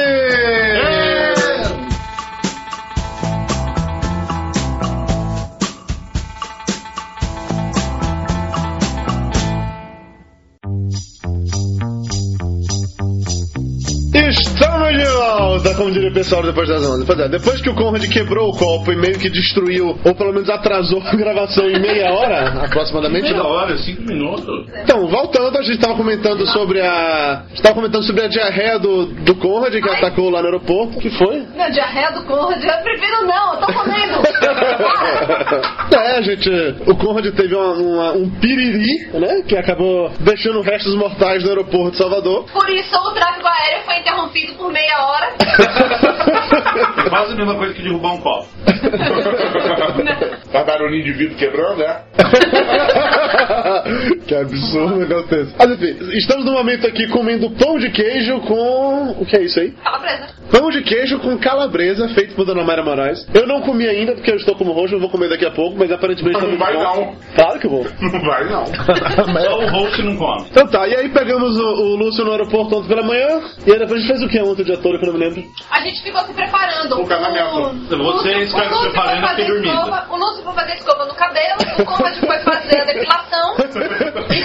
Volta, 15.60 15.76
como 15.76 15.92
diria 15.92 16.10
o 16.10 16.14
pessoal 16.14 16.42
depois 16.44 16.68
das 16.68 16.84
ondas. 16.86 17.06
Pois 17.06 17.20
é, 17.20 17.28
depois 17.30 17.62
que 17.62 17.70
o 17.70 17.76
Conrad 17.76 18.04
quebrou 18.08 18.50
o 18.50 18.58
copo 18.58 18.92
e 18.92 18.96
meio 18.96 19.18
que 19.20 19.30
destruiu, 19.30 19.98
ou 20.04 20.16
pelo 20.16 20.34
menos 20.34 20.50
atrasou 20.50 21.02
a 21.06 21.16
gravação 21.16 21.70
em 21.70 21.80
meia 21.80 22.12
hora, 22.12 22.64
aproximadamente. 22.66 23.32
Meia 23.32 23.44
hora, 23.44 23.78
cinco 23.78 24.02
minutos. 24.04 24.68
Então, 24.84 25.08
voltando, 25.08 25.58
a 25.58 25.62
gente 25.62 25.76
estava 25.76 25.96
comentando 25.96 26.46
sobre 26.48 26.82
a. 26.82 27.44
Estava 27.54 27.76
comentando 27.76 28.04
sobre 28.04 28.24
a 28.24 28.28
diarreia 28.28 28.80
do, 28.80 29.08
do 29.08 29.36
Conrad 29.36 29.74
que 29.74 29.90
atacou 29.90 30.30
lá 30.30 30.40
no 30.42 30.46
aeroporto. 30.48 30.98
O 30.98 31.02
que 31.02 31.10
foi? 31.12 31.46
Meu 31.56 31.72
diarreia 31.72 32.12
do 32.12 32.24
Conrad, 32.24 32.64
eu 32.64 32.84
prefiro 32.84 33.26
não, 33.26 33.54
eu 33.56 33.60
tô 33.60 33.74
comendo. 33.74 34.20
É, 36.00 36.22
gente, 36.24 36.50
o 36.88 36.96
Conrad 36.96 37.26
teve 37.36 37.56
uma- 37.56 37.74
uma- 37.74 38.12
um 38.14 38.30
piriri, 38.30 39.10
né? 39.14 39.42
Que 39.48 39.56
acabou 39.58 40.10
deixando 40.20 40.62
restos 40.62 40.96
mortais 40.96 41.44
no 41.44 41.50
aeroporto 41.50 41.92
de 41.92 41.98
Salvador. 41.98 42.46
Por 42.52 42.70
isso 42.70 42.96
o 42.98 43.12
tráfego 43.14 43.48
aéreo 43.48 43.84
foi 43.86 44.00
interrompido 44.00 44.54
por 44.56 44.72
meia 44.72 45.06
hora. 45.06 45.34
É 47.06 47.10
quase 47.10 47.34
a 47.34 47.36
mesma 47.36 47.56
coisa 47.56 47.74
que 47.74 47.82
derrubar 47.82 48.14
um 48.14 48.22
copo. 48.22 48.48
Faz 50.52 50.66
barulhinho 50.66 51.04
de 51.04 51.14
vidro 51.14 51.36
quebrando, 51.38 51.78
né? 51.78 52.02
que 54.28 54.36
absurdo 54.36 54.96
um 54.96 55.00
negócio 55.00 55.28
desse. 55.28 55.54
Mas 55.58 55.72
enfim, 55.72 55.98
estamos 56.18 56.46
no 56.46 56.52
momento 56.54 56.88
aqui 56.88 57.08
comendo 57.08 57.50
pão 57.52 57.78
de 57.78 57.90
queijo 57.90 58.40
com. 58.42 59.16
O 59.20 59.26
que 59.26 59.38
é 59.38 59.44
isso 59.44 59.60
aí? 59.60 59.72
Calabresa. 59.72 60.28
Pão 60.52 60.70
de 60.70 60.82
queijo 60.82 61.20
com 61.20 61.38
calabresa, 61.38 62.10
feito 62.10 62.36
por 62.36 62.46
Dona 62.46 62.64
Mayra 62.64 62.84
Moraes. 62.84 63.28
Eu 63.34 63.48
não 63.48 63.62
comi 63.62 63.88
ainda, 63.88 64.14
porque 64.14 64.32
eu 64.32 64.36
estou 64.36 64.56
como 64.56 64.72
roxo, 64.72 64.96
eu 64.96 65.00
vou 65.00 65.10
comer 65.10 65.30
daqui 65.30 65.46
a 65.46 65.52
pouco, 65.52 65.78
mas 65.78 65.92
aparentemente 65.92 66.40
tá 66.40 66.42
Não 66.42 66.50
muito 66.50 66.60
vai 66.60 66.74
bom. 66.74 66.84
não. 66.84 67.16
Claro 67.36 67.60
que 67.60 67.68
eu 67.68 67.72
vou. 67.72 67.86
Não 68.02 68.22
vai, 68.22 68.50
não. 68.50 68.66
Só 68.66 69.60
o 69.60 69.68
host 69.70 70.02
não 70.02 70.16
come. 70.16 70.46
Então 70.50 70.68
tá, 70.68 70.88
e 70.88 70.96
aí 70.96 71.10
pegamos 71.10 71.58
o, 71.60 71.64
o 71.64 71.96
Lúcio 71.96 72.26
no 72.26 72.32
aeroporto 72.32 72.78
ontem 72.78 72.88
pela 72.88 73.04
manhã, 73.04 73.42
e 73.66 73.72
aí 73.74 73.80
depois 73.80 73.92
a 73.92 73.98
gente 74.00 74.08
fez 74.08 74.24
o 74.24 74.28
que 74.28 74.40
ontem 74.42 74.64
o 74.64 74.66
dia 74.66 74.78
todo, 74.78 74.98
que 74.98 75.06
eu 75.06 75.14
não 75.14 75.20
me 75.20 75.26
lembro? 75.26 75.39
A 75.72 75.82
gente 75.82 76.02
ficou 76.04 76.22
se 76.22 76.34
preparando. 76.34 77.00
O 77.02 77.06
casamento. 77.08 77.98
Vocês 77.98 78.50
ficaram 78.52 78.70
se 78.70 78.74
Lúcio 78.76 78.92
foi 78.92 78.92
preparando, 78.92 79.28
fiquei 79.30 79.46
dormindo. 79.46 79.74
escova, 79.74 80.06
O 80.10 80.16
Lúcio 80.18 80.44
foi 80.44 80.54
fazer 80.54 80.74
escova 80.74 81.06
no 81.06 81.14
cabelo, 81.16 81.60
o 81.80 81.86
Conrad 81.86 82.18
foi 82.20 82.40
fazer 82.40 82.82
a 82.82 82.86
depilação. 82.86 83.56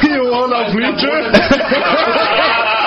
e 0.05 0.19
o 0.19 0.35
Ronald 0.35 0.71
Fletcher? 0.73 1.25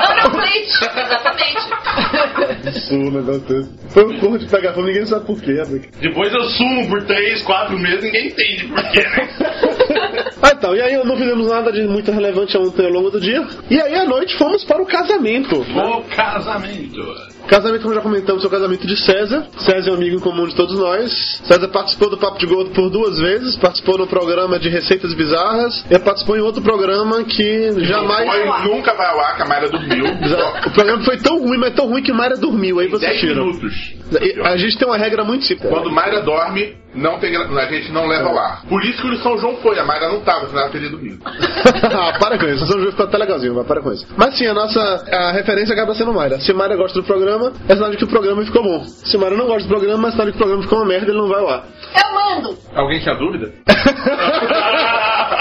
Ana 0.10 0.30
Fleet, 0.30 0.70
exatamente. 0.96 2.68
Absurdo, 2.68 3.12
negócio 3.12 3.42
desse. 3.42 3.70
Foi 3.90 4.06
um 4.06 4.20
corro 4.20 4.38
de 4.38 4.46
pegar 4.48 4.74
fogo, 4.74 4.88
ninguém 4.88 5.06
sabe 5.06 5.26
por 5.26 5.42
quê. 5.42 5.54
né? 5.54 5.82
Depois 6.00 6.34
eu 6.34 6.44
sumo 6.44 6.88
por 6.90 7.04
3, 7.06 7.42
4 7.44 7.78
meses, 7.78 8.04
ninguém 8.04 8.28
entende 8.28 8.66
por 8.68 8.84
quê, 8.92 9.02
né? 9.02 9.30
Ah, 10.42 10.52
então, 10.54 10.76
e 10.76 10.82
aí 10.82 10.96
não 11.04 11.18
fizemos 11.18 11.48
nada 11.48 11.72
de 11.72 11.82
muito 11.88 12.12
relevante 12.12 12.56
ontem 12.58 12.86
ao 12.86 12.92
longo 12.92 13.10
do 13.10 13.20
dia. 13.20 13.46
E 13.70 13.82
aí 13.82 13.96
à 13.96 14.06
noite 14.06 14.38
fomos 14.38 14.64
para 14.64 14.82
o 14.82 14.86
casamento. 14.86 15.60
O 15.62 16.04
casamento. 16.16 17.02
Casamento, 17.48 17.84
como 17.84 17.94
já 17.94 18.02
comentamos, 18.02 18.44
é 18.44 18.48
o 18.48 18.50
casamento 18.50 18.86
de 18.86 18.98
César. 18.98 19.48
César 19.58 19.90
é 19.90 19.94
um 19.94 19.96
amigo 19.96 20.18
em 20.18 20.20
comum 20.20 20.46
de 20.46 20.56
todos 20.56 20.78
nós. 20.78 21.42
César 21.44 21.68
participou 21.70 22.10
do 22.10 22.18
Papo 22.18 22.38
de 22.38 22.46
Gordo 22.46 22.72
por 22.72 22.90
duas 22.90 23.18
vezes, 23.18 23.56
participou 23.58 23.98
no 23.98 24.06
programa 24.06 24.60
de 24.60 24.70
Receitas 24.70 25.14
Bizarras 25.14 25.86
e 25.90 25.98
participou 25.98 26.38
em 26.38 26.42
outro 26.42 26.62
programa 26.62 27.24
que 27.24 27.72
jamais. 27.86 28.30
Foi, 28.30 28.70
nunca 28.70 28.94
vai 28.94 29.08
ao 29.08 29.20
ar, 29.20 29.36
que 29.38 29.42
a 29.42 29.46
Mayra 29.46 29.70
dormiu. 29.70 30.06
O 30.66 30.72
programa 30.72 31.04
foi 31.04 31.18
tão 31.18 31.40
ruim, 31.40 31.58
mas 31.58 31.74
tão 31.74 31.88
ruim 31.88 32.04
que 32.04 32.12
Mayra 32.12 32.36
dormiu. 32.38 32.80
Aí 32.80 32.88
vocês 32.88 33.12
10 33.12 33.20
tiram. 33.22 33.46
minutos. 33.46 33.96
A 34.44 34.58
gente 34.58 34.78
tem 34.78 34.88
uma 34.88 34.98
regra 34.98 35.24
muito 35.24 35.46
simples. 35.46 35.70
Quando 35.70 35.90
Mayra 35.92 36.22
dorme, 36.22 36.76
não 36.98 37.20
tem, 37.20 37.36
a 37.36 37.66
gente 37.66 37.92
não 37.92 38.08
leva 38.08 38.30
ao 38.30 38.38
ar. 38.38 38.62
Por 38.68 38.84
isso 38.84 39.02
que 39.02 39.08
o 39.08 39.18
São 39.20 39.38
João 39.38 39.56
foi, 39.58 39.80
a 39.80 39.86
Mayra 39.86 40.10
não 40.10 40.22
tava. 40.22 40.48
que 40.48 40.54
não 40.54 40.62
era 40.62 40.70
Peri 40.70 40.90
do 40.90 40.98
Rio. 40.98 41.18
Ah, 41.98 42.18
para 42.20 42.38
com 42.38 42.46
isso, 42.48 42.66
São 42.68 42.80
João 42.80 42.92
ficou 42.92 43.06
até 43.06 43.18
legalzinho, 43.18 43.54
vai, 43.56 43.64
para 43.64 43.82
com 43.82 43.92
isso. 43.92 44.06
Mas 44.18 44.38
sim, 44.38 44.46
a 44.46 44.54
nossa 44.54 44.80
a 45.12 45.32
referência 45.32 45.74
acaba 45.74 45.94
sendo 45.96 46.14
Mayra. 46.14 46.40
Se 46.40 46.54
Mayra 46.54 46.76
gosta 46.76 47.00
do 47.00 47.06
programa, 47.06 47.54
é 47.68 47.74
sinal 47.76 47.90
de 47.92 47.98
que 47.98 48.04
o 48.04 48.08
programa 48.08 48.44
ficou 48.46 48.64
bom. 48.64 48.84
Se 48.84 49.18
Mayra 49.18 49.36
não 49.38 49.48
gosta 49.48 49.68
do 49.68 49.70
programa, 49.70 50.08
é 50.08 50.12
sinal 50.12 50.26
de 50.26 50.32
que 50.34 50.38
o 50.38 50.40
programa 50.40 50.64
ficou 50.64 50.80
uma 50.80 50.88
merda 50.88 51.08
e 51.08 51.10
ele 51.10 51.20
não 51.22 51.28
vai 51.30 51.40
ao 51.42 51.50
ar. 51.50 51.64
Eu 51.96 52.14
mando! 52.14 52.58
Alguém 52.76 53.00
tinha 53.00 53.16
dúvida? 53.16 53.52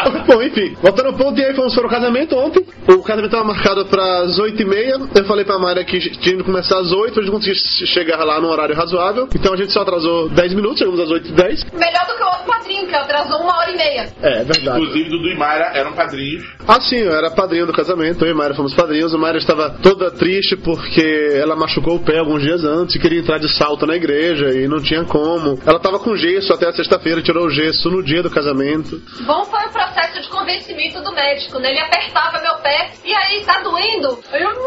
Bom, 0.26 0.42
enfim, 0.42 0.74
voltando 0.80 1.06
ao 1.06 1.14
ponto, 1.14 1.38
e 1.40 1.44
aí 1.44 1.54
fomos 1.54 1.74
para 1.74 1.86
o 1.86 1.90
casamento 1.90 2.36
ontem. 2.36 2.64
O 2.88 3.02
casamento 3.02 3.26
estava 3.26 3.44
marcado 3.44 3.86
para 3.86 4.22
as 4.22 4.38
8h30. 4.38 5.18
Eu 5.18 5.24
falei 5.24 5.44
pra 5.44 5.58
Mayra 5.58 5.84
que 5.84 5.98
tinha 5.98 6.36
que 6.36 6.44
começar 6.44 6.78
às 6.78 6.92
8 6.92 7.18
a 7.18 7.22
gente 7.22 7.32
conseguir 7.32 7.56
chegar 7.86 8.24
lá 8.24 8.40
num 8.40 8.48
horário 8.48 8.74
razoável. 8.74 9.28
Então 9.34 9.54
a 9.54 9.56
gente 9.56 9.72
só 9.72 9.82
atrasou 9.82 10.28
10 10.28 10.54
minutos, 10.54 10.78
chegamos 10.78 11.00
às 11.00 11.08
8h10. 11.08 11.72
Melhor 11.74 12.06
do 12.06 12.16
que 12.16 12.22
o 12.22 12.26
outro 12.26 12.44
padrinho, 12.46 12.86
que 12.86 12.94
atrasou 12.94 13.40
uma 13.40 13.56
hora 13.58 13.70
e 13.70 13.76
meia. 13.76 14.08
É, 14.22 14.44
verdade. 14.44 14.80
Inclusive, 14.80 15.10
Dudu 15.10 15.28
e 15.28 15.36
Mayra 15.36 15.72
eram 15.74 15.92
padrinhos. 15.92 16.44
Ah, 16.66 16.80
sim, 16.80 16.98
eu 16.98 17.12
era 17.12 17.30
padrinho 17.30 17.66
do 17.66 17.72
casamento, 17.72 18.24
eu 18.24 18.30
e 18.30 18.34
Mayra 18.34 18.54
fomos 18.54 18.74
padrinhos. 18.74 19.14
A 19.14 19.18
Mayra 19.18 19.38
estava 19.38 19.70
toda 19.70 20.10
triste 20.10 20.56
porque 20.56 21.38
ela 21.40 21.56
machucou 21.56 21.96
o 21.96 22.04
pé 22.04 22.18
alguns 22.18 22.42
dias 22.42 22.64
antes 22.64 22.94
e 22.96 22.98
queria 22.98 23.20
entrar 23.20 23.38
de 23.38 23.48
salto 23.56 23.86
na 23.86 23.96
igreja 23.96 24.50
e 24.50 24.68
não 24.68 24.80
tinha 24.80 25.04
como. 25.04 25.58
Ela 25.66 25.78
estava 25.78 25.98
com 25.98 26.16
gesso 26.16 26.52
até 26.52 26.68
a 26.68 26.72
sexta-feira, 26.72 27.22
tirou 27.22 27.46
o 27.46 27.50
gesso 27.50 27.90
no 27.90 28.02
dia 28.02 28.22
do 28.22 28.30
casamento. 28.30 29.00
Bom 29.26 29.44
foi 29.44 29.66
o 29.66 29.72
processo 29.96 30.20
de 30.20 30.28
convencimento 30.28 31.00
do 31.00 31.12
médico, 31.12 31.58
né? 31.58 31.70
Ele 31.70 31.80
apertava 31.80 32.38
meu 32.40 32.56
pé 32.58 32.90
e 33.02 33.14
aí, 33.14 33.42
tá 33.44 33.60
doendo? 33.62 34.22
Eu, 34.30 34.52
não, 34.52 34.60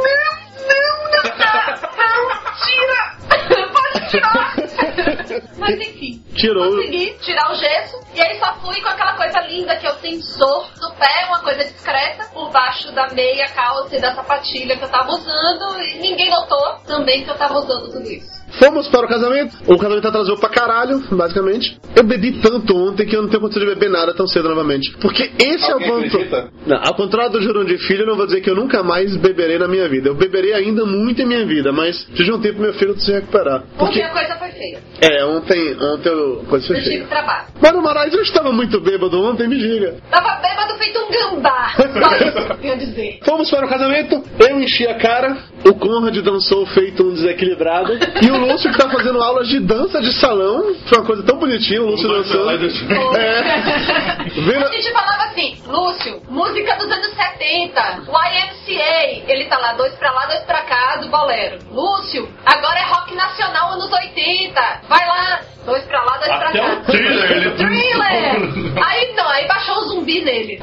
não, 0.67 1.11
não 1.11 1.37
tá, 1.37 1.79
não, 1.95 2.29
tira, 2.65 3.69
pode 3.71 4.09
tirar. 4.09 4.68
Mas 5.57 5.79
enfim, 5.79 6.21
Tirou. 6.35 6.75
consegui 6.75 7.15
tirar 7.21 7.51
o 7.51 7.55
gesso 7.55 7.99
e 8.15 8.21
aí 8.21 8.39
só 8.39 8.53
fui 8.55 8.79
com 8.81 8.89
aquela 8.89 9.13
coisa 9.13 9.39
linda 9.41 9.75
que 9.75 9.87
é 9.87 9.91
o 9.91 9.95
tensor 9.95 10.67
do 10.79 10.91
pé, 10.95 11.25
uma 11.27 11.39
coisa 11.41 11.63
discreta, 11.63 12.25
por 12.33 12.51
baixo 12.51 12.91
da 12.93 13.07
meia 13.09 13.47
calça 13.49 13.95
e 13.95 14.01
da 14.01 14.13
sapatilha 14.13 14.77
que 14.77 14.83
eu 14.83 14.89
tava 14.89 15.11
usando 15.11 15.81
e 15.81 15.99
ninguém 15.99 16.29
notou 16.29 16.75
também 16.87 17.23
que 17.23 17.29
eu 17.29 17.37
tava 17.37 17.59
usando 17.59 17.91
tudo 17.91 18.09
isso. 18.09 18.39
Fomos 18.57 18.87
para 18.87 19.05
o 19.05 19.09
casamento. 19.09 19.55
O 19.67 19.77
casamento 19.77 20.07
atrasou 20.07 20.37
pra 20.37 20.49
caralho, 20.49 20.99
basicamente. 21.11 21.79
Eu 21.95 22.03
bebi 22.03 22.41
tanto 22.41 22.75
ontem 22.75 23.05
que 23.05 23.15
eu 23.15 23.21
não 23.21 23.29
tenho 23.29 23.41
condição 23.41 23.63
de 23.63 23.69
beber 23.69 23.89
nada 23.89 24.13
tão 24.13 24.27
cedo 24.27 24.49
novamente. 24.49 24.91
Porque 24.99 25.31
esse 25.37 25.71
Alguém 25.71 25.87
é 25.87 25.91
o 25.91 26.09
ponto. 26.09 26.51
Não, 26.65 26.77
ao 26.83 26.95
contrário 26.95 27.31
do 27.31 27.41
Jurandir 27.41 27.79
Filho, 27.79 28.01
eu 28.01 28.07
não 28.07 28.15
vou 28.15 28.25
dizer 28.25 28.41
que 28.41 28.49
eu 28.49 28.55
nunca 28.55 28.81
mais 28.81 29.15
beberei 29.17 29.59
na 29.59 29.67
minha 29.67 29.87
vida. 29.87 30.09
Eu 30.09 30.15
beberei 30.15 30.53
ainda 30.53 30.83
muito 30.83 31.21
em 31.21 31.27
minha 31.27 31.45
vida, 31.45 31.71
mas 31.71 32.03
precisa 32.05 32.31
de 32.31 32.31
um 32.31 32.41
tempo 32.41 32.59
meu 32.59 32.73
filho 32.73 32.99
se 32.99 33.11
recuperar. 33.11 33.61
Porque 33.77 33.99
Porque, 33.99 34.01
a 34.01 34.09
coisa 34.09 34.35
foi 34.37 34.51
feia. 34.51 34.79
É, 35.01 35.25
ontem, 35.25 35.75
ontem 35.81 36.09
eu, 36.09 36.45
coisa 36.49 36.73
Eu 36.75 36.83
tive 36.83 37.05
trabalho. 37.05 37.45
Mas 37.61 37.71
no 37.73 37.81
Moraes 37.81 38.13
eu 38.13 38.21
estava 38.21 38.51
muito 38.51 38.79
bêbado 38.81 39.21
ontem, 39.23 39.47
me 39.47 39.57
diga. 39.57 39.95
Tava 40.09 40.35
bêbado 40.41 40.77
feito 40.77 40.99
um 40.99 41.09
gambá. 41.11 41.73
Só 41.75 42.15
isso 42.15 42.57
que 42.59 42.67
eu 42.67 42.77
dizer. 42.77 43.19
Fomos 43.23 43.49
para 43.49 43.65
o 43.65 43.69
casamento, 43.69 44.23
eu 44.39 44.59
enchi 44.59 44.87
a 44.87 44.95
cara, 44.95 45.37
o 45.65 45.73
Conrad 45.73 46.15
dançou 46.17 46.65
feito 46.67 47.03
um 47.03 47.13
desequilibrado, 47.13 47.93
e 48.21 48.31
o 48.31 48.37
Lúcio 48.37 48.71
que 48.71 48.77
tá 48.77 48.89
fazendo 48.89 49.21
aulas 49.21 49.47
de 49.47 49.59
dança 49.59 50.01
de 50.01 50.11
salão, 50.13 50.75
foi 50.87 50.97
uma 50.97 51.05
coisa 51.07 51.23
tão 51.23 51.37
bonitinha, 51.37 51.81
o 51.81 51.85
Lúcio 51.85 52.07
dançando. 52.07 52.49
É. 53.17 54.29
Vendo- 54.41 54.65
A 54.67 54.71
gente 54.71 54.91
falava 54.91 55.23
assim, 55.25 55.57
Lúcio, 55.67 56.21
música 56.29 56.75
dos 56.75 56.91
anos 56.91 57.09
70, 57.15 57.81
YMCA. 58.07 59.31
Ele 59.31 59.45
tá 59.45 59.57
lá, 59.57 59.73
dois 59.73 59.93
pra 59.95 60.11
lá, 60.11 60.25
dois 60.25 60.41
pra 60.41 60.61
cá, 60.61 60.97
do 60.97 61.09
bolero. 61.09 61.59
Lúcio, 61.71 62.27
agora 62.45 62.79
é 62.79 62.83
rock 62.83 63.15
nacional 63.15 63.73
anos 63.73 63.91
80. 63.91 64.78
Vai 64.87 65.07
lá, 65.07 65.41
dois 65.65 65.83
pra 65.85 66.03
lá, 66.03 66.17
dois 66.17 66.27
pra 66.37 66.49
Até 66.49 66.59
cá. 66.59 66.67
o 66.73 66.83
thriller, 66.85 67.31
ele- 67.31 67.51
Thriller! 67.51 68.83
Aí 68.85 69.13
não, 69.15 69.27
aí 69.29 69.47
baixou 69.47 69.75
o 69.77 69.81
zumbi 69.89 70.21
nele. 70.23 70.59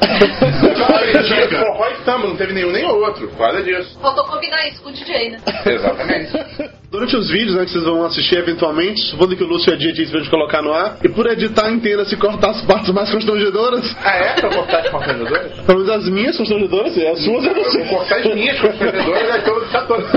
Tinha 1.26 1.48
forró 1.60 1.88
e 1.88 2.04
samba, 2.04 2.26
não 2.28 2.36
teve 2.36 2.52
nenhum 2.52 2.72
nem 2.72 2.84
outro. 2.86 3.28
Guarda 3.36 3.62
disso. 3.62 3.98
Faltou 4.00 4.24
combinar 4.24 4.66
isso 4.68 4.82
com 4.82 4.88
o 4.88 4.92
DJ, 4.92 5.30
né? 5.30 5.38
Exatamente. 5.66 6.32
Durante 6.90 7.16
os 7.16 7.28
vídeos 7.30 7.54
né, 7.56 7.64
que 7.64 7.72
vocês 7.72 7.84
vão 7.84 8.04
assistir 8.04 8.36
eventualmente, 8.38 9.00
supondo 9.10 9.36
que 9.36 9.42
o 9.42 9.46
Lúcio 9.46 9.72
Edia 9.72 9.92
disse 9.92 10.10
pra 10.10 10.20
gente 10.20 10.30
colocar 10.30 10.62
no 10.62 10.72
ar, 10.72 10.98
e 11.02 11.08
por 11.08 11.26
editar, 11.26 11.70
entenda-se 11.70 12.16
cortar 12.16 12.50
as 12.50 12.62
partes 12.62 12.90
mais 12.94 13.10
constrangedoras, 13.10 13.96
Ah, 14.04 14.10
é? 14.16 14.32
Pra 14.40 14.48
cortar 14.50 14.78
as 14.80 14.90
constrangedoras? 14.90 15.52
pelo 15.66 15.78
menos 15.80 15.90
as 15.94 16.08
minhas 16.08 16.36
constrangedoras, 16.36 16.96
e 16.96 17.06
as 17.06 17.24
suas 17.24 17.44
eu 17.44 17.54
não 17.54 17.62
Eu 17.62 17.70
sei. 17.70 17.84
vou 17.84 17.96
cortar 17.98 18.16
as 18.18 18.34
minhas 18.34 18.60
constrangedoras 18.60 19.44
e 19.44 19.48
eu 19.48 19.60
deixar 19.60 19.86
todas. 19.86 20.10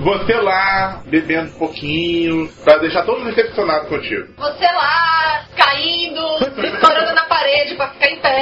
Você 0.00 0.34
lá, 0.34 1.02
bebendo 1.06 1.50
um 1.50 1.58
pouquinho, 1.58 2.48
pra 2.64 2.76
deixar 2.78 3.02
todo 3.04 3.18
mundo 3.20 3.34
decepcionado 3.34 3.86
contigo. 3.88 4.26
Você 4.36 4.64
lá, 4.64 5.44
caindo, 5.56 6.20
estourando 6.66 7.14
na 7.14 7.24
parede 7.24 7.74
pra 7.76 7.88
ficar 7.90 8.10
em 8.10 8.16
pé. 8.20 8.32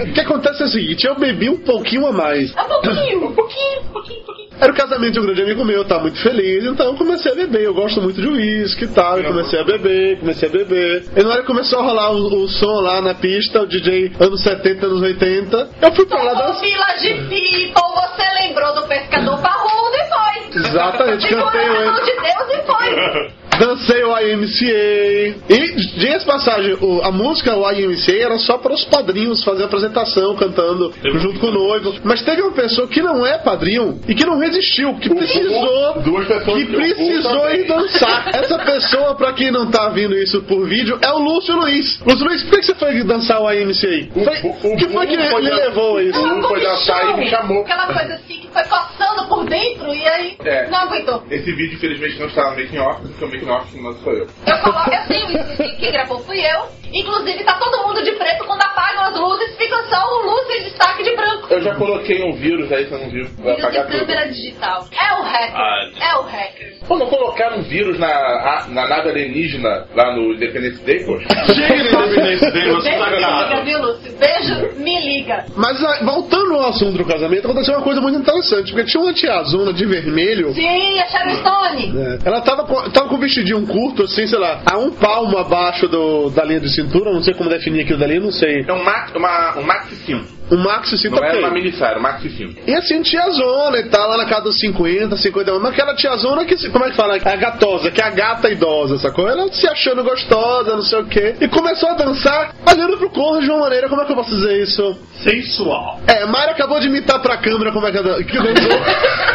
O 0.10 0.12
que 0.12 0.20
acontece 0.20 0.62
é 0.62 0.66
o 0.66 0.68
seguinte, 0.68 1.06
eu 1.06 1.14
bebi 1.18 1.48
um 1.48 1.58
pouquinho 1.58 2.06
a 2.06 2.12
mais. 2.12 2.50
Um 2.52 2.68
pouquinho, 2.68 3.26
um 3.26 3.32
pouquinho, 3.34 3.80
um 3.82 3.92
pouquinho, 3.92 4.20
um 4.20 4.24
pouquinho. 4.24 4.49
Era 4.60 4.72
o 4.72 4.74
casamento 4.76 5.12
de 5.14 5.20
um 5.20 5.22
grande 5.24 5.42
amigo 5.42 5.64
meu, 5.64 5.84
tá 5.86 5.98
muito 5.98 6.20
feliz, 6.22 6.64
então 6.64 6.86
eu 6.86 6.94
comecei 6.94 7.32
a 7.32 7.34
beber. 7.34 7.62
Eu 7.62 7.72
gosto 7.74 8.00
muito 8.02 8.20
de 8.20 8.28
uísque 8.28 8.84
e 8.84 8.88
tal, 8.88 9.18
eu 9.18 9.24
comecei 9.24 9.58
a 9.58 9.64
beber, 9.64 10.18
comecei 10.20 10.48
a 10.48 10.52
beber. 10.52 11.04
E 11.16 11.22
na 11.22 11.30
hora 11.30 11.40
que 11.40 11.46
começou 11.46 11.78
a 11.78 11.82
rolar 11.82 12.10
o, 12.12 12.44
o 12.44 12.48
som 12.48 12.80
lá 12.80 13.00
na 13.00 13.14
pista, 13.14 13.62
o 13.62 13.66
DJ 13.66 14.12
anos 14.20 14.42
70, 14.42 14.84
anos 14.86 15.00
80, 15.00 15.68
eu 15.80 15.92
fui 15.92 16.04
pra 16.06 16.22
lá 16.22 16.32
Ô, 16.32 16.34
dançar. 16.34 16.60
Village 16.60 17.14
People, 17.28 17.94
você 17.94 18.42
lembrou 18.42 18.74
do 18.74 18.82
pescador 18.86 19.38
parrudo 19.40 19.96
e 19.96 20.08
foi. 20.08 20.60
Exatamente, 20.60 21.28
cantei 21.28 21.68
mão 21.68 21.88
antes. 21.88 22.04
de 22.04 22.12
Deus 22.20 22.50
e 22.50 22.66
foi. 22.66 23.40
Dancei 23.60 24.02
o 24.04 24.16
YMCA. 24.18 25.36
E, 25.48 25.76
diga-se 25.98 26.20
de 26.20 26.24
passagem, 26.26 26.74
o- 26.80 27.02
a 27.02 27.10
música 27.12 27.52
YMCA 27.72 28.16
era 28.24 28.38
só 28.38 28.56
para 28.58 28.72
os 28.72 28.84
padrinhos 28.86 29.44
fazer 29.44 29.64
a 29.64 29.66
apresentação, 29.66 30.34
cantando 30.34 30.92
junto 31.18 31.38
com 31.40 31.48
o 31.48 31.50
noivo. 31.52 31.94
Mas 32.02 32.22
teve 32.22 32.40
uma 32.42 32.52
pessoa 32.52 32.88
que 32.88 33.02
não 33.02 33.24
é 33.26 33.38
padrinho 33.38 34.00
e 34.08 34.14
que 34.14 34.24
não 34.24 34.38
resistiu, 34.38 34.94
que 34.94 35.08
precisou. 35.14 36.00
Duas 36.00 36.26
pessoas 36.26 36.56
Que 36.58 36.64
precisou 36.66 37.50
ir 37.50 37.66
dançar. 37.66 38.28
Essa 38.34 38.58
pessoa, 38.58 39.14
pra 39.14 39.32
quem 39.32 39.50
não 39.50 39.70
tá 39.70 39.88
vendo 39.90 40.16
isso 40.16 40.40
por 40.42 40.66
vídeo, 40.66 40.98
é 41.02 41.10
o 41.12 41.18
Lúcio 41.18 41.54
Luiz. 41.56 42.00
Lúcio 42.06 42.24
Luiz, 42.24 42.42
por 42.44 42.58
que 42.58 42.66
você 42.66 42.74
foi 42.74 43.02
dançar 43.04 43.40
o 43.42 43.50
YMCA? 43.50 44.08
O- 44.14 44.68
o- 44.68 44.72
o 44.72 44.76
que 44.76 44.88
foi 44.88 45.06
que 45.06 45.16
dan- 45.16 45.36
levou 45.38 45.98
a 45.98 46.02
isso? 46.02 46.18
O 46.20 46.42
foi 46.48 46.60
dançar 46.60 47.10
e 47.10 47.20
me 47.20 47.28
chamou. 47.28 47.60
Aquela 47.62 47.86
coisa 47.86 48.14
assim 48.14 48.39
foi 48.52 48.62
coçando 48.64 49.28
por 49.28 49.44
dentro 49.48 49.94
e 49.94 50.06
aí 50.06 50.36
É. 50.44 50.68
não 50.68 50.78
aguentou. 50.80 51.22
Esse 51.30 51.52
vídeo, 51.52 51.74
infelizmente, 51.76 52.18
não 52.18 52.26
está 52.26 52.50
no 52.50 52.56
making 52.62 52.78
off, 52.78 53.00
porque 53.08 53.24
o 53.24 53.28
making 53.28 53.48
off 53.48 53.76
não 53.76 53.94
sou 53.98 54.12
eu. 54.12 54.26
Eu 54.46 54.58
coloco 54.58 54.90
assim, 54.94 55.56
quem- 55.56 55.76
quem 55.76 55.92
gravou 55.92 56.18
fui 56.20 56.40
eu. 56.40 56.79
Inclusive 56.92 57.44
tá 57.44 57.54
todo 57.58 57.86
mundo 57.86 58.02
de 58.02 58.12
preto, 58.12 58.44
quando 58.44 58.62
apagam 58.62 59.02
as 59.04 59.16
luzes, 59.18 59.56
fica 59.56 59.76
só 59.84 60.02
o 60.06 60.26
luz 60.26 60.50
em 60.50 60.64
destaque 60.64 61.02
de 61.02 61.14
branco. 61.16 61.46
Eu 61.50 61.60
já 61.62 61.74
coloquei 61.74 62.22
um 62.24 62.32
vírus 62.34 62.70
aí, 62.72 62.84
você 62.86 62.96
não 62.96 63.10
viu? 63.10 63.26
Vai 63.38 63.54
Vírus 63.56 63.56
de 63.56 63.78
apagar 63.78 63.86
tudo. 63.86 63.98
câmera 64.06 64.28
digital. 64.28 64.86
É 64.92 65.14
o 65.18 65.22
hacker. 65.22 65.56
Ah. 65.56 65.90
É 66.00 66.16
o 66.18 66.22
hacker. 66.22 66.70
Pô, 66.86 66.96
não 66.98 67.06
colocaram 67.06 67.58
um 67.58 67.62
vírus 67.62 67.98
na, 67.98 68.66
na 68.68 68.88
nave 68.88 69.10
alienígena 69.10 69.86
lá 69.94 70.14
no 70.14 70.32
Independence 70.34 70.82
Day, 70.82 71.04
poxa? 71.04 71.26
Chega 71.54 71.82
de 71.82 71.88
Independence 71.88 72.50
Day, 72.50 72.70
você 72.70 72.90
tá 72.90 73.10
me 73.10 73.16
liga, 73.16 73.16
ligado. 73.18 73.64
viu, 73.64 73.78
Lúcio? 73.82 74.12
Beijo, 74.18 74.78
me 74.82 75.00
liga. 75.00 75.44
Mas 75.56 75.82
ah, 75.84 76.04
voltando 76.04 76.54
ao 76.54 76.68
assunto 76.70 76.98
do 76.98 77.04
casamento, 77.04 77.46
aconteceu 77.46 77.74
uma 77.74 77.82
coisa 77.84 78.00
muito 78.00 78.18
interessante, 78.18 78.72
porque 78.72 78.90
tinha 78.90 79.02
uma 79.02 79.12
tiazona 79.12 79.72
de 79.72 79.84
vermelho. 79.86 80.52
Sim, 80.52 80.98
a 81.00 81.06
Sharon 81.06 81.34
Stone. 81.36 81.92
É. 82.00 82.18
Ela 82.28 82.40
tava 82.40 82.64
com, 82.64 82.90
tava 82.90 83.08
com 83.08 83.14
um 83.16 83.20
vestidinho 83.20 83.64
curto, 83.66 84.02
assim, 84.04 84.26
sei 84.26 84.38
lá, 84.38 84.60
a 84.70 84.76
um 84.78 84.90
palmo 84.90 85.38
abaixo 85.38 85.86
do, 85.88 86.30
da 86.30 86.44
linha 86.44 86.60
de 86.60 86.68
cintura, 86.82 87.12
não 87.12 87.22
sei 87.22 87.34
como 87.34 87.50
definir 87.50 87.82
aquilo 87.82 87.98
dali, 87.98 88.18
não 88.18 88.30
sei. 88.30 88.64
É 88.66 88.72
um, 88.72 88.82
max, 88.82 89.14
uma, 89.14 89.58
um 89.58 89.62
maxi 89.62 89.96
sim. 89.96 90.24
Um 90.50 90.56
maxi 90.56 90.98
cinto 90.98 91.14
Não 91.14 91.24
era 91.24 91.38
uma 91.38 91.50
minissaia, 91.50 91.90
era 91.90 91.98
um 91.98 92.02
maxi 92.02 92.28
sim. 92.30 92.56
E 92.66 92.74
assim, 92.74 93.00
tiazona 93.02 93.78
e 93.78 93.84
tal, 93.84 94.08
lá 94.08 94.16
na 94.16 94.24
casa 94.24 94.42
dos 94.42 94.58
50, 94.58 95.16
50 95.16 95.50
anos. 95.50 95.62
Mas 95.62 95.72
aquela 95.72 95.94
tiazona 95.94 96.44
que, 96.44 96.68
como 96.70 96.84
é 96.84 96.90
que 96.90 96.96
fala? 96.96 97.14
A 97.14 97.36
gatosa, 97.36 97.90
que 97.90 98.00
é 98.00 98.04
a 98.04 98.10
gata 98.10 98.50
idosa, 98.50 98.98
sacou? 98.98 99.28
Ela 99.28 99.50
se 99.52 99.68
achando 99.68 100.02
gostosa, 100.02 100.74
não 100.74 100.82
sei 100.82 100.98
o 100.98 101.06
quê. 101.06 101.36
E 101.40 101.46
começou 101.48 101.90
a 101.90 101.94
dançar, 101.94 102.54
olhando 102.68 102.98
pro 102.98 103.10
corpo 103.10 103.40
de 103.40 103.48
uma 103.48 103.60
maneira, 103.60 103.88
como 103.88 104.02
é 104.02 104.04
que 104.04 104.12
eu 104.12 104.16
posso 104.16 104.30
dizer 104.30 104.60
isso? 104.62 104.98
Sensual. 105.22 106.00
É, 106.06 106.24
Mayra 106.26 106.52
acabou 106.52 106.80
de 106.80 106.88
imitar 106.88 107.20
pra 107.20 107.36
câmera 107.36 107.72
como 107.72 107.86
é 107.86 107.92
que 107.92 107.98
ela 107.98 108.24
que 108.24 108.36
dançou. 108.36 108.80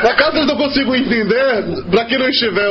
Por 0.01 0.09
acaso 0.11 0.37
eu 0.37 0.45
não 0.45 0.57
consigo 0.57 0.95
entender, 0.95 1.63
pra 1.89 2.05
quem 2.05 2.17
não 2.17 2.27
estiver 2.27 2.67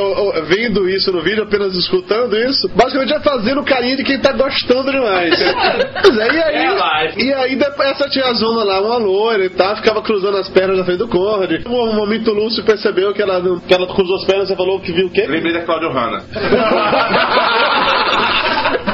vendo 0.47 0.87
isso 0.89 1.11
no 1.11 1.21
vídeo, 1.21 1.43
apenas 1.43 1.73
escutando 1.75 2.37
isso, 2.37 2.67
basicamente 2.69 3.13
é 3.13 3.19
fazendo 3.21 3.63
carinho 3.63 3.97
de 3.97 4.03
quem 4.03 4.19
tá 4.19 4.33
gostando 4.33 4.91
demais. 4.91 5.35
Pois 6.05 6.17
é, 6.17 6.27
e 6.33 6.43
aí, 6.43 6.65
É 6.65 7.23
e 7.23 7.33
aí 7.33 7.59
essa 7.79 8.07
tiazona 8.09 8.34
lá, 8.41 8.81
uma 8.81 8.97
loira 8.97 9.45
e 9.45 9.49
tal, 9.49 9.75
ficava 9.75 10.01
cruzando 10.01 10.37
as 10.37 10.49
pernas 10.49 10.77
na 10.77 10.85
frente 10.85 10.99
do 10.99 11.07
Conrad. 11.07 11.65
Um 11.67 11.95
momento 11.95 12.31
o 12.31 12.33
Lúcio 12.33 12.63
percebeu 12.63 13.13
que 13.13 13.21
ela, 13.21 13.41
que 13.67 13.73
ela 13.73 13.87
cruzou 13.87 14.15
as 14.17 14.25
pernas 14.25 14.49
e 14.49 14.55
falou 14.55 14.79
que 14.79 14.91
viu 14.91 15.07
o 15.07 15.09
quê? 15.09 15.25
Lembrei 15.27 15.53
da 15.53 15.61
Claudio 15.61 15.89
Hanna. 15.91 16.23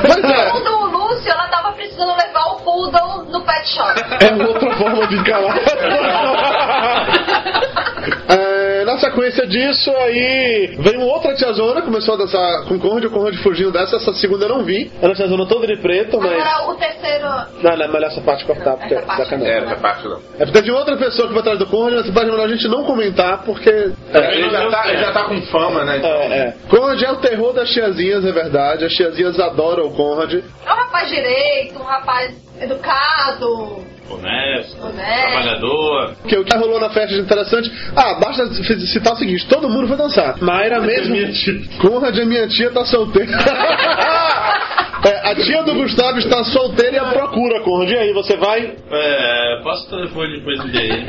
Pois 0.01 0.23
é, 0.23 0.45
Segundo 0.45 0.71
o 0.71 0.85
Lúcio, 0.87 1.31
ela 1.31 1.47
tava 1.47 1.71
precisando 1.73 2.13
levar 2.15 2.45
o 2.51 2.55
poodle 2.63 3.25
no 3.31 3.41
pet 3.45 3.69
shop. 3.69 4.01
é 4.19 4.33
outra 4.47 4.71
forma 4.77 5.07
de 5.07 5.15
encarar. 5.15 5.55
É, 9.01 9.07
nossa 9.07 9.09
sequência 9.09 9.47
disso, 9.47 9.91
aí 9.97 10.75
veio 10.79 11.01
outra 11.01 11.33
tiazona, 11.33 11.81
começou 11.81 12.13
a 12.13 12.17
dançar 12.17 12.65
com 12.67 12.75
o 12.75 12.79
Conrad, 12.79 13.05
o 13.05 13.09
Conrad 13.09 13.35
fugiu 13.37 13.71
dessa, 13.71 13.95
essa 13.95 14.13
segunda 14.13 14.45
eu 14.45 14.49
não 14.49 14.63
vi. 14.63 14.91
Era 14.99 15.09
uma 15.09 15.15
tiazona 15.15 15.45
toda 15.47 15.65
de 15.65 15.77
preto, 15.77 16.19
mas. 16.19 16.31
Agora 16.31 16.71
o 16.71 16.75
terceiro. 16.75 17.25
Não, 17.61 17.77
não 17.77 17.85
é 17.85 17.87
melhor 17.87 18.07
essa 18.07 18.21
parte 18.21 18.45
cortar, 18.45 18.77
porque 18.77 18.93
Essa 18.93 19.03
é 19.03 19.05
parte. 19.05 19.23
sacanagem. 19.23 19.53
É, 19.53 19.57
essa 19.57 19.75
parte 19.75 20.07
não. 20.07 20.17
É 20.17 20.45
porque 20.45 20.51
teve 20.51 20.71
outra 20.71 20.97
pessoa 20.97 21.27
que 21.27 21.33
foi 21.33 21.41
atrás 21.41 21.59
do 21.59 21.65
Conrad, 21.65 21.93
nessa 21.93 22.11
parte 22.11 22.27
é 22.27 22.31
melhor 22.31 22.45
a 22.45 22.49
gente 22.49 22.67
não 22.67 22.83
comentar, 22.83 23.43
porque. 23.43 23.69
Ele 23.69 24.49
já, 24.49 24.69
tá, 24.69 24.87
ele 24.87 24.97
já 24.97 25.11
tá 25.11 25.23
com 25.23 25.41
fama, 25.43 25.83
né? 25.83 25.99
É, 26.03 26.37
é. 26.37 26.53
Conrad 26.69 27.01
é 27.01 27.11
o 27.11 27.17
terror 27.17 27.53
das 27.53 27.69
tiazinhas, 27.69 28.25
é 28.25 28.31
verdade. 28.31 28.85
As 28.85 28.93
tiazinhas 28.93 29.39
adoram 29.39 29.87
o 29.87 29.91
Conrad. 29.95 30.33
É 30.33 30.71
um 30.71 30.75
rapaz 30.75 31.09
direito, 31.09 31.79
um 31.79 31.83
rapaz 31.83 32.35
educado, 32.59 33.83
Honesto, 34.15 34.77
trabalhador. 34.77 36.15
Que 36.27 36.37
o 36.37 36.43
que 36.43 36.55
rolou 36.55 36.79
na 36.79 36.89
festa 36.89 37.15
de 37.15 37.21
interessante. 37.21 37.71
Ah, 37.95 38.15
basta 38.15 38.45
citar 38.53 39.13
o 39.13 39.17
seguinte: 39.17 39.47
todo 39.47 39.69
mundo 39.69 39.87
foi 39.87 39.97
dançar. 39.97 40.35
Mayra 40.41 40.79
mesmo. 40.79 41.15
minha 41.15 41.31
tia. 41.31 41.61
Conrad, 41.79 42.17
a 42.17 42.25
minha 42.25 42.47
tia, 42.47 42.71
tá 42.71 42.85
solteira. 42.85 43.31
É, 45.03 45.31
a 45.31 45.35
tia 45.35 45.63
do 45.63 45.73
Gustavo 45.73 46.19
está 46.19 46.43
solteira 46.43 46.95
e 46.97 46.99
a 46.99 47.05
procura, 47.05 47.59
Conrad. 47.61 47.89
E 47.89 47.97
aí, 47.97 48.13
você 48.13 48.37
vai? 48.37 48.75
É, 48.91 49.61
passa 49.63 49.87
o 49.87 49.89
telefone 49.89 50.37
depois 50.37 50.63
dele. 50.65 51.05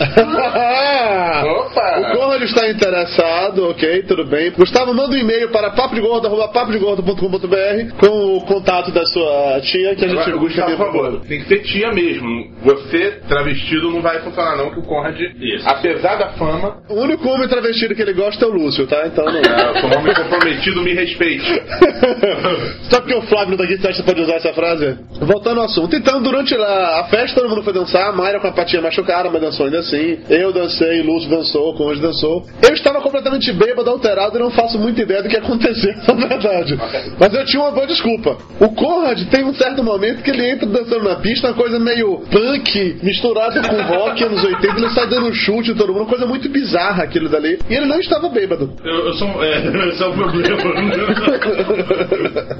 Opa! 1.48 2.00
O 2.00 2.12
Conrad 2.18 2.42
está 2.42 2.68
interessado, 2.68 3.70
ok, 3.70 4.02
tudo 4.02 4.24
bem. 4.26 4.50
Gustavo, 4.50 4.92
manda 4.94 5.14
um 5.14 5.18
e-mail 5.18 5.50
para 5.50 5.70
papodegordo.com.br 5.70 7.94
com 7.98 8.36
o 8.36 8.40
contato 8.44 8.90
da 8.92 9.04
sua 9.06 9.60
tia 9.62 9.94
que 9.94 10.04
a 10.04 10.08
gente 10.08 10.20
Agora, 10.20 10.36
Gustavo, 10.36 10.76
por 10.76 10.86
favor, 10.86 11.20
tem 11.26 11.40
que 11.40 11.48
ser 11.48 11.62
tia 11.62 11.90
mesmo. 11.92 12.50
Você, 12.62 13.20
travestido, 13.28 13.90
não 13.90 14.02
vai 14.02 14.20
funcionar 14.20 14.56
não, 14.56 14.70
que 14.70 14.80
o 14.80 14.82
Conrad, 14.82 15.18
Isso. 15.18 15.66
apesar 15.68 16.16
da 16.16 16.28
fama, 16.30 16.82
O 16.88 16.94
único 17.00 17.28
homem 17.28 17.48
travestido 17.48 17.94
que 17.94 18.02
ele 18.02 18.12
gosta 18.12 18.44
é 18.44 18.48
o 18.48 18.52
Lúcio, 18.52 18.86
tá? 18.86 19.06
Então 19.06 19.24
não. 19.24 19.36
é, 19.36 19.70
eu 19.70 19.80
sou 19.80 19.90
um 19.90 19.98
homem 19.98 20.14
comprometido, 20.14 20.82
me 20.82 20.92
respeite. 20.94 21.50
Sabe 22.90 23.06
que 23.06 23.14
o 23.14 23.22
Flávio 23.22 23.56
daqui 23.56 23.74
acha 23.74 23.88
que 23.88 23.94
você 23.94 24.02
pode 24.02 24.20
usar 24.20 24.34
essa 24.34 24.52
frase? 24.52 24.98
Voltando 25.20 25.60
ao 25.60 25.66
assunto. 25.66 25.94
Então, 25.94 26.22
durante 26.22 26.54
lá, 26.56 27.00
a 27.00 27.04
festa, 27.04 27.40
todo 27.40 27.50
mundo 27.50 27.62
foi 27.62 27.72
dançar. 27.72 28.08
A 28.08 28.12
Mayra 28.12 28.40
com 28.40 28.48
a 28.48 28.52
patinha 28.52 28.82
machucada, 28.82 29.30
mas 29.30 29.40
dançou 29.40 29.66
ainda 29.66 29.78
assim. 29.78 30.18
Eu 30.28 30.52
dancei, 30.52 31.02
Lúcio 31.02 31.30
dançou, 31.30 31.74
Conde 31.74 32.00
dançou. 32.00 32.44
Eu 32.62 32.74
estava 32.74 33.00
completamente 33.00 33.52
bêbado, 33.52 33.90
alterado 33.90 34.36
e 34.36 34.40
não 34.40 34.50
faço 34.50 34.78
muita 34.78 35.02
ideia 35.02 35.22
do 35.22 35.28
que 35.28 35.36
aconteceu, 35.36 35.94
na 36.16 36.26
verdade. 36.26 36.78
Mas 37.18 37.34
eu 37.34 37.44
tinha 37.44 37.62
uma 37.62 37.70
boa 37.70 37.86
desculpa. 37.86 38.36
O 38.58 38.68
Conrad 38.74 39.20
tem 39.28 39.44
um 39.44 39.54
certo 39.54 39.82
momento 39.82 40.22
que 40.22 40.30
ele 40.30 40.50
entra 40.50 40.66
dançando 40.66 41.04
na 41.04 41.16
pista, 41.16 41.48
uma 41.48 41.54
coisa 41.54 41.78
meio 41.78 42.22
punk, 42.30 42.98
misturada 43.02 43.60
com 43.62 43.82
rock 43.82 44.24
anos 44.24 44.42
80. 44.44 44.78
Ele 44.78 44.90
sai 44.90 45.06
dando 45.08 45.26
um 45.26 45.32
chute 45.32 45.70
em 45.70 45.74
todo 45.74 45.88
mundo, 45.92 46.02
uma 46.02 46.08
coisa 46.08 46.26
muito 46.26 46.48
bizarra 46.48 47.04
aquilo 47.04 47.28
dali. 47.28 47.58
E 47.68 47.74
ele 47.74 47.86
não 47.86 48.00
estava 48.00 48.28
bêbado. 48.28 48.72
Eu, 48.84 49.06
eu 49.06 49.14
sou. 49.14 49.44
É, 49.44 49.88
esse 49.88 50.02
é 50.02 50.06
o 50.06 50.12
problema. 50.12 50.56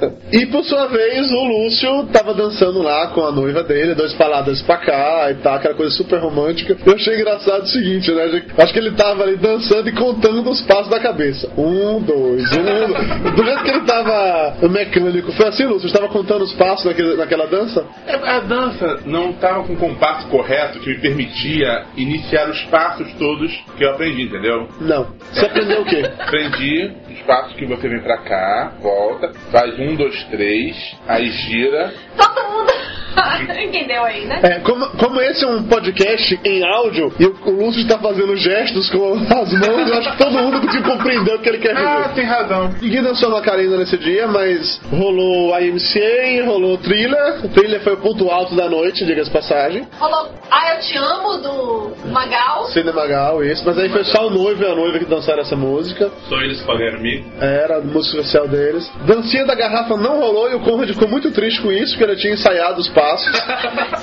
e 0.31 0.45
por 0.47 0.63
sua 0.63 0.87
vez, 0.87 1.31
o 1.31 1.43
Lúcio 1.43 2.07
tava 2.13 2.33
dançando 2.33 2.81
lá 2.81 3.07
com 3.07 3.25
a 3.25 3.31
noiva 3.31 3.63
dele, 3.63 3.95
dois 3.95 4.13
paladas 4.13 4.61
pra 4.61 4.77
cá 4.77 5.27
e 5.31 5.35
tal, 5.35 5.55
aquela 5.55 5.75
coisa 5.75 5.93
super 5.95 6.19
romântica. 6.19 6.77
Eu 6.85 6.93
achei 6.93 7.15
engraçado 7.15 7.63
o 7.63 7.67
seguinte, 7.67 8.11
né? 8.11 8.43
Acho 8.57 8.73
que 8.73 8.79
ele 8.79 8.91
tava 8.91 9.23
ali 9.23 9.37
dançando 9.37 9.87
e 9.89 9.91
contando 9.91 10.49
os 10.49 10.61
passos 10.61 10.89
da 10.89 10.99
cabeça. 10.99 11.49
Um, 11.57 12.01
dois, 12.01 12.51
um. 12.53 12.63
dois. 12.63 13.35
Do 13.35 13.43
jeito 13.43 13.63
que 13.63 13.69
ele 13.69 13.81
tava 13.81 14.55
mecânico, 14.69 15.31
foi 15.33 15.47
assim, 15.47 15.65
Lúcio? 15.65 15.89
Você 15.89 15.95
tava 15.95 16.09
contando 16.09 16.43
os 16.43 16.53
passos 16.53 16.85
naquele, 16.85 17.15
naquela 17.15 17.47
dança? 17.47 17.85
É, 18.07 18.15
A 18.15 18.39
dança 18.39 18.99
não 19.05 19.31
estava 19.31 19.63
com 19.63 19.73
o 19.73 19.77
compasso 19.77 20.27
correto 20.27 20.79
que 20.79 20.89
me 20.89 20.99
permitia 20.99 21.85
iniciar 21.97 22.49
os 22.49 22.61
passos 22.65 23.11
todos 23.13 23.51
que 23.77 23.83
eu 23.83 23.89
aprendi, 23.91 24.23
entendeu? 24.23 24.67
Não. 24.79 25.07
Você 25.31 25.45
aprendeu 25.45 25.81
o 25.81 25.85
quê? 25.85 26.03
Aprendi 26.19 26.91
os 27.11 27.21
passos 27.23 27.53
que 27.55 27.65
você 27.65 27.87
vem 27.87 28.01
pra 28.01 28.17
cá, 28.19 28.73
volta, 28.81 29.31
faz 29.51 29.77
um, 29.79 29.95
dois, 29.95 30.23
três, 30.25 30.97
aí 31.07 31.29
gira. 31.29 31.93
Todo 32.17 32.49
mundo 32.49 32.80
entendeu 33.61 34.03
aí, 34.03 34.25
né? 34.25 34.39
É, 34.43 34.59
como, 34.59 34.87
como 34.97 35.21
esse 35.21 35.43
é 35.43 35.47
um 35.47 35.63
podcast 35.63 36.39
em 36.43 36.63
áudio 36.63 37.13
e 37.19 37.25
o, 37.25 37.35
o 37.45 37.65
Lúcio 37.65 37.81
está 37.81 37.97
fazendo 37.97 38.35
gestos 38.35 38.89
com 38.89 39.13
as 39.13 39.51
mãos, 39.53 39.89
eu 39.89 39.97
acho 39.97 40.11
que 40.11 40.17
todo 40.17 40.31
mundo 40.31 40.61
conseguiu 40.61 40.83
compreender 40.91 41.35
o 41.35 41.39
que 41.39 41.49
ele 41.49 41.57
quer 41.59 41.73
dizer. 41.75 41.87
Ah, 41.87 42.11
tem 42.13 42.25
razão. 42.25 42.73
Ninguém 42.81 43.01
dançou 43.03 43.29
Macarena 43.29 43.77
nesse 43.77 43.97
dia, 43.97 44.27
mas 44.27 44.79
rolou 44.91 45.53
a 45.53 45.61
IMCA, 45.61 46.45
rolou 46.45 46.73
o 46.73 46.77
thriller. 46.77 47.45
O 47.45 47.49
thriller 47.49 47.81
foi 47.81 47.93
o 47.93 47.97
ponto 47.97 48.29
alto 48.29 48.55
da 48.55 48.69
noite, 48.69 49.05
diga-se 49.05 49.29
de 49.29 49.33
passagem. 49.35 49.87
Rolou 49.99 50.29
Ah, 50.49 50.75
Eu 50.75 50.79
Te 50.81 50.97
Amo, 50.97 51.37
do 51.37 52.09
Magal. 52.11 52.65
Cinema 52.67 53.05
Gal, 53.07 53.43
isso. 53.43 53.63
Mas 53.65 53.77
aí 53.77 53.89
foi 53.89 54.03
só 54.05 54.27
o 54.27 54.29
noivo 54.29 54.63
e 54.63 54.65
a 54.67 54.75
noiva 54.75 54.99
que 54.99 55.05
dançaram 55.05 55.41
essa 55.41 55.55
música. 55.55 56.09
Só 56.27 56.37
eles 56.41 56.61
pagaram 56.61 56.97
comigo. 56.97 57.25
Era 57.39 57.77
a 57.77 57.81
música 57.81 58.17
especial 58.19 58.47
deles. 58.47 58.91
Dancinha 59.05 59.45
da 59.45 59.55
garrafa 59.55 59.95
não 59.97 60.19
rolou 60.19 60.49
e 60.51 60.55
o 60.55 60.59
Conrad 60.61 60.89
ficou 60.89 61.07
muito 61.07 61.31
triste 61.31 61.61
com 61.61 61.71
isso, 61.71 61.97
porque 61.97 62.11
ele 62.11 62.19
tinha 62.19 62.33
ensaiado 62.33 62.79
os 62.79 62.87
passos. 62.89 63.00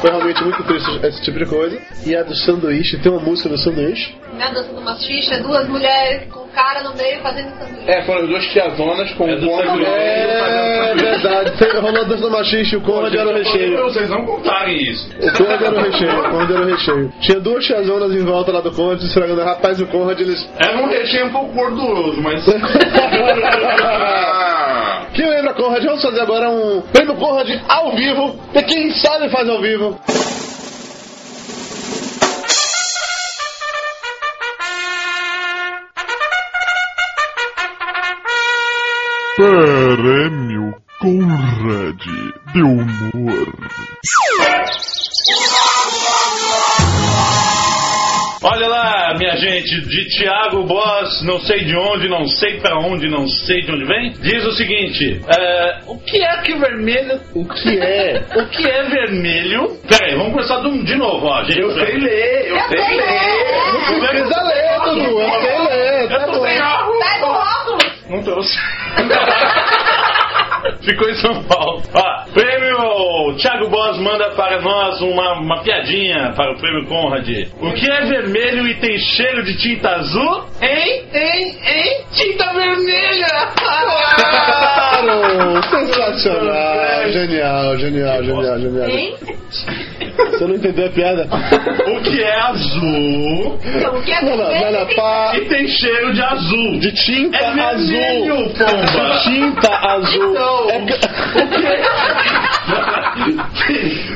Foi 0.00 0.10
realmente 0.10 0.42
muito 0.42 0.62
triste 0.64 1.06
esse 1.06 1.22
tipo 1.22 1.38
de 1.38 1.46
coisa. 1.46 1.78
E 2.06 2.16
a 2.16 2.22
do 2.22 2.34
sanduíche, 2.34 2.98
tem 2.98 3.12
uma 3.12 3.20
música 3.20 3.48
do 3.48 3.58
sanduíche. 3.58 4.16
Na 4.38 4.50
dança 4.50 4.72
do 4.72 4.80
machixa, 4.80 5.42
duas 5.42 5.68
mulheres 5.68 6.30
com 6.32 6.46
cara 6.48 6.82
no 6.82 6.96
meio 6.96 7.20
fazendo 7.20 7.50
sanduíche. 7.58 7.90
É, 7.90 8.02
foram 8.04 8.22
as 8.22 8.28
duas 8.28 8.44
tiazonas 8.46 9.10
com 9.12 9.28
É 9.28 9.36
no 9.36 9.40
meio 9.40 9.86
É 9.86 10.94
verdade, 10.94 11.52
rolou 11.80 12.00
a 12.00 12.04
dança 12.04 12.22
do 12.22 12.30
machixe 12.30 12.74
e 12.74 12.78
o 12.78 12.80
Conrad 12.80 13.14
era 13.14 13.28
o 13.28 13.34
recheio. 13.34 13.82
Vocês 13.84 14.08
não 14.08 14.24
contarem 14.24 14.82
isso. 14.82 15.10
O 15.18 15.32
Conrad 15.36 15.62
era 15.62 15.74
o 15.74 15.82
recheio, 15.82 16.20
o 16.20 16.30
Conrad 16.30 16.50
era 16.50 16.62
o 16.62 16.66
recheio. 16.66 17.12
Tinha 17.20 17.40
duas 17.40 17.64
tiazonas 17.64 18.12
em 18.12 18.24
volta 18.24 18.52
lá 18.52 18.60
do 18.60 18.72
Conrad, 18.72 19.02
estragando. 19.02 19.42
Rapaz, 19.42 19.80
o 19.80 19.86
Conrad, 19.86 20.20
eles. 20.20 20.48
Era 20.58 20.78
um 20.78 20.88
recheio 20.88 21.26
um 21.26 21.30
pouco 21.30 21.52
gorduroso, 21.52 22.20
mas. 22.20 22.44
Quem 25.18 25.28
lembra 25.28 25.52
Conrad? 25.52 25.84
Vamos 25.84 26.00
fazer 26.00 26.20
agora 26.20 26.48
um 26.48 26.80
prêmio 26.92 27.16
Conrad 27.16 27.48
ao 27.68 27.96
vivo. 27.96 28.38
E 28.54 28.62
quem 28.62 28.92
sabe 28.92 29.28
faz 29.30 29.48
ao 29.48 29.60
vivo. 29.60 29.98
Prêmio 39.36 40.72
Conrad 41.00 42.00
de 42.54 42.62
Humor. 42.62 43.48
Olha 48.40 48.68
lá, 48.68 49.14
minha 49.18 49.36
gente, 49.36 49.80
de 49.80 50.08
Thiago 50.16 50.62
Boss, 50.64 51.22
não 51.24 51.40
sei 51.40 51.64
de 51.64 51.76
onde, 51.76 52.08
não 52.08 52.24
sei 52.24 52.60
pra 52.60 52.78
onde, 52.78 53.08
não 53.08 53.26
sei 53.26 53.62
de 53.62 53.72
onde 53.72 53.84
vem, 53.84 54.12
diz 54.20 54.44
o 54.46 54.52
seguinte: 54.52 55.20
é, 55.36 55.78
o 55.88 55.98
que 55.98 56.22
é 56.22 56.36
que 56.42 56.54
vermelho. 56.54 57.20
O 57.34 57.44
que 57.44 57.78
é? 57.80 58.24
O 58.38 58.46
que 58.48 58.68
é 58.70 58.82
vermelho? 58.84 59.76
Pera 59.88 60.06
aí, 60.06 60.14
vamos 60.16 60.32
começar 60.32 60.60
de, 60.60 60.84
de 60.84 60.94
novo, 60.94 61.26
ó, 61.26 61.42
gente. 61.42 61.58
eu 61.58 61.70
sei 61.74 61.98
ler, 61.98 62.48
eu 62.48 62.60
sei 62.68 62.96
ler. 62.96 63.72
Não 63.72 64.08
precisa 64.08 64.42
ler, 64.42 64.80
Dudu. 64.84 65.20
Eu 65.20 65.40
sei 65.40 65.58
ler. 65.58 66.08
Tá 66.08 66.14
Eu 66.14 66.26
tô 66.26 66.38
bom. 66.38 66.46
sem 66.46 66.62
óculos. 66.62 66.98
Pega 67.04 67.26
o 67.26 67.30
óculos! 67.30 67.92
Não 68.08 68.22
trouxe. 68.22 68.58
Ficou 70.82 71.08
em 71.10 71.14
São 71.14 71.42
Paulo. 71.44 71.82
Ó, 71.94 72.24
prêmio 72.32 73.34
Thiago 73.36 73.68
Boss 73.68 73.98
manda 73.98 74.30
para 74.30 74.60
nós 74.60 75.00
uma, 75.00 75.34
uma 75.40 75.62
piadinha 75.62 76.32
para 76.36 76.52
o 76.52 76.58
prêmio 76.58 76.86
Conrad. 76.86 77.28
O 77.60 77.72
que 77.72 77.90
é 77.90 78.00
vermelho 78.06 78.66
e 78.66 78.74
tem 78.74 78.98
cheiro 78.98 79.42
de 79.44 79.56
tinta 79.58 79.90
azul? 79.96 80.44
Hein? 80.62 81.02
Hein? 81.14 81.56
Hein? 81.64 82.00
Tinta 82.12 82.52
vermelha! 82.52 83.26
Claro! 83.58 85.62
Sensacional! 85.70 87.08
Genial, 87.08 87.76
genial, 87.78 88.22
genial, 88.24 88.58
genial. 88.58 88.88
Hein? 88.88 89.14
Você 90.30 90.46
não 90.46 90.54
entendeu 90.54 90.86
a 90.86 90.90
piada? 90.90 91.26
O 91.86 92.00
que 92.02 92.22
é 92.22 92.40
azul 92.40 93.58
Então, 93.64 93.98
o 93.98 94.02
que 94.02 94.12
é 94.12 94.22
Não, 94.22 94.36
não, 94.36 94.52
não, 94.52 94.72
não, 94.72 94.86
pá. 94.94 95.32
e 95.36 95.40
tem 95.46 95.66
cheiro 95.68 96.12
de 96.12 96.22
azul? 96.22 96.78
De 96.80 96.92
tinta 96.92 97.36
É 97.38 97.52
vermelho, 97.52 98.34
azul. 98.34 98.54
pomba. 98.54 99.14
De 99.14 99.22
tinta 99.24 99.74
azul. 99.74 100.30
Então, 100.30 100.57
É 100.70 100.80
que- 100.80 100.98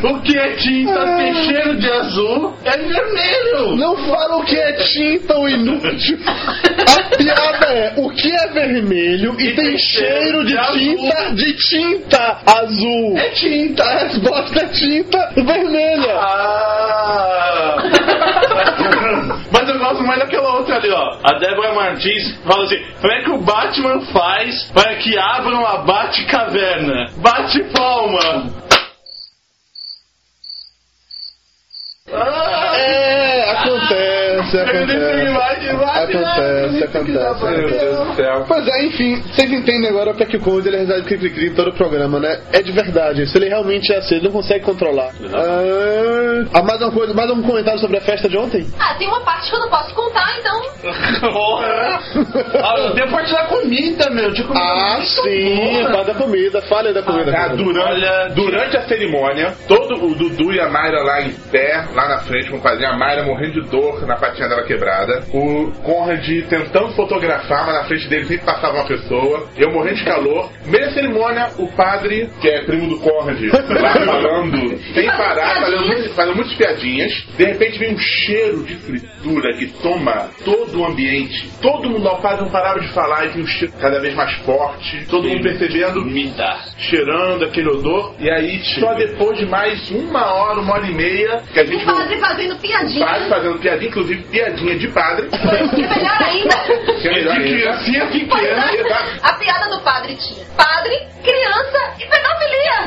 o 0.07 0.21
que 0.21 0.39
é 0.39 0.51
tinta 0.57 1.17
tem 1.17 1.35
cheiro 1.45 1.77
de 1.79 1.91
azul 1.91 2.55
é 2.65 2.77
vermelho. 2.77 3.77
Não 3.77 3.97
fala 3.97 4.37
o 4.37 4.45
que 4.45 4.57
é 4.57 4.73
tinta, 4.73 5.39
o 5.39 5.49
inútil. 5.49 6.19
A 6.27 7.17
piada 7.17 7.67
é 7.67 7.95
o 7.97 8.11
que 8.11 8.31
é 8.33 8.47
vermelho 8.49 9.35
e, 9.41 9.53
tem 9.55 9.79
cheiro 9.79 10.45
de 10.45 10.57
azul. 10.59 10.75
tinta 10.79 11.35
de 11.35 11.57
tinta 11.57 12.39
azul. 12.47 13.17
É 13.17 13.31
tinta. 13.31 13.83
A 13.85 13.99
resposta 13.99 14.61
é 14.61 14.67
tinta 14.67 15.33
vermelha. 15.37 16.17
Ah. 16.19 17.77
Mas 19.51 19.69
eu 19.69 19.79
gosto 19.79 20.03
mais 20.05 20.19
daquela 20.19 20.59
outra 20.59 20.77
ali, 20.77 20.91
ó. 20.91 21.17
A 21.23 21.39
Débora 21.39 21.75
Martins 21.75 22.37
fala 22.47 22.65
assim: 22.65 22.83
como 23.01 23.13
é 23.13 23.23
que 23.23 23.31
o 23.31 23.39
Batman 23.39 24.01
faz 24.13 24.71
para 24.73 24.97
que 24.97 25.19
abram 25.19 25.67
a 25.67 25.79
Bate-caverna? 25.79 27.11
Bate 27.17 27.63
palma. 27.73 28.62
É, 32.15 33.51
acontece, 33.53 34.59
acontece. 34.59 35.33
Acontece, 36.03 36.85
acontece. 36.85 37.45
Meu 37.45 37.69
Deus 37.71 38.09
do 38.09 38.15
céu. 38.15 38.45
Pois 38.47 38.69
é, 38.69 38.85
enfim, 38.85 39.17
vocês 39.23 39.51
entendem 39.53 39.89
agora 39.89 40.11
o 40.11 40.15
que 40.15 40.23
é 40.23 40.27
que 40.27 40.37
o 40.37 40.41
Code 40.41 40.69
ele 40.69 40.79
resolve 40.79 41.03
cri 41.05 41.31
cri 41.31 41.47
em 41.49 41.55
todo 41.55 41.69
o 41.71 41.75
programa, 41.75 42.19
né? 42.19 42.41
É 42.53 42.61
de 42.63 42.71
verdade, 42.73 43.23
isso 43.23 43.37
ele 43.39 43.49
realmente 43.49 43.93
é 43.93 43.99
assim, 43.99 44.17
ele 44.17 44.25
não 44.25 44.33
consegue 44.33 44.65
controlar. 44.65 45.11
Ah, 45.33 46.45
ah, 46.55 46.63
mais 46.63 46.81
uma 46.83 46.91
coisa, 46.93 47.15
mais 47.15 47.31
um 47.31 47.43
comentário 47.43 47.81
sobre 47.81 47.97
a 47.99 48.01
festa 48.01 48.29
de 48.29 48.37
ontem? 48.37 48.67
Ah, 48.79 48.95
tem 48.99 49.09
uma 49.09 49.21
parte 49.21 49.49
que 49.51 49.57
eu 49.57 49.61
não 49.61 49.69
posso 49.71 49.95
contar, 49.95 50.39
então. 50.39 50.63
Ah, 52.63 52.75
eu 52.79 52.95
tenho 52.95 53.07
a 53.07 53.11
parte 53.11 53.33
da 53.33 53.45
comida, 53.45 54.11
meu. 54.11 54.33
Tinha 54.35 54.47
comida 54.47 54.65
Ah, 54.65 54.95
muito 54.97 55.07
sim, 55.09 55.57
boa. 55.83 55.91
fala 55.93 56.05
da 56.05 56.15
comida, 56.15 56.63
fale 56.63 56.93
da 56.93 57.03
comida. 57.03 57.33
Ah, 57.37 57.49
Code. 57.51 57.63
durante, 57.65 58.35
durante 58.35 58.77
a 58.77 58.83
cerimônia, 58.83 59.55
todo 59.69 60.05
o 60.07 60.15
Dudu 60.15 60.53
e 60.53 60.61
a 60.61 60.69
Mayra 60.69 61.03
lá 61.03 61.23
em 61.23 61.33
pé, 61.51 61.85
lá 61.95 62.02
na 62.09 62.19
frente, 62.19 62.51
como 62.51 62.63
fazia 62.63 62.89
a 62.89 62.97
Mayra 62.97 63.23
morrendo 63.25 63.63
de 63.63 63.69
dor 63.71 64.07
na 64.07 64.17
patinha 64.17 64.49
dela 64.49 64.63
quebrada. 64.65 65.23
O 65.33 65.71
Conrad 65.83 66.27
tentando 66.49 66.91
fotografar, 66.95 67.67
mas 67.67 67.75
na 67.75 67.85
frente 67.85 68.09
dele 68.09 68.25
sempre 68.27 68.45
passava 68.45 68.75
uma 68.79 68.87
pessoa. 68.87 69.49
Eu 69.57 69.73
morrendo 69.73 69.97
de 69.97 70.05
calor. 70.05 70.51
Meia 70.67 70.91
cerimônia, 70.93 71.49
o 71.59 71.67
padre, 71.73 72.29
que 72.41 72.49
é 72.49 72.63
primo 72.65 72.89
do 72.89 72.99
Conrad, 73.01 73.41
lá 73.81 73.95
falando, 73.95 74.79
sem 74.95 75.07
parar, 75.07 75.61
fazendo, 75.61 75.87
muito- 75.87 76.11
fazendo 76.15 76.37
muitas 76.37 76.55
piadinhas. 76.55 77.13
De 77.37 77.45
repente 77.45 77.79
vem 77.79 77.95
um 77.95 77.99
cheiro 77.99 78.65
de 78.65 78.75
fritura 78.77 79.55
que 79.57 79.67
toma 79.83 80.29
todo 80.45 80.81
o 80.81 80.87
ambiente. 80.87 81.49
Todo 81.61 81.89
mundo 81.91 82.09
ao 82.09 82.21
padre 82.21 82.43
não 82.45 82.51
parava 82.51 82.81
de 82.81 82.89
falar 82.89 83.27
e 83.27 83.29
vinha 83.31 83.45
um 83.45 83.47
cheiro 83.47 83.73
cada 83.81 84.01
vez 84.01 84.15
mais 84.15 84.33
forte. 84.45 85.05
Todo 85.07 85.29
mundo 85.29 85.43
percebendo 85.43 86.03
Comida. 86.03 86.57
cheirando 86.79 87.45
aquele 87.45 87.69
odor. 87.69 88.15
E 88.19 88.31
aí, 88.31 88.61
só 88.81 88.95
depois 88.95 89.39
de 89.39 89.47
mais 89.47 89.91
uma 89.91 90.33
hora, 90.33 90.61
uma 90.61 90.75
hora 90.75 90.87
e 90.87 90.95
meia, 90.95 91.43
que 91.53 91.61
a 91.61 91.65
gente 91.65 91.83
O 91.83 91.87
padre 91.97 92.19
fazendo 92.21 92.57
piadinha. 92.57 93.07
padre 93.07 93.29
fazendo 93.29 93.59
piadinha, 93.59 93.89
inclusive 93.91 94.23
piadinha 94.25 94.79
de 94.79 94.89
padre. 94.89 95.29
Que 95.75 95.87
melhor 95.87 96.23
ainda. 96.23 96.57
Que 97.01 97.09
é 97.09 97.13
melhor 97.13 97.35
De 97.37 97.43
ainda. 97.43 97.57
criancinha 97.57 98.07
pequena. 98.07 98.73
Exato. 98.75 99.21
A 99.23 99.33
piada 99.35 99.69
do 99.71 99.81
padre 99.83 100.17
tinha 100.17 100.45
padre, 100.57 100.99
criança 101.23 101.95
e 101.99 102.07
pedofilia. 102.07 102.79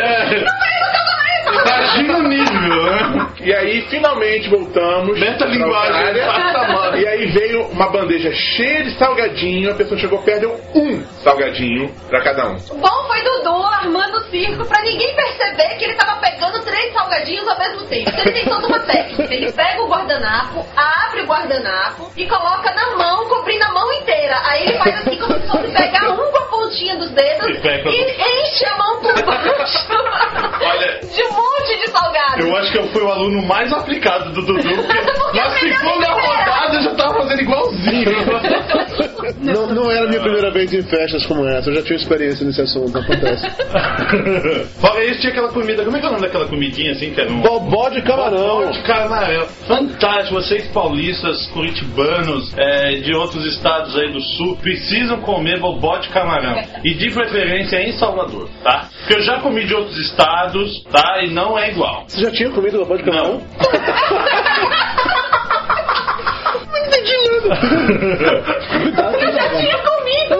É, 0.00 0.40
Não 0.40 0.58
tem 0.60 0.80
no. 0.80 1.05
Imagina 1.46 2.18
o 2.18 2.22
nível, 2.22 2.82
né? 2.84 3.26
E 3.40 3.54
aí, 3.54 3.82
finalmente, 3.88 4.48
voltamos. 4.48 5.18
Metalinguagem, 5.18 6.14
mal. 6.72 6.96
E 6.96 7.06
aí 7.06 7.26
veio 7.26 7.66
uma 7.68 7.88
bandeja 7.90 8.32
cheia 8.32 8.84
de 8.84 8.98
salgadinho, 8.98 9.70
a 9.70 9.74
pessoa 9.74 9.98
chegou 9.98 10.18
perto, 10.22 10.40
deu 10.40 10.60
um 10.74 11.02
salgadinho 11.22 11.92
pra 12.08 12.22
cada 12.22 12.48
um. 12.50 12.56
O 12.70 12.76
bom 12.78 13.06
foi 13.06 13.22
Dudu 13.22 13.62
armando 13.64 14.16
o 14.16 14.24
circo 14.30 14.64
pra 14.66 14.80
ninguém 14.82 15.14
perceber 15.14 15.76
que 15.78 15.84
ele 15.84 15.94
tava 15.94 16.20
pegando 16.20 16.62
três 16.64 16.92
salgadinhos 16.92 17.46
ao 17.48 17.58
mesmo 17.58 17.86
tempo. 17.86 18.10
Então 18.10 18.20
ele 18.24 18.32
tem 18.32 18.44
toda 18.44 18.66
uma 18.66 18.80
técnica. 18.80 19.34
Ele 19.34 19.52
pega 19.52 19.82
o 19.82 19.88
guardanapo, 19.88 20.64
abre 20.76 21.22
o 21.22 21.26
guardanapo 21.26 22.10
e 22.16 22.26
coloca 22.26 22.72
na 22.74 22.96
mão, 22.96 23.26
cobrindo 23.28 23.64
a 23.64 23.72
mão 23.72 23.92
inteira. 23.92 24.40
Aí 24.44 24.62
ele 24.64 24.78
faz 24.78 24.96
assim 25.06 25.18
como 25.18 25.34
se 25.40 25.46
fosse 25.48 25.72
pegar 25.72 26.10
um 26.10 26.16
com 26.30 26.38
a 26.38 26.42
pontinha 26.46 26.96
dos 26.96 27.10
dedos 27.10 27.48
E 27.50 27.60
pega- 27.60 27.90
e 27.90 28.42
enche 28.42 28.66
a 28.66 28.76
mão 28.78 29.00
por 29.00 29.22
baixo 29.24 29.86
Olha, 30.60 31.00
de 31.00 31.22
um 31.24 31.35
monte 31.36 31.80
de 31.80 31.90
salgado. 31.90 32.40
Eu 32.40 32.56
acho 32.56 32.72
que 32.72 32.78
eu 32.78 32.88
fui 32.88 33.02
o 33.02 33.10
aluno 33.10 33.42
mais 33.42 33.72
aplicado 33.72 34.32
do 34.32 34.42
Dudu, 34.42 34.62
na 35.34 35.50
segunda 35.58 36.12
rodada 36.12 36.76
eu 36.76 36.82
já 36.82 36.94
tava 36.94 37.14
fazendo 37.14 37.40
igualzinho. 37.42 38.10
Não, 39.42 39.66
não 39.66 39.90
era 39.90 40.06
a 40.06 40.08
minha 40.08 40.20
primeira 40.20 40.50
vez 40.50 40.72
em 40.72 40.82
festas 40.82 41.26
como 41.26 41.46
essa, 41.46 41.70
eu 41.70 41.76
já 41.76 41.82
tinha 41.82 41.96
experiência 41.96 42.46
nesse 42.46 42.62
assunto, 42.62 42.98
acontece. 42.98 43.48
Fora 44.80 45.04
isso, 45.04 45.20
tinha 45.20 45.32
aquela 45.32 45.48
comida. 45.48 45.84
Como 45.84 45.96
é 45.96 46.00
que 46.00 46.06
é 46.06 46.08
o 46.08 46.12
nome 46.12 46.24
daquela 46.24 46.46
comidinha 46.46 46.92
assim 46.92 47.12
que 47.12 47.20
era 47.20 47.30
um. 47.30 47.40
Bobó 47.40 47.88
de 47.88 48.02
camarão. 48.02 48.58
Bobó 48.58 48.70
de 48.70 48.82
camarão. 48.82 49.46
Fantástico. 49.66 50.34
Vocês 50.34 50.66
paulistas, 50.68 51.46
curitibanos, 51.48 52.52
é, 52.56 52.94
de 52.96 53.14
outros 53.14 53.44
estados 53.46 53.96
aí 53.96 54.12
do 54.12 54.20
sul, 54.20 54.56
precisam 54.56 55.20
comer 55.20 55.60
bobó 55.60 55.98
de 55.98 56.08
camarão. 56.08 56.62
E 56.84 56.94
de 56.94 57.10
preferência 57.10 57.80
em 57.80 57.92
Salvador, 57.92 58.48
tá? 58.62 58.88
Porque 58.98 59.14
eu 59.14 59.22
já 59.22 59.40
comi 59.40 59.64
de 59.64 59.74
outros 59.74 59.98
estados, 59.98 60.82
tá? 60.84 61.22
E 61.26 61.30
não 61.30 61.58
é 61.58 61.72
igual. 61.72 62.04
Você 62.06 62.20
já 62.20 62.30
tinha 62.30 62.48
comido 62.50 62.78
bobó 62.78 62.96
de 62.96 63.02
camarão? 63.02 63.42
Eu 69.16 69.32
já 69.32 69.48
tinha 69.58 69.78
comido. 69.78 70.36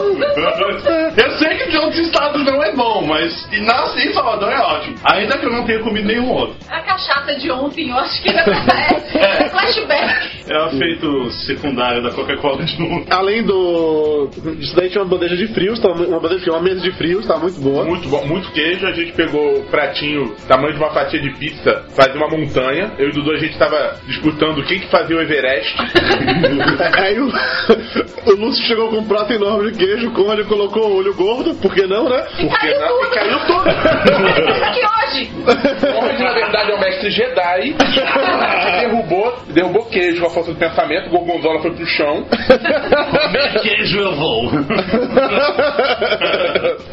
Eu 1.17 1.31
sei 1.39 1.57
que 1.57 1.66
de 1.97 2.01
outros 2.01 2.07
estados 2.07 2.45
não 2.45 2.63
é 2.63 2.73
bom, 2.75 3.05
mas 3.05 3.47
e 3.51 3.59
na, 3.61 3.85
em 3.97 4.13
Salvador 4.13 4.51
é 4.51 4.59
ótimo. 4.59 4.95
Ainda 5.03 5.37
que 5.37 5.45
eu 5.45 5.51
não 5.51 5.65
tenha 5.65 5.79
comido 5.79 6.07
nenhum 6.07 6.29
outro. 6.31 6.55
A 6.69 6.81
cachaça 6.81 7.35
de 7.35 7.51
ontem, 7.51 7.89
eu 7.89 7.97
acho 7.97 8.21
que 8.21 8.29
é, 8.29 8.33
é 9.15 9.49
flashback. 9.49 10.37
É 10.49 10.57
o 10.63 10.67
efeito 10.67 11.31
secundário 11.45 12.01
da 12.01 12.11
Coca-Cola 12.11 12.63
de 12.63 12.79
novo. 12.79 13.05
Além 13.09 13.43
do. 13.43 14.29
Isso 14.59 14.75
daí 14.75 14.89
tinha 14.89 15.03
uma 15.03 15.09
bandeja 15.09 15.35
de 15.35 15.47
frios, 15.47 15.79
uma 15.79 16.19
bandeja, 16.19 16.51
uma 16.51 16.61
mesa 16.61 16.81
de 16.81 16.91
frios, 16.91 17.25
tava 17.25 17.41
muito 17.41 17.59
boa. 17.59 17.83
Muito 17.83 18.07
bom, 18.07 18.25
muito 18.25 18.51
queijo. 18.51 18.85
A 18.85 18.93
gente 18.93 19.13
pegou 19.13 19.59
o 19.59 19.65
pratinho, 19.65 20.35
tamanho 20.47 20.73
de 20.73 20.79
uma 20.79 20.91
fatia 20.91 21.19
de 21.19 21.31
pizza, 21.37 21.85
fazia 21.95 22.15
uma 22.15 22.29
montanha. 22.29 22.93
Eu 22.97 23.07
e 23.07 23.09
o 23.09 23.13
Dudu 23.13 23.31
a 23.31 23.37
gente 23.37 23.57
tava 23.57 23.99
disputando 24.05 24.63
quem 24.65 24.79
que 24.79 24.87
fazia 24.87 25.17
o 25.17 25.21
Everest. 25.21 25.75
Aí 26.97 27.19
o, 27.19 27.27
o 27.27 28.35
Lúcio 28.35 28.63
chegou 28.65 28.89
com 28.89 28.97
um 28.97 29.07
prato 29.07 29.33
enorme 29.33 29.71
de 29.71 29.77
queijo, 29.77 30.11
como 30.11 30.31
ele 30.31 30.45
colocou 30.45 30.89
o 30.89 30.97
olho 30.97 31.13
gordo, 31.13 31.55
por 31.55 31.73
que 31.73 31.86
não, 31.87 32.09
né? 32.09 32.21
Porque 32.21 32.47
Caiu 32.47 32.79
não, 32.79 32.87
tudo. 32.87 33.05
e 33.05 33.09
caiu 33.15 33.39
tudo. 33.45 33.63
Hoje. 35.17 35.25
Conrad, 35.25 36.19
na 36.19 36.33
verdade, 36.33 36.71
é 36.71 36.75
o 36.75 36.79
mestre 36.79 37.09
Jedi. 37.09 37.75
derrubou, 38.79 39.33
derrubou 39.47 39.85
queijo 39.85 40.21
com 40.21 40.27
a 40.27 40.29
força 40.29 40.53
do 40.53 40.59
pensamento. 40.59 41.09
Gorgonzola 41.09 41.61
foi 41.61 41.71
pro 41.71 41.85
chão. 41.85 42.25
Queijo 43.61 43.99
eu 43.99 44.15
vou. 44.15 44.51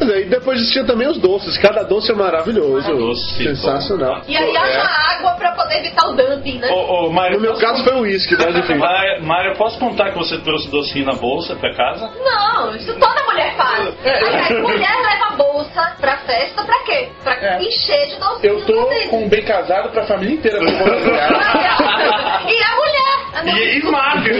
Aí 0.01 0.25
depois 0.25 0.59
disso 0.59 0.73
tinha 0.73 0.85
também 0.85 1.07
os 1.07 1.17
doces, 1.19 1.57
cada 1.57 1.83
doce 1.83 2.11
é 2.11 2.15
maravilhoso. 2.15 2.91
Doce, 2.91 3.43
Sensacional. 3.43 4.21
E 4.27 4.35
aí 4.35 4.57
haja 4.57 4.83
água 4.83 5.31
pra 5.33 5.51
poder 5.51 5.79
evitar 5.79 6.07
o 6.07 6.15
dumping, 6.15 6.59
né? 6.59 6.69
Ô, 6.71 7.07
ô, 7.07 7.11
Mário, 7.11 7.37
No 7.37 7.41
meu 7.41 7.55
caso 7.55 7.83
foi 7.83 7.93
o 7.93 7.99
uísque, 8.01 8.35
enfim. 8.35 8.75
Mário, 9.21 9.55
posso 9.57 9.79
contar 9.79 10.11
que 10.11 10.17
você 10.17 10.37
trouxe 10.39 10.69
docinho 10.69 11.05
na 11.05 11.13
bolsa 11.13 11.55
pra 11.55 11.73
casa? 11.75 12.11
Não, 12.23 12.75
isso 12.75 12.93
toda 12.97 13.23
mulher 13.23 13.55
faz. 13.55 13.93
Aliás, 14.05 14.49
mulher 14.61 14.95
leva 15.01 15.35
bolsa 15.37 15.95
pra 15.99 16.17
festa 16.17 16.63
pra 16.63 16.83
quê? 16.85 17.09
Pra 17.23 17.61
encher 17.61 18.07
de 18.07 18.14
docinhos. 18.19 18.43
Eu 18.43 18.65
tô 18.65 18.89
com 19.09 19.23
um 19.23 19.29
bem 19.29 19.43
casado 19.43 19.89
pra 19.91 20.05
família 20.05 20.33
inteira. 20.35 20.59
pra. 20.59 20.65
E 22.45 22.61
a 22.63 22.75
mulher? 22.75 23.15
A 23.33 23.43
minha- 23.43 23.57
E, 23.63 23.79
e 23.79 23.83
Mário, 23.83 24.31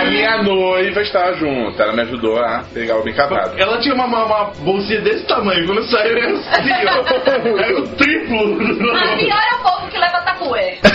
A 0.00 0.04
minha 0.04 0.42
noiva 0.42 1.00
estava 1.02 1.34
junto. 1.34 1.80
Ela 1.82 1.92
me 1.92 2.02
ajudou 2.02 2.38
a 2.38 2.62
pegar 2.72 2.96
o 2.96 3.02
bem 3.02 3.12
casado. 3.14 3.58
Ela 3.58 3.78
tinha 3.80 3.94
uma, 3.94 4.04
uma, 4.06 4.24
uma 4.24 4.44
bolsinha 4.60 5.00
desse 5.00 5.24
tamanho, 5.26 5.66
quando 5.66 5.82
saiu 5.90 6.16
era 6.16 6.30
assim, 6.32 6.70
ó. 6.86 7.58
Era 7.58 7.78
o 7.80 7.88
triplo. 7.96 8.54
A 8.96 9.16
pior 9.16 9.42
é 9.42 9.54
o 9.56 9.62
povo 9.62 9.88
que 9.90 9.98
leva 9.98 10.20
tapué. 10.22 10.78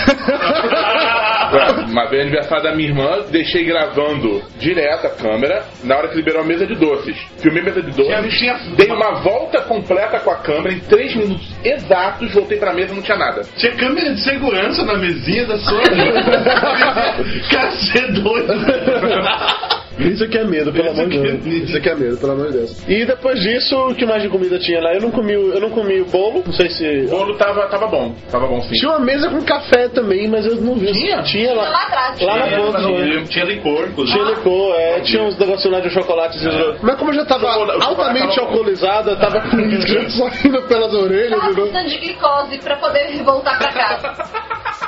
Uma 1.90 2.06
vez 2.08 2.22
aniversário 2.22 2.64
da 2.64 2.74
minha 2.74 2.88
irmã, 2.88 3.18
deixei 3.30 3.64
gravando 3.64 4.42
direto 4.58 5.06
a 5.06 5.10
câmera 5.10 5.64
na 5.84 5.96
hora 5.96 6.08
que 6.08 6.16
liberou 6.16 6.40
a 6.40 6.44
mesa 6.44 6.66
de 6.66 6.74
doces. 6.74 7.16
Filmei 7.38 7.60
a 7.60 7.64
mesa 7.66 7.82
de 7.82 7.90
doces, 7.90 8.38
Tinha- 8.38 8.58
dei 8.76 8.90
uma 8.90 9.20
volta 9.22 9.60
completa 9.62 10.18
com 10.20 10.30
a 10.30 10.36
câmera, 10.36 10.72
em 10.74 10.80
3 10.80 11.14
minutos 11.16 11.41
exatos, 11.64 12.32
voltei 12.32 12.58
pra 12.58 12.72
mesa 12.72 12.92
e 12.92 12.96
não 12.96 13.02
tinha 13.02 13.18
nada. 13.18 13.42
Tinha 13.56 13.72
câmera 13.76 14.14
de 14.14 14.20
segurança 14.20 14.84
na 14.84 14.96
mesinha 14.96 15.46
da 15.46 15.58
sua. 15.58 15.82
Cara, 17.50 17.70
você 17.72 17.98
é 17.98 18.12
doido. 18.12 18.52
Isso 19.98 20.24
aqui 20.24 20.38
é 20.38 20.44
medo, 20.44 20.72
pelo 20.72 20.90
amor 20.90 21.08
de 21.08 21.18
é 21.18 21.20
Deus. 21.20 21.46
Isso 21.46 21.76
aqui 21.76 21.88
é 21.88 21.94
medo, 21.94 22.16
pelo 22.16 22.32
amor 22.32 22.46
de 22.50 22.58
Deus. 22.58 22.88
E 22.88 23.04
depois 23.04 23.40
disso, 23.40 23.76
o 23.76 23.94
que 23.94 24.04
mais 24.06 24.22
de 24.22 24.28
comida 24.28 24.58
tinha 24.58 24.80
lá? 24.80 24.94
Eu 24.94 25.00
não 25.02 25.10
comi, 25.10 25.36
o- 25.36 25.52
eu 25.52 25.60
não 25.60 25.70
comi 25.70 26.00
o 26.00 26.04
bolo, 26.06 26.42
não 26.46 26.52
sei 26.52 26.70
se. 26.70 27.04
O 27.06 27.10
bolo 27.10 27.34
tava, 27.36 27.66
tava 27.68 27.86
bom, 27.86 28.14
tava 28.30 28.46
bom 28.46 28.62
sim. 28.62 28.74
Tinha 28.74 28.90
uma 28.92 29.00
mesa 29.00 29.28
com 29.28 29.42
café 29.42 29.88
também, 29.88 30.28
mas 30.28 30.46
eu 30.46 30.56
não 30.56 30.74
vi. 30.74 30.92
Tinha? 30.92 31.22
Tinha 31.22 31.52
lá. 31.54 31.68
Lá 31.68 31.82
atrás. 31.82 32.20
Lá 32.20 32.36
na 32.36 32.46
Tinha, 32.48 32.58
ponta, 32.60 32.78
viu. 32.78 33.24
Tinha 33.24 33.44
licor, 33.44 33.88
inclusive. 33.88 34.18
Tinha 34.18 34.30
licor, 34.34 34.74
é, 34.76 35.00
tinha 35.00 35.22
uns 35.22 35.38
negocinhos 35.38 35.72
lá 35.76 35.80
de 35.80 35.90
chocolate. 35.90 36.38
Mas 36.82 36.94
como 36.96 37.10
eu 37.10 37.14
já 37.14 37.24
tava 37.24 37.48
altamente 37.50 38.38
eu 38.38 39.16
tava 39.18 39.40
com 39.40 39.48
saindo 40.10 40.62
pelas 40.62 40.92
orelhas, 40.94 41.38
Tava 41.40 41.54
precisando 41.54 41.88
de 41.88 41.98
glicose 41.98 42.58
pra 42.58 42.76
poder 42.76 43.22
voltar 43.24 43.58
pra 43.58 43.72
casa. 43.72 44.24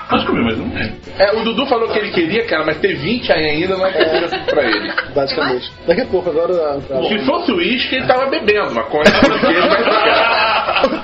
Pode 0.09 0.27
comer, 0.27 0.43
mas 0.45 0.59
não 0.59 0.79
é. 0.79 0.93
É, 1.19 1.33
o 1.37 1.45
Dudu 1.45 1.67
falou 1.67 1.89
que 1.89 1.99
ele 1.99 2.11
queria, 2.11 2.45
cara, 2.45 2.65
mas 2.65 2.79
ter 2.79 2.95
20 2.97 3.33
aí 3.33 3.45
ainda 3.51 3.77
não 3.77 3.87
é 3.87 3.93
tudo 3.93 4.45
pra 4.47 4.65
ele. 4.65 4.93
Basicamente. 5.15 5.73
Daqui 5.87 6.01
a 6.03 6.07
pouco, 6.07 6.31
agora. 6.31 6.81
tá. 6.89 7.03
Se 7.03 7.19
fosse 7.27 7.53
uísque, 7.53 7.97
ele 7.97 8.07
tava 8.07 8.27
bebendo 8.27 8.75
maconha. 8.75 9.05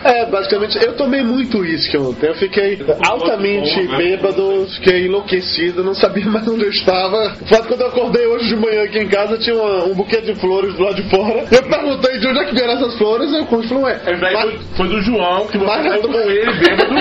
É, 0.05 0.27
basicamente, 0.27 0.79
eu 0.83 0.95
tomei 0.97 1.23
muito 1.23 1.59
uísque 1.59 1.97
ontem. 1.99 2.27
Eu 2.29 2.35
fiquei 2.35 2.79
altamente 3.07 3.83
bom, 3.87 3.93
né? 3.93 3.99
bêbado, 3.99 4.67
fiquei 4.77 5.07
enlouquecido, 5.07 5.83
não 5.85 5.95
sabia 5.95 6.25
mais 6.31 6.47
onde 6.49 6.65
eu 6.65 6.71
estava. 6.71 7.37
O 7.41 7.47
fato 7.47 7.69
quando 7.69 7.81
eu 7.83 7.87
acordei 7.89 8.27
hoje 8.27 8.49
de 8.49 8.57
manhã 8.57 8.85
aqui 8.85 8.99
em 8.99 9.09
casa, 9.09 9.39
tinha 9.39 9.55
uma- 9.57 9.85
um 9.85 9.95
buquê 9.95 10.21
de 10.21 10.35
flores 10.37 10.75
do 10.75 10.83
lado 10.85 10.97
de 11.03 11.09
fora. 11.11 11.45
Eu 11.51 11.63
perguntei 11.63 12.19
de 12.19 12.27
onde 12.29 12.39
é 12.41 12.45
que 12.45 12.55
vieram 12.55 12.73
essas 12.75 12.95
flores, 12.97 13.33
eu 13.33 13.45
falei, 13.47 13.85
ué, 13.85 14.01
Esse 14.07 14.21
daí 14.21 14.35
mas- 14.35 14.55
foi, 14.77 14.89
do 14.89 15.01
João, 15.03 15.47
que 15.47 15.59
você 15.59 15.67
saiu 15.89 16.03
com 16.03 16.15
ele 16.19 16.53
bêbado. 16.53 16.95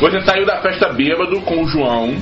Você 0.00 0.20
saiu 0.22 0.46
da 0.46 0.56
festa 0.58 0.88
bêbado 0.90 1.40
com 1.42 1.62
o 1.62 1.68
João. 1.68 2.16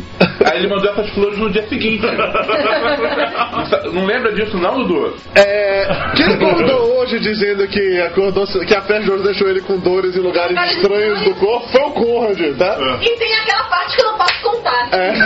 Aí 0.44 0.58
ele 0.58 0.68
mandou 0.68 0.90
essas 0.90 1.08
flores 1.10 1.38
no 1.38 1.50
dia 1.50 1.66
seguinte. 1.68 2.04
Não 3.92 4.04
lembra 4.04 4.32
disso 4.32 4.56
não, 4.58 4.82
Dudu? 4.84 5.14
É, 5.34 5.86
quem 6.14 6.26
acordou 6.26 6.98
hoje 6.98 7.18
dizendo 7.20 7.66
que, 7.68 8.00
acordou, 8.00 8.46
que 8.46 8.74
a 8.74 8.82
festa 8.82 9.02
de 9.04 9.10
hoje 9.10 9.24
deixou 9.24 9.48
ele 9.48 9.60
com 9.60 9.78
dores 9.86 10.16
em 10.16 10.20
lugares 10.20 10.50
Lugares 10.50 10.76
estranhos 10.76 11.22
do 11.22 11.34
corpo 11.36 11.68
foi 11.68 11.80
o 11.80 11.90
Conrad, 11.92 12.58
tá? 12.58 12.76
E 13.00 13.10
tem 13.16 13.34
aquela 13.34 13.64
parte 13.64 13.94
que 13.94 14.02
eu 14.02 14.06
não 14.06 14.18
posso 14.18 14.42
contar. 14.42 14.88
É. 14.92 15.12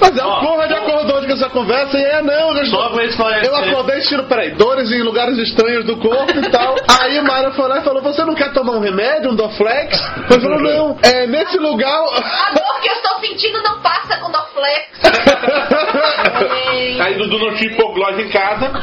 Mas 0.00 0.18
é, 0.18 0.24
o 0.24 0.40
Conrad 0.40 0.70
acordou 0.72 1.16
hoje 1.16 1.26
com 1.28 1.32
essa 1.32 1.39
conversa 1.50 1.98
e 1.98 2.02
é, 2.02 2.22
não, 2.22 2.56
eu, 2.56 2.66
Só 2.66 2.88
pra 2.90 3.04
esclarecer. 3.04 3.48
eu 3.48 3.56
acordei 3.56 3.98
e 3.98 4.02
tiro, 4.02 4.24
peraí, 4.24 4.50
dores 4.52 4.90
em 4.92 5.02
lugares 5.02 5.36
estranhos 5.38 5.84
do 5.84 5.96
corpo 5.96 6.38
e 6.38 6.50
tal. 6.50 6.76
Aí 7.02 7.18
a 7.18 7.22
Mayra 7.22 7.50
foi 7.52 7.68
lá 7.68 7.78
e 7.78 7.82
falou, 7.82 8.02
você 8.02 8.24
não 8.24 8.34
quer 8.34 8.52
tomar 8.52 8.72
um 8.72 8.80
remédio, 8.80 9.30
um 9.30 9.34
Dorflex? 9.36 10.00
Ele 10.30 10.40
falou, 10.40 10.60
não, 10.60 10.98
é, 11.02 11.26
nesse 11.26 11.58
lugar... 11.58 11.90
A 11.92 12.52
dor 12.52 12.80
que 12.82 12.88
eu 12.88 12.94
estou 12.94 13.18
sentindo 13.20 13.62
não 13.62 13.80
passa 13.80 14.16
com 14.18 14.30
Dorflex. 14.30 15.00
Aí 17.00 17.14
Dudu 17.14 17.38
não 17.38 17.54
tinha 17.54 17.70
hipoglose 17.72 18.22
em 18.22 18.28
casa. 18.28 18.70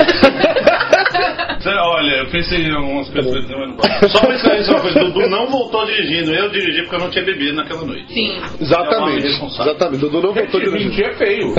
Olha, 1.67 2.15
eu 2.17 2.29
pensei 2.29 2.59
em 2.65 2.73
algumas 2.73 3.09
mas- 3.09 4.11
Só 4.11 4.19
pra 4.21 4.35
esclarecer 4.35 4.73
uma 4.73 4.81
coisa: 4.81 4.99
Dudu 4.99 5.27
não 5.29 5.47
voltou 5.47 5.85
dirigindo. 5.85 6.33
Eu 6.33 6.49
dirigi 6.49 6.81
porque 6.83 6.95
eu 6.95 6.99
não 6.99 7.09
tinha 7.09 7.25
bebido 7.25 7.55
naquela 7.55 7.83
noite. 7.83 8.13
Sim. 8.13 8.41
Exatamente, 8.61 9.17
É 9.17 9.19
um 9.19 9.21
responsável. 9.31 9.71
exatamente. 9.73 9.99
Dudu 9.99 10.21
não 10.21 10.33
voltou 10.33 10.61
Mentir 10.71 11.05
é 11.05 11.13
feio. 11.15 11.53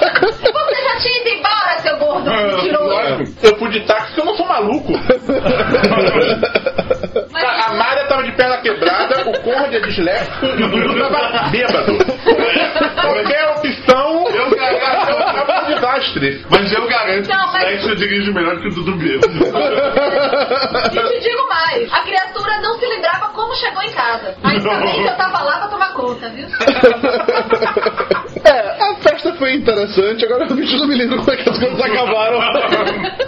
Você 0.00 0.82
já 0.82 0.96
tinha 0.98 1.20
ido 1.20 1.28
embora, 1.28 1.78
seu 1.80 1.96
gordo 1.98 2.30
mentiroso. 2.30 2.88
Lógico. 2.88 3.46
Eu 3.46 3.58
fui 3.58 3.70
de 3.70 3.80
táxi 3.80 4.06
porque 4.06 4.20
eu 4.20 4.24
não 4.24 4.36
sou 4.36 4.46
maluco. 4.46 4.92
A 7.32 7.70
a 7.70 7.74
Mária 7.74 8.06
tava 8.06 8.22
de 8.24 8.32
perna 8.32 8.58
quebrada, 8.58 9.30
o 9.30 9.40
Conrad 9.40 9.72
é 9.72 9.80
disléxico 9.80 10.46
e 10.46 10.62
o 10.64 10.68
Dudu 10.68 10.98
tava 10.98 11.48
bêbado. 11.50 11.96
Qualquer 13.00 13.48
opção, 13.50 13.79
eu 13.96 14.50
garanto, 14.50 15.10
é 15.10 15.62
um 15.62 15.74
desastre. 15.74 16.44
Mas 16.50 16.72
eu 16.72 16.86
garanto 16.88 17.28
Não, 17.28 17.52
mas- 17.52 17.52
que 17.52 17.58
o 17.58 17.70
Sexo 17.70 17.88
eu 17.90 17.96
dirijo 17.96 18.32
melhor 18.34 18.60
que 18.60 18.68
o 18.68 18.74
Dudu 18.74 18.96
bêbado. 18.96 19.32
E 20.92 21.08
te 21.20 21.20
digo 21.20 21.48
mais, 21.48 21.92
a 21.92 22.00
criatura 22.02 22.60
não 22.60 22.78
se 22.78 22.86
lembrava 22.86 23.28
como 23.32 23.54
chegou 23.56 23.82
em 23.82 23.92
casa. 23.92 24.34
Ainda 24.42 24.74
bem 24.80 25.02
que 25.02 25.08
eu 25.08 25.16
tava 25.16 25.42
lá 25.42 25.58
pra 25.58 25.68
tomar 25.68 25.92
conta, 25.94 26.28
viu? 26.30 26.46
É, 28.44 28.82
a 28.82 28.94
festa 28.96 29.34
foi 29.34 29.54
interessante, 29.54 30.24
agora 30.24 30.44
eu 30.48 30.56
não 30.78 30.86
me 30.86 30.94
lembro 30.94 31.18
como 31.18 31.30
é 31.32 31.36
que 31.36 31.48
as 31.50 31.58
coisas 31.58 31.80
acabaram. 31.80 32.40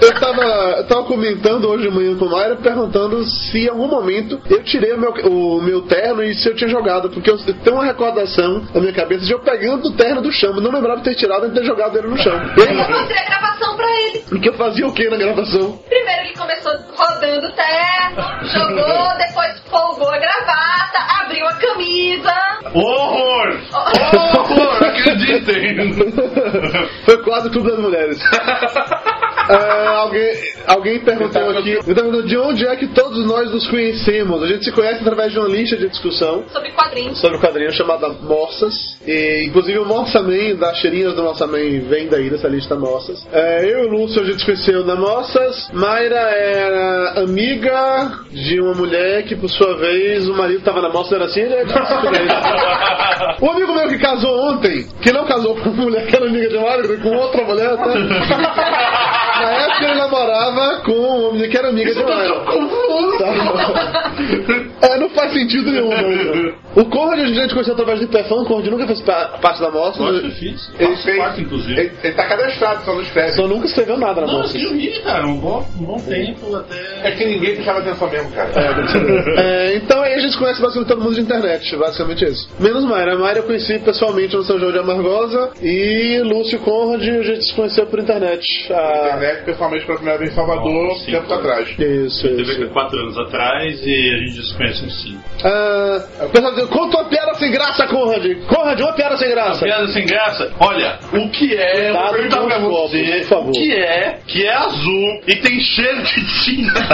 Eu 0.00 0.14
tava, 0.20 0.42
eu 0.78 0.86
tava 0.86 1.04
comentando 1.04 1.68
hoje 1.68 1.88
de 1.88 1.94
manhã 1.94 2.16
com 2.16 2.26
a 2.26 2.30
Mayra, 2.30 2.56
perguntando 2.56 3.22
se 3.24 3.64
em 3.66 3.68
algum 3.68 3.88
momento 3.88 4.40
eu 4.48 4.62
tirei 4.62 4.92
o 4.92 4.98
meu, 4.98 5.12
o 5.12 5.60
meu 5.60 5.82
terno 5.82 6.22
e 6.22 6.34
se 6.34 6.48
eu 6.48 6.54
tinha 6.54 6.68
jogado, 6.70 7.10
porque 7.10 7.30
eu 7.30 7.36
tenho 7.38 7.76
uma 7.76 7.84
recordação 7.84 8.62
na 8.74 8.80
minha 8.80 8.92
cabeça 8.92 9.24
de 9.26 9.32
eu 9.32 9.40
pegando 9.40 9.88
o 9.88 9.92
terno 9.92 10.22
do 10.22 10.32
chão, 10.32 10.51
não 10.61 10.70
lembrava 10.70 10.98
de 10.98 11.05
ter 11.05 11.14
tirado 11.16 11.46
e 11.46 11.50
ter 11.55 11.64
jogado 11.64 11.96
ele 11.98 12.09
no 12.09 12.16
chão. 12.18 12.34
E 12.57 12.61
Eu 12.68 12.74
mostrei 12.74 13.18
a 13.18 13.24
gravação 13.24 13.76
pra 13.76 13.86
ele. 13.86 14.24
e 14.32 14.38
que 14.40 14.48
eu 14.48 14.55
fazia 14.55 14.86
o 14.86 14.92
que 14.94 15.09
na 15.09 15.16
gravação? 15.16 15.78
Primeiro 15.88 16.20
ele 16.22 16.34
começou 16.36 16.72
rodando 16.96 17.46
o 17.46 17.53
terno, 17.53 18.22
jogou, 18.48 19.16
depois 19.18 19.61
folgou 19.70 20.11
a 20.11 20.18
gravata, 20.18 20.98
abriu 21.24 21.46
a 21.46 21.55
camisa. 21.55 22.34
Horror! 22.74 23.59
Horror! 23.72 24.84
Acreditem! 24.84 25.92
Foi 27.05 27.22
quase 27.24 27.50
tudo 27.50 27.70
das 27.70 27.78
mulheres. 27.78 28.18
É, 29.53 29.86
alguém, 29.86 30.34
alguém 30.66 31.00
perguntou 31.00 31.50
aqui 31.50 31.70
eu 31.72 31.82
tava 31.82 31.94
perguntando 31.94 32.22
de 32.26 32.36
onde 32.36 32.66
é 32.66 32.76
que 32.76 32.88
todos 32.88 33.24
nós 33.26 33.50
nos 33.53 33.68
conhecemos. 33.68 34.42
A 34.42 34.46
gente 34.46 34.64
se 34.64 34.72
conhece 34.72 35.00
através 35.00 35.32
de 35.32 35.38
uma 35.38 35.48
lista 35.48 35.76
de 35.76 35.88
discussão 35.88 36.44
Sobre 36.53 36.70
quadrinhos. 36.72 37.18
sobre 37.18 37.36
o 37.36 37.40
quadrinho 37.40 37.72
chamada 37.72 38.09
Morsas. 38.09 38.96
E, 39.07 39.44
inclusive 39.46 39.78
o 39.78 39.84
Morsaman, 39.84 40.57
das 40.57 40.78
cheirinhas 40.78 41.14
do 41.14 41.22
Morsaman, 41.22 41.80
vem 41.88 42.09
daí 42.09 42.30
dessa 42.30 42.48
lista 42.48 42.74
Morsas. 42.76 43.26
É, 43.32 43.64
eu 43.64 43.84
e 43.84 43.86
o 43.86 43.90
Lúcio 43.90 44.22
a 44.22 44.24
gente 44.24 44.38
se 44.38 44.44
conheceu 44.44 44.84
na 44.84 44.94
Morsas. 44.96 45.68
Mayra 45.72 46.16
era 46.16 47.22
amiga 47.22 48.11
de 48.30 48.61
uma 48.61 48.74
mulher 48.74 49.24
que, 49.24 49.36
por 49.36 49.48
sua 49.50 49.76
vez, 49.76 50.28
o 50.28 50.34
marido 50.34 50.62
tava 50.62 50.80
na 50.80 50.90
Morsas, 50.90 51.12
era 51.12 51.24
assim, 51.26 51.40
ele 51.40 51.55
é 51.55 51.64
O 53.40 53.50
amigo 53.50 53.72
meu 53.74 53.88
que 53.88 53.98
casou 53.98 54.50
ontem, 54.50 54.86
que 55.00 55.12
não 55.12 55.24
casou 55.24 55.57
com 55.57 55.70
uma 55.70 55.84
mulher 55.84 56.07
que 56.07 56.16
era 56.16 56.26
amiga 56.26 56.48
de 56.48 56.59
Mayra, 56.59 56.96
com 56.98 57.16
outra 57.16 57.44
mulher, 57.44 57.76
tá? 57.76 57.92
Na 59.43 59.51
época 59.51 59.84
ele 59.84 59.95
namorava 59.95 60.82
com 60.84 60.93
uma 60.93 61.32
menina 61.32 61.49
que 61.49 61.57
era 61.57 61.68
amiga 61.68 61.93
de 61.93 62.03
Mayra. 62.05 62.40
Tá? 63.18 64.71
É, 64.82 64.98
não 64.98 65.08
faz 65.10 65.32
sentido 65.32 65.70
nenhum, 65.70 65.88
né? 65.88 66.54
O 66.74 66.86
Conrad 66.86 67.20
a 67.20 67.26
gente 67.26 67.52
conheceu 67.52 67.74
através 67.74 67.98
do 68.00 68.06
Hiperfã, 68.06 68.34
o 68.36 68.46
Conrad 68.46 68.66
nunca 68.68 68.86
fez 68.86 69.02
pa- 69.02 69.38
parte 69.42 69.60
da. 69.60 69.66
Eu 69.68 69.84
acho 69.84 69.98
que 69.98 70.26
eu 70.26 70.30
fiz. 70.30 70.72
Ele 70.80 70.96
fez- 70.96 71.18
parte, 71.18 71.40
inclusive. 71.42 71.78
Ele, 71.78 71.92
ele 72.02 72.14
tá 72.14 72.26
cadastrado, 72.26 72.82
só 72.84 72.94
não 72.94 73.02
escreve. 73.02 73.32
Só 73.32 73.46
nunca 73.46 73.66
escreveu 73.66 73.98
nada 73.98 74.22
na 74.22 74.26
Não, 74.26 74.32
eu 74.32 74.38
Morsas. 74.38 74.54
escrevi, 74.54 75.00
cara, 75.02 75.26
um 75.26 75.36
bom, 75.36 75.66
um 75.78 75.84
bom 75.84 76.00
tempo 76.00 76.56
até. 76.56 77.08
É 77.08 77.10
que 77.10 77.26
ninguém 77.26 77.54
prestava 77.56 77.80
atenção 77.80 78.08
mesmo, 78.10 78.30
cara. 78.32 78.50
É, 79.38 79.76
então 79.76 80.00
aí 80.02 80.14
a 80.14 80.18
gente 80.18 80.36
conhece 80.38 80.62
basicamente 80.62 80.88
todo 80.88 81.02
mundo 81.02 81.14
de 81.14 81.20
internet, 81.20 81.76
basicamente 81.76 82.24
isso. 82.24 82.48
Menos 82.58 82.84
Mayra. 82.84 83.14
A 83.14 83.18
Mayra 83.18 83.40
eu 83.40 83.44
conheci 83.44 83.78
pessoalmente 83.80 84.34
no 84.34 84.42
São 84.42 84.58
João 84.58 84.72
de 84.72 84.78
Amargosa 84.78 85.50
e 85.62 86.20
Lúcio 86.24 86.58
Conrad 86.60 87.02
a 87.02 87.22
gente 87.22 87.44
se 87.44 87.54
conheceu 87.54 87.84
por 87.86 87.98
internet. 87.98 88.42
Ah, 88.70 89.02
Internet, 89.18 89.44
pessoalmente, 89.44 89.84
pela 89.84 89.98
primeira 89.98 90.18
vez 90.18 90.32
em 90.32 90.34
Salvador, 90.34 90.96
Sim, 91.00 91.12
tempo 91.12 91.26
foi. 91.26 91.36
atrás. 91.36 91.68
isso, 91.78 92.22
Teve 92.28 92.42
isso. 92.42 92.68
quatro 92.70 92.98
anos 92.98 93.18
atrás 93.18 93.78
e 93.86 94.14
a 94.14 94.18
gente 94.26 94.42
se 94.42 94.56
conhece 94.56 94.71
o 96.24 96.28
pessoal 96.30 96.54
diz, 96.54 96.64
conta 96.66 96.98
uma 96.98 97.08
piada 97.08 97.34
sem 97.34 97.50
graça, 97.50 97.86
Conrad. 97.86 98.24
Conrad, 98.46 98.80
uma 98.80 98.92
piada 98.94 99.16
sem 99.16 99.30
graça. 99.30 99.64
Piada 99.64 99.86
sem 99.88 100.04
graça? 100.06 100.50
Olha, 100.60 100.98
o 101.12 101.28
que 101.30 101.54
é. 101.54 101.88
Eu 101.90 101.94
vou 101.94 102.02
Cuidado 102.08 102.14
perguntar 102.14 102.46
pra 102.46 102.58
os 102.58 102.64
copos, 102.74 102.90
você. 102.90 103.02
por 103.20 103.26
favor. 103.28 103.48
O 103.48 103.52
que 103.52 103.72
é 103.72 104.18
que 104.26 104.46
é 104.46 104.54
azul 104.54 105.20
e 105.26 105.36
tem 105.36 105.60
cheiro 105.60 106.02
de 106.02 106.44
tinta? 106.44 106.82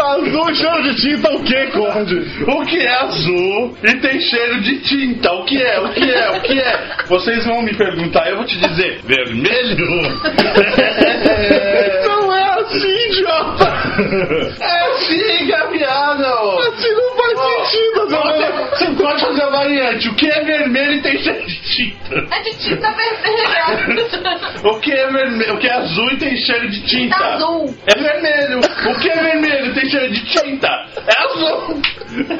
Azul 0.00 0.54
cheiro 0.54 0.82
de 0.82 0.94
tinta 0.96 1.30
o 1.30 1.42
quê, 1.44 1.66
Conrad? 1.72 2.10
O 2.48 2.64
que 2.64 2.78
é 2.78 2.94
azul 3.02 3.76
e 3.82 3.94
tem 3.96 4.18
cheiro 4.20 4.60
de 4.62 4.78
tinta? 4.80 5.30
O 5.32 5.44
que 5.44 5.60
é? 5.62 5.78
O 5.80 5.90
que 5.92 6.10
é? 6.10 6.30
O 6.30 6.40
que 6.40 6.58
é? 6.58 6.80
Vocês 7.06 7.44
vão 7.44 7.60
me 7.62 7.74
perguntar, 7.76 8.26
eu 8.30 8.36
vou 8.36 8.46
te 8.46 8.56
dizer: 8.58 9.00
vermelho? 9.04 9.86
Não 12.06 12.34
é 12.34 12.60
assim, 12.60 12.96
idiota! 13.10 13.70
variante. 19.60 20.08
O 20.08 20.14
que 20.14 20.30
é 20.30 20.42
vermelho 20.42 20.94
e 20.94 21.02
tem 21.02 21.18
cheiro 21.18 21.46
de 21.46 21.60
tinta? 21.62 22.14
É 22.30 22.42
de 22.42 22.58
tinta 22.58 22.90
vermelha. 22.92 24.40
O 24.62 24.78
que 24.80 24.92
é 24.92 25.06
vermelho? 25.10 25.54
O 25.54 25.58
que 25.58 25.66
é 25.66 25.72
azul 25.74 26.10
e 26.12 26.16
tem 26.18 26.36
cheiro 26.36 26.68
de 26.68 26.86
tinta? 26.86 27.16
Tá 27.16 27.34
azul. 27.34 27.74
É 27.86 27.98
vermelho. 27.98 28.60
O 28.60 29.00
que 29.00 29.10
é 29.10 29.22
vermelho 29.22 29.66
e 29.66 29.74
tem 29.74 29.88
cheiro 29.88 30.10
de 30.10 30.24
tinta? 30.26 30.68
É 31.06 31.22
azul. 31.24 31.80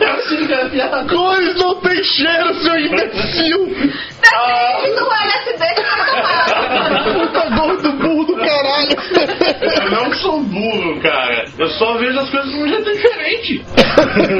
É 0.00 0.10
assim 0.10 0.46
que 0.46 0.52
é 0.52 0.62
a 0.62 0.68
piada. 0.68 1.04
Cores 1.08 1.54
não 1.56 1.80
tem 1.80 2.02
cheiro, 2.02 2.54
seu 2.54 2.78
imbecil! 2.78 3.66
Depende 3.66 4.96
do 4.96 5.12
LSD 5.12 5.74
que 5.74 5.82
você 5.82 6.06
tomar. 6.10 7.04
Puta 7.14 7.50
gordo 7.50 7.92
caralho! 8.40 8.96
Eu 9.82 9.90
não 9.90 10.12
sou 10.14 10.40
burro, 10.40 11.00
cara. 11.00 11.44
Eu 11.58 11.68
só 11.70 11.98
vejo 11.98 12.18
as 12.18 12.30
coisas 12.30 12.50
de 12.50 12.56
um 12.58 12.68
jeito 12.68 12.92
diferente. 12.92 13.64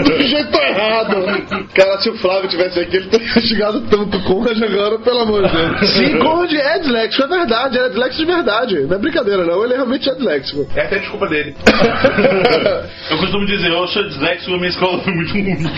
Do 0.05 0.23
jeito 0.23 0.57
errado! 0.57 1.69
Cara, 1.75 2.01
se 2.01 2.11
o 2.11 2.19
Flávio 2.19 2.49
tivesse 2.49 2.81
aqui, 2.81 2.97
ele 2.97 3.07
teria 3.09 3.29
chegado 3.41 3.81
tanto 3.89 4.17
o 4.17 4.25
Conrad 4.25 4.63
agora, 4.63 4.99
pelo 4.99 5.21
amor 5.21 5.49
de 5.49 5.57
Deus. 5.57 5.91
Sim, 5.91 6.19
Conrad 6.19 6.53
é 6.53 6.79
disléxico, 6.79 7.23
é 7.25 7.29
verdade, 7.29 7.79
é 7.79 7.89
disléxico 7.89 8.27
de 8.27 8.33
verdade. 8.33 8.81
Não 8.81 8.97
é 8.97 8.99
brincadeira, 8.99 9.45
não, 9.45 9.65
ele 9.65 9.75
realmente 9.75 10.09
é 10.09 10.15
disléxico. 10.15 10.67
É 10.75 10.83
a 10.83 10.99
desculpa 10.99 11.29
dele. 11.29 11.55
Eu 13.11 13.19
costumo 13.19 13.47
dizer, 13.47 13.71
eu 13.71 13.87
sou 13.89 14.07
disléxico, 14.07 14.53
minha 14.53 14.69
escola 14.69 15.03
foi 15.03 15.13
muito 15.13 15.35
única. 15.35 15.71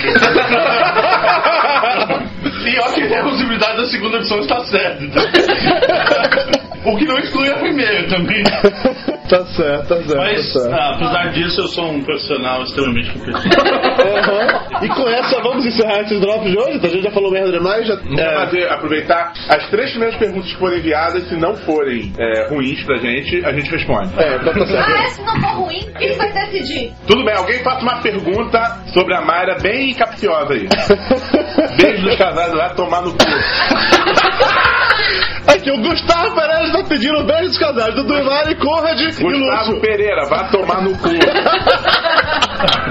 e 2.66 2.78
ó 2.78 2.92
que 2.92 3.14
a 3.14 3.22
possibilidade 3.22 3.76
da 3.76 3.84
segunda 3.86 4.16
opção 4.18 4.38
está 4.40 4.60
certa. 4.64 5.02
O 6.84 6.96
que 6.96 7.04
não 7.04 7.16
exclui 7.16 7.48
a 7.48 7.58
primeira 7.60 8.08
também. 8.08 8.42
Tá 8.42 9.46
certo, 9.46 9.86
tá 9.86 9.94
certo. 10.02 10.16
Mas, 10.16 10.52
tá 10.52 10.58
certo. 10.60 10.74
ah, 10.74 10.94
apesar 10.96 11.30
disso, 11.30 11.60
eu 11.60 11.68
sou 11.68 11.92
um 11.92 12.02
profissional 12.02 12.64
extremamente 12.64 13.12
competente. 13.12 13.56
Aham. 13.56 14.84
E 14.84 14.88
com 14.88 15.08
essa 15.08 15.40
vamos 15.42 15.64
encerrar 15.64 16.00
esses 16.00 16.20
drops 16.20 16.50
de 16.50 16.58
hoje? 16.58 16.80
A 16.82 16.88
gente 16.88 17.02
já 17.04 17.10
falou 17.12 17.30
merda 17.30 17.52
demais, 17.52 17.86
já. 17.86 17.94
Vamos 17.94 18.18
É, 18.18 18.34
fazer, 18.34 18.68
aproveitar 18.68 19.32
as 19.48 19.70
três 19.70 19.90
primeiras 19.90 20.18
perguntas 20.18 20.50
que 20.52 20.58
forem 20.58 20.78
enviadas, 20.80 21.22
se 21.28 21.36
não 21.36 21.54
forem 21.54 22.12
é, 22.18 22.48
ruins 22.48 22.82
pra 22.84 22.96
gente, 22.96 23.44
a 23.46 23.52
gente 23.52 23.70
responde. 23.70 24.10
é, 24.18 24.38
tá, 24.40 24.52
tá 24.52 24.66
certo. 24.66 24.90
Ah, 24.90 25.06
se 25.06 25.22
não 25.22 25.40
for 25.40 25.62
ruim, 25.62 25.80
quem 25.96 26.16
vai 26.16 26.32
decidir? 26.32 26.92
Tudo 27.06 27.24
bem, 27.24 27.34
alguém 27.36 27.62
faça 27.62 27.80
uma 27.80 28.00
pergunta 28.02 28.58
sobre 28.92 29.14
a 29.14 29.20
Mayra 29.20 29.56
bem 29.62 29.94
capciosa 29.94 30.52
aí. 30.52 30.66
Beijo 31.76 32.02
dos 32.02 32.16
casais 32.16 32.52
lá, 32.54 32.70
tomar 32.70 33.02
no 33.02 33.12
cu. 33.12 33.18
Aqui, 35.46 35.70
o 35.70 35.78
Gustavo 35.82 36.34
Pereira 36.34 36.72
tá 36.72 36.84
pedindo 36.88 37.24
beijo 37.24 37.48
dos 37.48 37.58
casais 37.58 37.94
do 37.94 38.04
Duimar 38.04 38.48
e 38.50 38.54
Conrad 38.56 38.98
e 39.00 39.06
Gustavo 39.06 39.28
Lúcio. 39.28 39.80
Pereira, 39.80 40.26
vá 40.26 40.44
tomar 40.44 40.82
no 40.82 40.96
cu. 40.98 41.08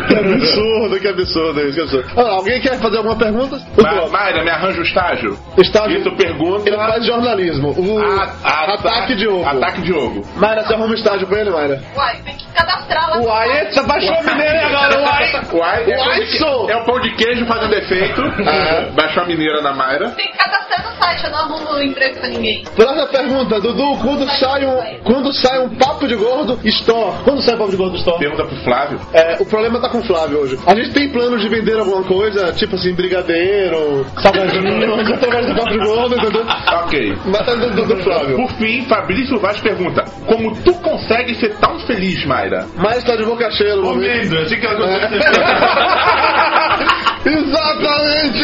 Que 0.07 0.15
absurdo, 0.17 0.99
que 0.99 1.07
absurdo 1.07 1.61
isso, 1.61 1.75
que 1.75 1.81
absurdo. 1.81 2.09
Ah, 2.17 2.31
alguém 2.35 2.59
quer 2.59 2.77
fazer 2.79 2.97
alguma 2.97 3.15
pergunta? 3.17 3.57
Ma. 3.81 4.07
Mayra, 4.09 4.43
me 4.43 4.49
arranja 4.49 4.79
o 4.79 4.83
estágio. 4.83 5.37
Estágio- 5.57 5.99
Isso 5.99 6.11
pergunta. 6.17 6.67
Ele 6.67 6.75
faz 6.75 7.05
jornalismo. 7.05 7.69
O 7.77 7.99
A- 7.99 8.33
a- 8.43 8.73
Ataque 8.73 9.15
Diogo. 9.15 9.45
Ataque 9.47 9.81
Diogo. 9.83 10.25
Mayra, 10.35 10.63
você 10.63 10.73
arruma 10.73 10.89
um 10.89 10.93
estágio 10.93 11.25
com 11.27 11.35
ele, 11.35 11.49
Mayra? 11.51 11.81
Uai, 11.95 12.17
tem 12.25 12.35
que 12.35 12.45
cadastrar 12.53 13.09
lá. 13.11 13.17
Uai, 13.21 13.59
eita, 13.61 13.83
baixou 13.83 14.13
a 14.13 14.23
mineira 14.23 14.67
agora, 14.67 14.99
uai! 15.01 15.31
Uai, 15.53 15.91
é, 15.91 15.97
Uai, 15.97 16.19
de 16.19 16.25
que- 16.31 16.37
sou. 16.39 16.69
é 16.69 16.75
o 16.75 16.83
pão 16.85 16.99
de 16.99 17.15
queijo 17.15 17.45
fazendo 17.45 17.73
efeito. 17.75 18.21
Aham. 18.21 18.91
Baixou 18.95 19.23
a 19.23 19.25
mineira 19.27 19.61
na 19.61 19.73
Mayra. 19.73 20.09
Tem 20.11 20.29
que 20.31 20.37
cadastrar 20.37 20.83
no 20.83 21.01
site, 21.01 21.23
eu 21.23 21.31
não 21.31 21.39
arrumo 21.39 21.81
emprego 21.81 22.19
pra 22.19 22.27
ninguém. 22.27 22.40
Próxima 22.75 23.07
pergunta, 23.07 23.59
Dudu, 23.59 23.97
quando 24.01 24.29
sai 24.31 24.65
um, 24.65 24.99
quando 25.03 25.33
sai 25.33 25.59
um 25.59 25.69
papo 25.75 26.07
de 26.07 26.15
gordo 26.15 26.59
store? 26.65 27.23
Quando 27.23 27.41
sai 27.41 27.55
um 27.55 27.57
papo 27.57 27.71
de 27.71 27.77
gordo 27.77 27.97
store? 27.97 28.19
Pergunta 28.19 28.45
pro 28.45 28.55
Flávio. 28.63 28.99
É, 29.13 29.37
o 29.39 29.45
problema 29.45 29.79
tá 29.79 29.89
com 29.89 29.99
o 29.99 30.03
Flávio 30.03 30.39
hoje. 30.39 30.57
A 30.65 30.75
gente 30.75 30.91
tem 30.91 31.09
planos 31.09 31.41
de 31.41 31.49
vender 31.49 31.77
alguma 31.77 32.03
coisa, 32.03 32.51
tipo 32.53 32.75
assim, 32.75 32.93
brigadeiro, 32.93 34.05
salgadinho, 34.21 34.93
a 34.95 35.03
gente 35.03 35.13
através 35.13 35.47
do 35.47 35.55
papo 35.55 35.71
de 35.71 35.79
gordo, 35.79 36.15
entendeu? 36.15 36.45
Ok. 36.83 37.17
Mas 37.25 37.47
é 37.47 37.55
do, 37.55 37.85
do, 37.85 37.97
Flávio. 37.97 38.35
Por 38.37 38.51
fim, 38.53 38.85
Fabrício 38.85 39.39
Vaz 39.39 39.59
pergunta: 39.59 40.03
Como 40.25 40.55
tu 40.63 40.73
consegue 40.75 41.35
ser 41.35 41.55
tão 41.57 41.79
feliz, 41.81 42.25
Mayra? 42.25 42.65
Mas 42.75 43.03
tá 43.03 43.15
de 43.15 43.23
boca 43.23 43.49
cheia. 43.51 43.79
Comendo, 43.81 44.37
assim 44.39 44.59
que 44.59 44.65
ela 44.65 44.81
Exatamente! 47.25 48.41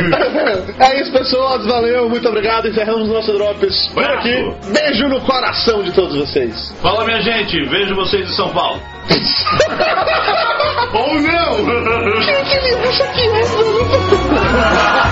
É 0.80 1.00
isso, 1.00 1.12
pessoas. 1.12 1.66
Valeu, 1.66 2.08
muito 2.08 2.26
obrigado. 2.28 2.66
Encerramos 2.68 3.08
o 3.10 3.12
nosso 3.12 3.32
Drops 3.32 3.88
por 3.88 4.02
Bravo. 4.02 4.18
aqui. 4.18 4.54
Beijo 4.72 5.08
no 5.08 5.20
coração 5.20 5.82
de 5.82 5.92
todos 5.92 6.16
vocês. 6.16 6.74
Fala, 6.80 7.04
minha 7.04 7.20
gente, 7.20 7.62
vejo 7.66 7.94
vocês 7.94 8.28
em 8.28 8.32
São 8.34 8.48
Paulo. 8.48 8.80
Ou 10.94 11.14
não! 11.20 11.50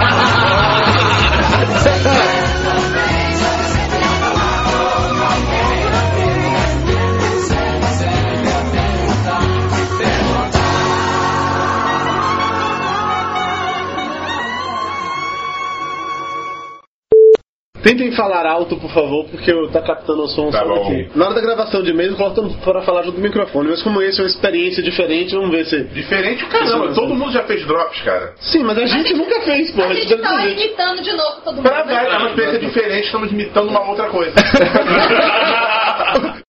Tentem 17.83 18.11
falar 18.13 18.45
alto, 18.47 18.77
por 18.77 18.91
favor, 18.91 19.25
porque 19.27 19.51
eu 19.53 19.69
tá 19.71 19.81
captando 19.81 20.23
o 20.23 20.29
som 20.29 20.51
Tá 20.51 20.59
só 20.61 20.67
bom. 20.67 20.75
daqui. 20.91 21.09
Na 21.15 21.27
hora 21.27 21.35
da 21.35 21.41
gravação 21.41 21.83
de 21.83 21.91
e-mail, 21.91 22.17
para 22.65 22.83
falar 22.83 23.03
junto 23.03 23.17
do 23.17 23.21
microfone. 23.23 23.69
Mas 23.71 23.83
como 23.83 24.03
esse 24.03 24.19
é 24.21 24.23
uma 24.25 24.29
experiência 24.29 24.83
diferente, 24.83 25.35
vamos 25.35 25.51
ver 25.51 25.65
se. 25.67 25.85
Diferente 25.85 26.45
o 26.45 26.49
caramba, 26.49 26.93
todo 26.95 27.15
mundo 27.15 27.33
já 27.33 27.43
fez 27.45 27.65
drops, 27.67 28.01
cara. 28.03 28.35
Sim, 28.41 28.65
mas 28.65 28.79
a 28.79 28.87
gente 28.87 29.15
nunca 29.15 29.41
fez, 29.43 29.71
pô. 29.71 29.83
A 29.83 29.95
gente 29.95 30.09
deve 30.09 30.23
tá 30.23 30.37
ter 30.37 30.49
gente. 30.51 30.65
imitando 30.67 31.03
de 31.03 31.13
novo 31.13 31.41
todo 31.45 31.55
mundo. 31.57 31.63
Pra 31.63 31.83
variar, 31.83 32.07
é 32.07 32.19
uma 32.19 32.29
experiência 32.31 32.59
diferente, 32.61 33.05
estamos 33.07 33.31
imitando 33.33 33.69
uma 33.69 33.89
outra 33.89 34.09
coisa. 34.09 34.35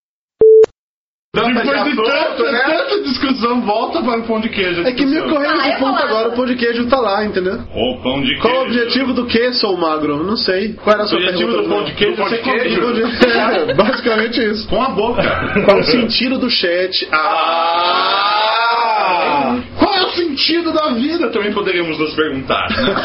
De 1.36 1.42
Depois 1.44 1.64
de 1.64 1.70
assunto, 1.76 2.02
tanta, 2.04 2.52
né? 2.52 2.60
tanta 2.66 3.04
discussão, 3.04 3.62
volta 3.62 4.02
para 4.02 4.18
o 4.18 4.24
pão 4.24 4.40
de 4.42 4.50
queijo. 4.50 4.82
É 4.82 4.92
que 4.92 5.06
me 5.06 5.20
ocorreu 5.22 5.48
Ah, 5.52 5.70
esse 5.70 5.78
ponto 5.78 6.02
agora, 6.02 6.30
o 6.30 6.32
pão 6.32 6.44
de 6.48 6.56
queijo 6.56 6.88
tá 6.88 7.00
lá, 7.00 7.24
entendeu? 7.24 7.60
O 7.72 7.98
pão 8.02 8.20
de 8.22 8.30
queijo. 8.30 8.42
Qual 8.42 8.56
o 8.58 8.62
objetivo 8.64 9.14
do 9.14 9.28
que, 9.28 9.54
sou 9.54 9.78
magro? 9.78 10.24
Não 10.24 10.36
sei. 10.36 10.74
Qual 10.74 10.92
era 10.96 11.04
a 11.04 11.06
O 11.06 11.08
sua 11.08 11.20
objetivo 11.20 11.52
pergunta? 11.52 11.70
do 11.70 11.76
pão 11.76 11.84
de 11.86 11.94
queijo 11.94 12.16
Do 12.16 12.22
é 12.24 12.26
pão 12.26 12.36
de 12.36 12.42
queijo? 12.42 12.82
comido. 12.82 13.10
É, 13.70 13.74
basicamente 13.76 14.44
isso. 14.44 14.68
Com 14.70 14.82
a 14.82 14.90
boca. 14.90 15.22
Qual 15.66 15.78
o 15.78 15.84
sentido 15.84 16.40
do 16.40 16.50
chat? 16.50 17.08
Ah! 17.12 18.48
Qual 19.78 19.94
é 19.94 20.02
o 20.06 20.10
sentido 20.10 20.72
da 20.74 20.90
vida? 20.94 21.30
Também 21.30 21.54
poderíamos 21.54 22.00
nos 22.00 22.12
perguntar. 22.16 22.68
né? 22.72 22.96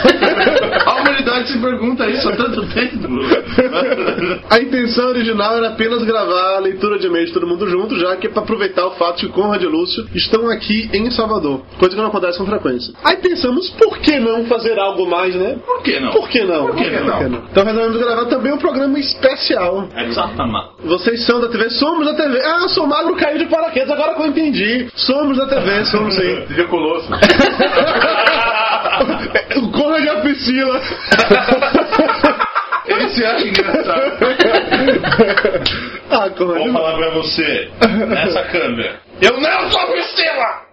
A 0.87 0.95
humanidade 0.95 1.34
se 1.47 1.59
pergunta 1.59 2.07
isso 2.09 2.29
há 2.29 2.37
tanto 2.37 2.67
tempo. 2.69 3.09
A 4.51 4.59
intenção 4.59 5.09
original 5.09 5.57
era 5.57 5.69
apenas 5.69 6.03
gravar 6.05 6.57
a 6.57 6.59
leitura 6.59 6.99
de 6.99 7.07
e-mails 7.07 7.33
todo 7.33 7.47
mundo 7.47 7.69
junto, 7.69 7.99
já 7.99 8.17
que 8.17 8.27
é 8.27 8.31
pra 8.31 8.43
aproveitar 8.43 8.87
o 8.87 8.93
fato 8.93 9.21
que 9.21 9.29
Conrad 9.29 9.63
e 9.63 9.67
Lúcio 9.67 10.07
estão 10.15 10.49
aqui 10.49 10.89
em 10.93 11.11
Salvador, 11.11 11.63
coisa 11.79 11.95
que 11.95 12.01
não 12.01 12.09
acontece 12.09 12.39
com 12.39 12.47
frequência. 12.47 12.95
Aí 13.05 13.17
pensamos, 13.17 13.71
por 13.71 13.99
que 13.99 14.19
não 14.19 14.45
fazer 14.47 14.79
algo 14.79 15.09
mais, 15.09 15.35
né? 15.35 15.57
Por 15.65 15.83
que 15.83 16.01
não? 16.01 16.13
Por 16.13 16.29
que 16.29 16.45
não? 16.45 16.67
Por 16.67 16.77
que 16.77 16.91
não? 16.91 17.23
Então 17.51 17.65
resolvemos 17.65 17.99
gravar 17.99 18.25
também 18.27 18.53
um 18.53 18.59
programa 18.59 18.99
especial. 18.99 19.89
Exatamente. 19.97 20.69
Vocês 20.85 21.25
são 21.25 21.41
da 21.41 21.49
TV? 21.49 21.71
Somos 21.71 22.07
da 22.07 22.15
TV. 22.15 22.41
Ah, 22.41 22.69
sou 22.69 22.87
magro, 22.87 23.17
caiu 23.17 23.39
de 23.39 23.47
paraquedas, 23.47 23.91
agora 23.91 24.15
que 24.15 24.23
eu 24.23 24.27
entendi. 24.27 24.89
Somos 24.95 25.37
da 25.37 25.47
TV, 25.47 25.85
somos 25.87 26.15
sim. 26.15 26.43
TV 26.49 26.65
Colosso. 26.65 27.09
o 29.75 29.83
Conrad 29.83 30.05
e 30.05 30.09
a 30.09 30.21
Priscila. 30.21 30.81
Ele 32.87 33.09
se 33.11 33.25
acha 33.25 33.49
engraçado. 33.49 34.13
ah. 36.11 36.29
Vou 36.37 36.73
falar 36.73 36.97
pra 36.99 37.11
você, 37.11 37.71
nessa 38.09 38.43
câmera. 38.45 39.01
Eu 39.23 39.41
não 39.41 39.71
sou 39.71 39.87
Priscila! 39.87 40.65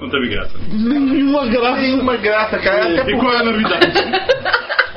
Não 0.00 0.10
teve 0.10 0.28
graça. 0.28 0.58
Nenhuma 0.68 1.46
graça. 1.46 1.80
Nenhuma 1.80 2.16
graça, 2.16 2.58
cara. 2.58 3.00
Até 3.00 3.10
E 3.10 3.14
por... 3.14 3.20
qual 3.20 3.32
é 3.32 3.36
a 3.38 3.44
novidade? 3.44 3.86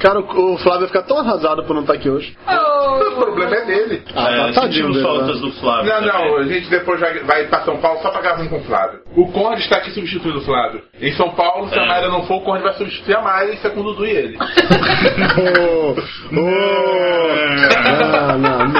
Cara, 0.00 0.20
o 0.20 0.58
Flávio 0.58 0.80
vai 0.80 0.88
ficar 0.88 1.02
tão 1.02 1.18
arrasado 1.18 1.62
por 1.64 1.74
não 1.74 1.82
estar 1.82 1.94
aqui 1.94 2.08
hoje. 2.10 2.36
O 2.90 3.22
problema 3.22 3.54
é 3.54 3.64
dele. 3.66 4.02
Ah, 4.14 4.30
é, 4.30 4.52
tá 4.52 4.62
tadinho 4.62 4.90
dele, 4.92 5.02
faltas 5.02 5.40
né? 5.40 5.46
do 5.46 5.52
Flávio. 5.52 5.92
Não, 5.92 6.00
não, 6.00 6.36
a 6.38 6.44
gente 6.44 6.70
depois 6.70 6.98
vai, 6.98 7.18
vai 7.20 7.44
pra 7.48 7.60
São 7.64 7.76
Paulo 7.78 8.00
só 8.00 8.10
pra 8.10 8.22
gravar 8.22 8.42
um 8.42 8.48
com 8.48 8.58
o 8.58 8.64
Flávio. 8.64 9.00
O 9.14 9.30
Conde 9.30 9.60
está 9.60 9.76
aqui 9.76 9.90
substituindo 9.90 10.38
o 10.38 10.42
Flávio. 10.42 10.82
Em 11.00 11.12
São 11.12 11.30
Paulo, 11.30 11.68
se 11.68 11.78
a 11.78 11.82
É. 11.82 11.86
Mayra 11.88 12.08
não 12.08 12.22
for, 12.24 12.36
o 12.36 12.40
Conde 12.40 12.62
vai 12.62 12.72
substituir 12.74 13.16
a 13.16 13.20
Mayra 13.20 13.52
e 13.52 13.56
isso 13.56 13.66
é 13.66 13.70
com 13.70 13.80
o 13.80 13.82
Dudu 13.82 14.06
e 14.06 14.10
ele. 14.10 14.38
Oh, 15.60 15.94
oh. 16.32 16.40
Não, 18.10 18.38
não, 18.38 18.68
menos. 18.68 18.79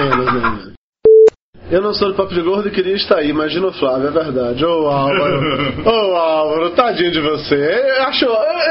Eu 1.70 1.80
não 1.80 1.94
sou 1.94 2.08
do 2.08 2.14
Papo 2.14 2.34
de 2.34 2.42
Gordo 2.42 2.66
e 2.68 2.72
queria 2.72 2.96
estar 2.96 3.18
aí, 3.18 3.28
imagina 3.28 3.68
o 3.68 3.72
Flávio, 3.72 4.08
é 4.08 4.10
verdade. 4.10 4.64
Ô 4.64 4.88
Álvaro, 4.88 5.82
ô 5.86 6.16
Álvaro, 6.16 6.70
tadinho 6.70 7.12
de 7.12 7.20
você. 7.20 7.54
Eu 7.54 8.02
acho. 8.04 8.26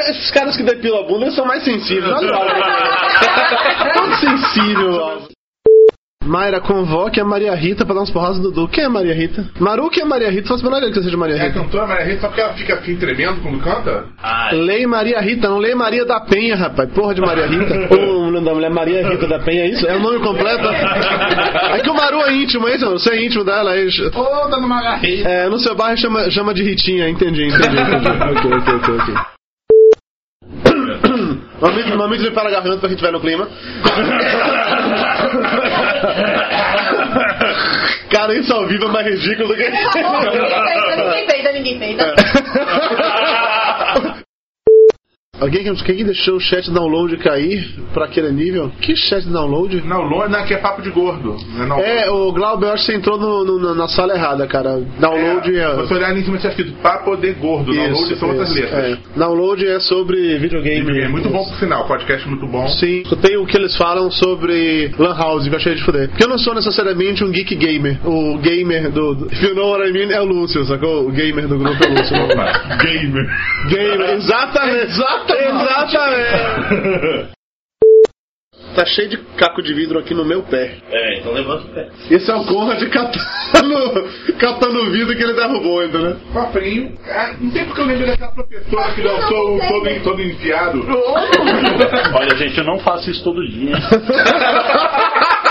Esses 0.09 0.29
caras 0.31 0.57
que 0.57 0.63
depilam 0.63 0.99
a 0.99 1.07
bunda 1.07 1.31
são 1.31 1.45
mais 1.45 1.63
sensíveis. 1.63 2.11
Olha 2.11 2.31
o 2.31 2.35
Álvaro. 2.35 2.59
Todo 3.95 4.15
sensível, 4.15 4.99
Álvaro. 4.99 5.38
Mayra, 6.29 6.59
convoque 6.61 7.19
a 7.19 7.25
Maria 7.25 7.55
Rita 7.55 7.83
pra 7.85 7.95
dar 7.95 8.01
uns 8.01 8.11
porradas 8.11 8.37
do 8.37 8.51
Dudu. 8.51 8.67
Quem 8.67 8.83
é 8.83 8.87
Maria 8.87 9.15
Rita? 9.15 9.49
Maru, 9.59 9.89
quem 9.89 10.03
é 10.03 10.05
Maria 10.05 10.29
Rita? 10.29 10.47
Faço 10.47 10.65
a 10.67 10.69
menor 10.69 10.91
que 10.91 11.01
seja 11.01 11.17
Maria 11.17 11.35
É 11.37 11.41
a 11.41 11.43
Rita. 11.47 11.59
cantora 11.59 11.87
Maria 11.87 12.05
Rita, 12.05 12.21
só 12.21 12.27
porque 12.27 12.41
ela 12.41 12.53
fica 12.53 12.75
assim 12.75 12.95
tremendo 12.97 13.41
quando 13.41 13.59
canta? 13.59 14.05
Ai, 14.21 14.55
Lei 14.55 14.85
Maria 14.85 15.19
Rita, 15.19 15.49
não 15.49 15.57
Lei 15.57 15.73
Maria 15.73 16.05
da 16.05 16.19
Penha, 16.19 16.55
rapaz. 16.55 16.87
Porra 16.91 17.15
de 17.15 17.21
Maria 17.21 17.47
Rita. 17.47 17.89
O 18.29 18.31
nome 18.31 18.45
da 18.45 18.53
mulher 18.53 18.69
Maria 18.69 19.07
Rita 19.09 19.25
da 19.25 19.39
Penha, 19.39 19.63
é 19.63 19.69
isso? 19.69 19.87
É 19.87 19.95
o 19.95 19.99
nome 19.99 20.19
completo? 20.19 20.67
É 21.73 21.79
que 21.79 21.89
o 21.89 21.93
Maru 21.95 22.21
é 22.21 22.33
íntimo, 22.33 22.67
é 22.67 22.75
isso? 22.75 22.87
Você 22.91 23.09
é 23.11 23.25
íntimo 23.25 23.43
dela, 23.43 23.75
é 23.75 23.85
isso? 23.85 24.07
Ô, 24.15 24.47
dando 24.49 24.65
uma 24.67 24.81
garrita. 24.83 25.27
É, 25.27 25.49
no 25.49 25.57
seu 25.57 25.73
bairro 25.75 25.97
chama, 25.97 26.29
chama 26.29 26.53
de 26.53 26.61
Ritinha, 26.63 27.09
entendi, 27.09 27.45
entendi, 27.47 27.79
entendi. 27.79 28.07
ok, 28.37 28.53
ok, 28.53 28.73
ok, 28.75 28.95
ok. 28.99 29.38
Mamito, 31.61 31.97
mamito 31.97 32.23
limpar 32.23 32.47
a 32.47 32.51
garganta 32.51 32.77
pra 32.77 32.89
gente 32.89 33.01
ver 33.01 33.11
no 33.11 33.19
clima. 33.19 33.47
Cara, 38.09 38.33
isso 38.35 38.53
ao 38.53 38.65
vivo 38.67 38.85
é 38.85 38.89
mais 38.89 39.07
ridículo 39.07 39.47
do 39.49 39.55
que. 39.55 39.69
Ninguém 39.69 41.25
peida, 41.27 41.51
ninguém 41.51 41.79
peida. 41.79 42.13
Alguém 45.39 45.63
que 45.63 45.83
quem 45.83 46.03
deixou 46.05 46.35
o 46.35 46.39
chat 46.39 46.69
download 46.71 47.15
cair 47.17 47.67
pra 47.93 48.05
aquele 48.05 48.31
nível? 48.31 48.71
Que 48.81 48.95
chat 48.95 49.25
download? 49.27 49.81
Longe 49.81 50.29
não, 50.31 50.45
que 50.45 50.53
é 50.53 50.57
papo 50.57 50.81
de 50.81 50.89
gordo. 50.89 51.35
É. 51.81 52.03
É, 52.05 52.09
o 52.11 52.31
Glauber, 52.31 52.67
eu 52.67 52.73
acho 52.73 52.85
que 52.85 52.91
você 52.91 52.97
entrou 52.97 53.17
no- 53.17 53.43
no- 53.43 53.75
na 53.75 53.87
sala 53.87 54.13
errada, 54.13 54.45
cara. 54.47 54.81
Download 54.99 55.55
é. 55.55 55.59
É, 55.59 55.75
você 55.75 55.93
olhar 55.93 56.09
ali 56.09 56.21
em 56.21 56.23
cima 56.25 56.37
tinha 56.37 56.49
escrito 56.49 56.73
papo 56.81 57.15
de 57.15 57.31
gordo. 57.33 57.73
Download 57.73 58.15
são 58.17 58.29
outras 58.29 58.49
isso, 58.49 58.59
letras. 58.61 58.93
é. 58.93 58.97
Download 59.19 59.65
é 59.67 59.79
sobre 59.79 60.37
videogame. 60.37 61.01
É 61.01 61.07
muito 61.07 61.29
bom 61.29 61.43
por 61.45 61.55
sinal, 61.57 61.87
podcast 61.87 62.27
muito 62.27 62.45
bom. 62.47 62.67
Sim, 62.69 63.03
tem 63.21 63.37
o 63.37 63.45
que 63.45 63.57
eles 63.57 63.75
falam 63.75 64.09
sobre 64.11 64.91
Lan 64.97 65.15
House, 65.15 65.47
que 65.47 65.53
eu 65.53 65.57
achei 65.57 65.75
de 65.75 65.83
fuder. 65.83 66.09
Porque 66.09 66.23
eu 66.23 66.29
não 66.29 66.37
sou 66.37 66.53
necessariamente 66.55 67.23
um 67.23 67.31
geek 67.31 67.55
gamer. 67.55 67.97
O 68.07 68.37
gamer 68.39 68.89
do. 68.91 69.15
do 69.15 69.25
if 69.31 69.41
you 69.43 69.55
know 69.55 69.69
what 69.71 69.87
I 69.87 69.91
mean, 69.91 70.11
é 70.11 70.21
o 70.21 70.25
Lúcio, 70.25 70.63
sacou? 70.65 71.07
O 71.07 71.11
gamer 71.11 71.47
do 71.47 71.57
grupo 71.57 71.83
é 71.83 71.87
o 71.87 71.91
Lúcio. 71.93 72.09
Gamer. 72.79 73.25
gamer, 73.69 74.09
exatamente. 74.15 74.85
Exatamente. 74.89 75.28
Tá 78.75 78.85
cheio 78.85 79.09
de 79.09 79.17
caco 79.35 79.61
de 79.61 79.73
vidro 79.73 79.99
aqui 79.99 80.13
no 80.13 80.23
meu 80.23 80.43
pé. 80.43 80.77
É, 80.91 81.19
então 81.19 81.33
levanta 81.33 81.65
o 81.65 81.73
pé. 81.73 81.89
Esse 82.09 82.29
é 82.29 82.35
o 82.35 82.45
Conrad 82.45 82.81
catando, 82.89 84.09
catando 84.37 84.83
o 84.83 84.91
vidro 84.91 85.15
que 85.15 85.23
ele 85.23 85.33
derrubou 85.33 85.81
ainda, 85.81 85.99
né? 85.99 86.15
Cofrinho. 86.31 86.95
Ah, 87.09 87.33
não 87.39 87.51
sei 87.51 87.65
porque 87.65 87.81
eu 87.81 87.85
lembro 87.85 88.05
daquela 88.05 88.31
professora 88.31 88.93
que 88.93 89.01
dançou 89.01 89.55
o 89.55 89.59
todo, 89.67 90.03
todo 90.03 90.21
enfiado. 90.21 90.85
Olha, 92.13 92.37
gente, 92.37 92.57
eu 92.59 92.63
não 92.63 92.79
faço 92.79 93.09
isso 93.09 93.23
todo 93.23 93.45
dia. 93.49 93.75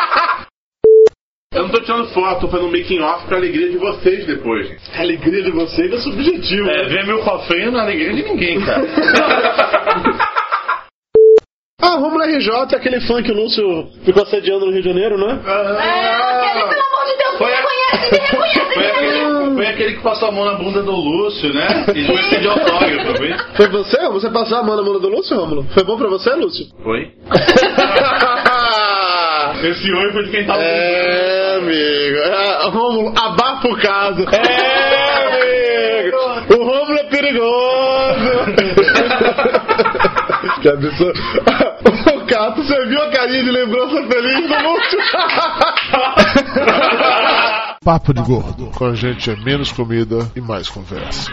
Eu 1.55 1.63
não 1.63 1.71
tô 1.71 1.81
tirando 1.81 2.07
foto, 2.11 2.43
tô 2.43 2.49
fazendo 2.49 2.69
um 2.69 2.73
making 2.73 3.01
off 3.01 3.27
pra 3.27 3.39
alegria 3.39 3.71
de 3.71 3.79
vocês 3.79 4.27
depois. 4.27 4.71
A 4.95 5.01
alegria 5.01 5.43
de 5.43 5.51
vocês 5.51 5.91
é 5.93 5.97
subjetivo. 5.99 6.69
É, 6.69 6.85
ver 6.89 7.07
meu 7.07 7.21
cofrinho 7.21 7.73
não 7.73 7.81
é 7.81 7.85
alegria 7.85 8.13
de 8.13 8.23
ninguém, 8.23 8.61
cara. 8.61 8.83
Ah, 11.81 11.91
Romulo 11.95 12.25
RJ 12.25 12.51
é 12.73 12.77
aquele 12.77 13.01
fã 13.03 13.23
que 13.23 13.31
o 13.31 13.35
Lúcio 13.37 13.89
ficou 14.05 14.27
sediando 14.27 14.67
no 14.67 14.73
Rio 14.73 14.83
de 14.83 14.89
Janeiro, 14.89 15.17
né? 15.17 15.39
Aquele, 15.41 16.67
pelo 16.69 16.83
amor 16.83 17.05
de 17.07 17.17
Deus, 17.17 17.39
Foi 17.39 17.47
me 17.47 17.53
a- 17.55 17.61
reconhece, 17.61 18.11
me 18.11 18.19
reconhece, 18.19 18.59
Foi 18.75 18.83
me 18.83 18.89
reconhece. 18.89 19.55
foi 19.55 19.67
aquele 19.69 19.93
que 19.95 20.03
passou 20.03 20.27
a 20.29 20.33
mão 20.33 20.45
na 20.45 20.55
bunda 20.55 20.83
do 20.83 20.91
Lúcio, 20.91 21.55
né? 21.55 21.85
E 21.91 21.93
depois 22.03 22.27
pediu 22.27 22.51
autógrafo, 22.51 23.15
foi? 23.17 23.33
Foi 23.55 23.69
você? 23.69 24.09
Você 24.09 24.29
passou 24.29 24.59
a 24.59 24.63
mão 24.65 24.75
na 24.77 24.83
mão 24.83 24.99
do 24.99 25.09
Lúcio, 25.09 25.37
Romulo? 25.37 25.63
Foi 25.73 25.85
bom 25.85 25.97
pra 25.97 26.09
você, 26.09 26.35
Lúcio? 26.35 26.67
Foi? 26.83 27.13
Esse 29.63 29.93
oi 29.93 30.13
foi 30.13 30.25
de 30.25 30.31
quem 30.33 30.45
tava 30.47 30.61
É, 30.61 31.38
amigo. 31.59 32.19
É, 32.19 32.69
Rômulo, 32.71 33.13
abafa 33.19 33.69
o 33.69 33.77
caso. 33.79 34.25
É, 34.33 35.27
amigo. 35.27 36.17
O 36.55 36.65
Rômulo 36.65 36.99
é 36.99 37.05
perigoso. 37.05 37.49
que 40.63 40.69
absurdo. 40.69 41.19
Ô, 42.15 42.21
Cato, 42.27 42.63
você 42.63 42.87
viu 42.87 43.03
a 43.03 43.11
carinha 43.11 43.43
de 43.45 43.51
lembrança 43.51 44.07
feliz 44.07 44.49
do 44.49 44.63
Lúcio? 44.63 44.99
Papo 47.85 48.13
de 48.13 48.23
Gordo. 48.23 48.71
Com 48.77 48.87
a 48.87 48.95
gente 48.95 49.31
é 49.31 49.37
menos 49.37 49.71
comida 49.73 50.31
e 50.37 50.41
mais 50.41 50.69
conversa. 50.69 51.31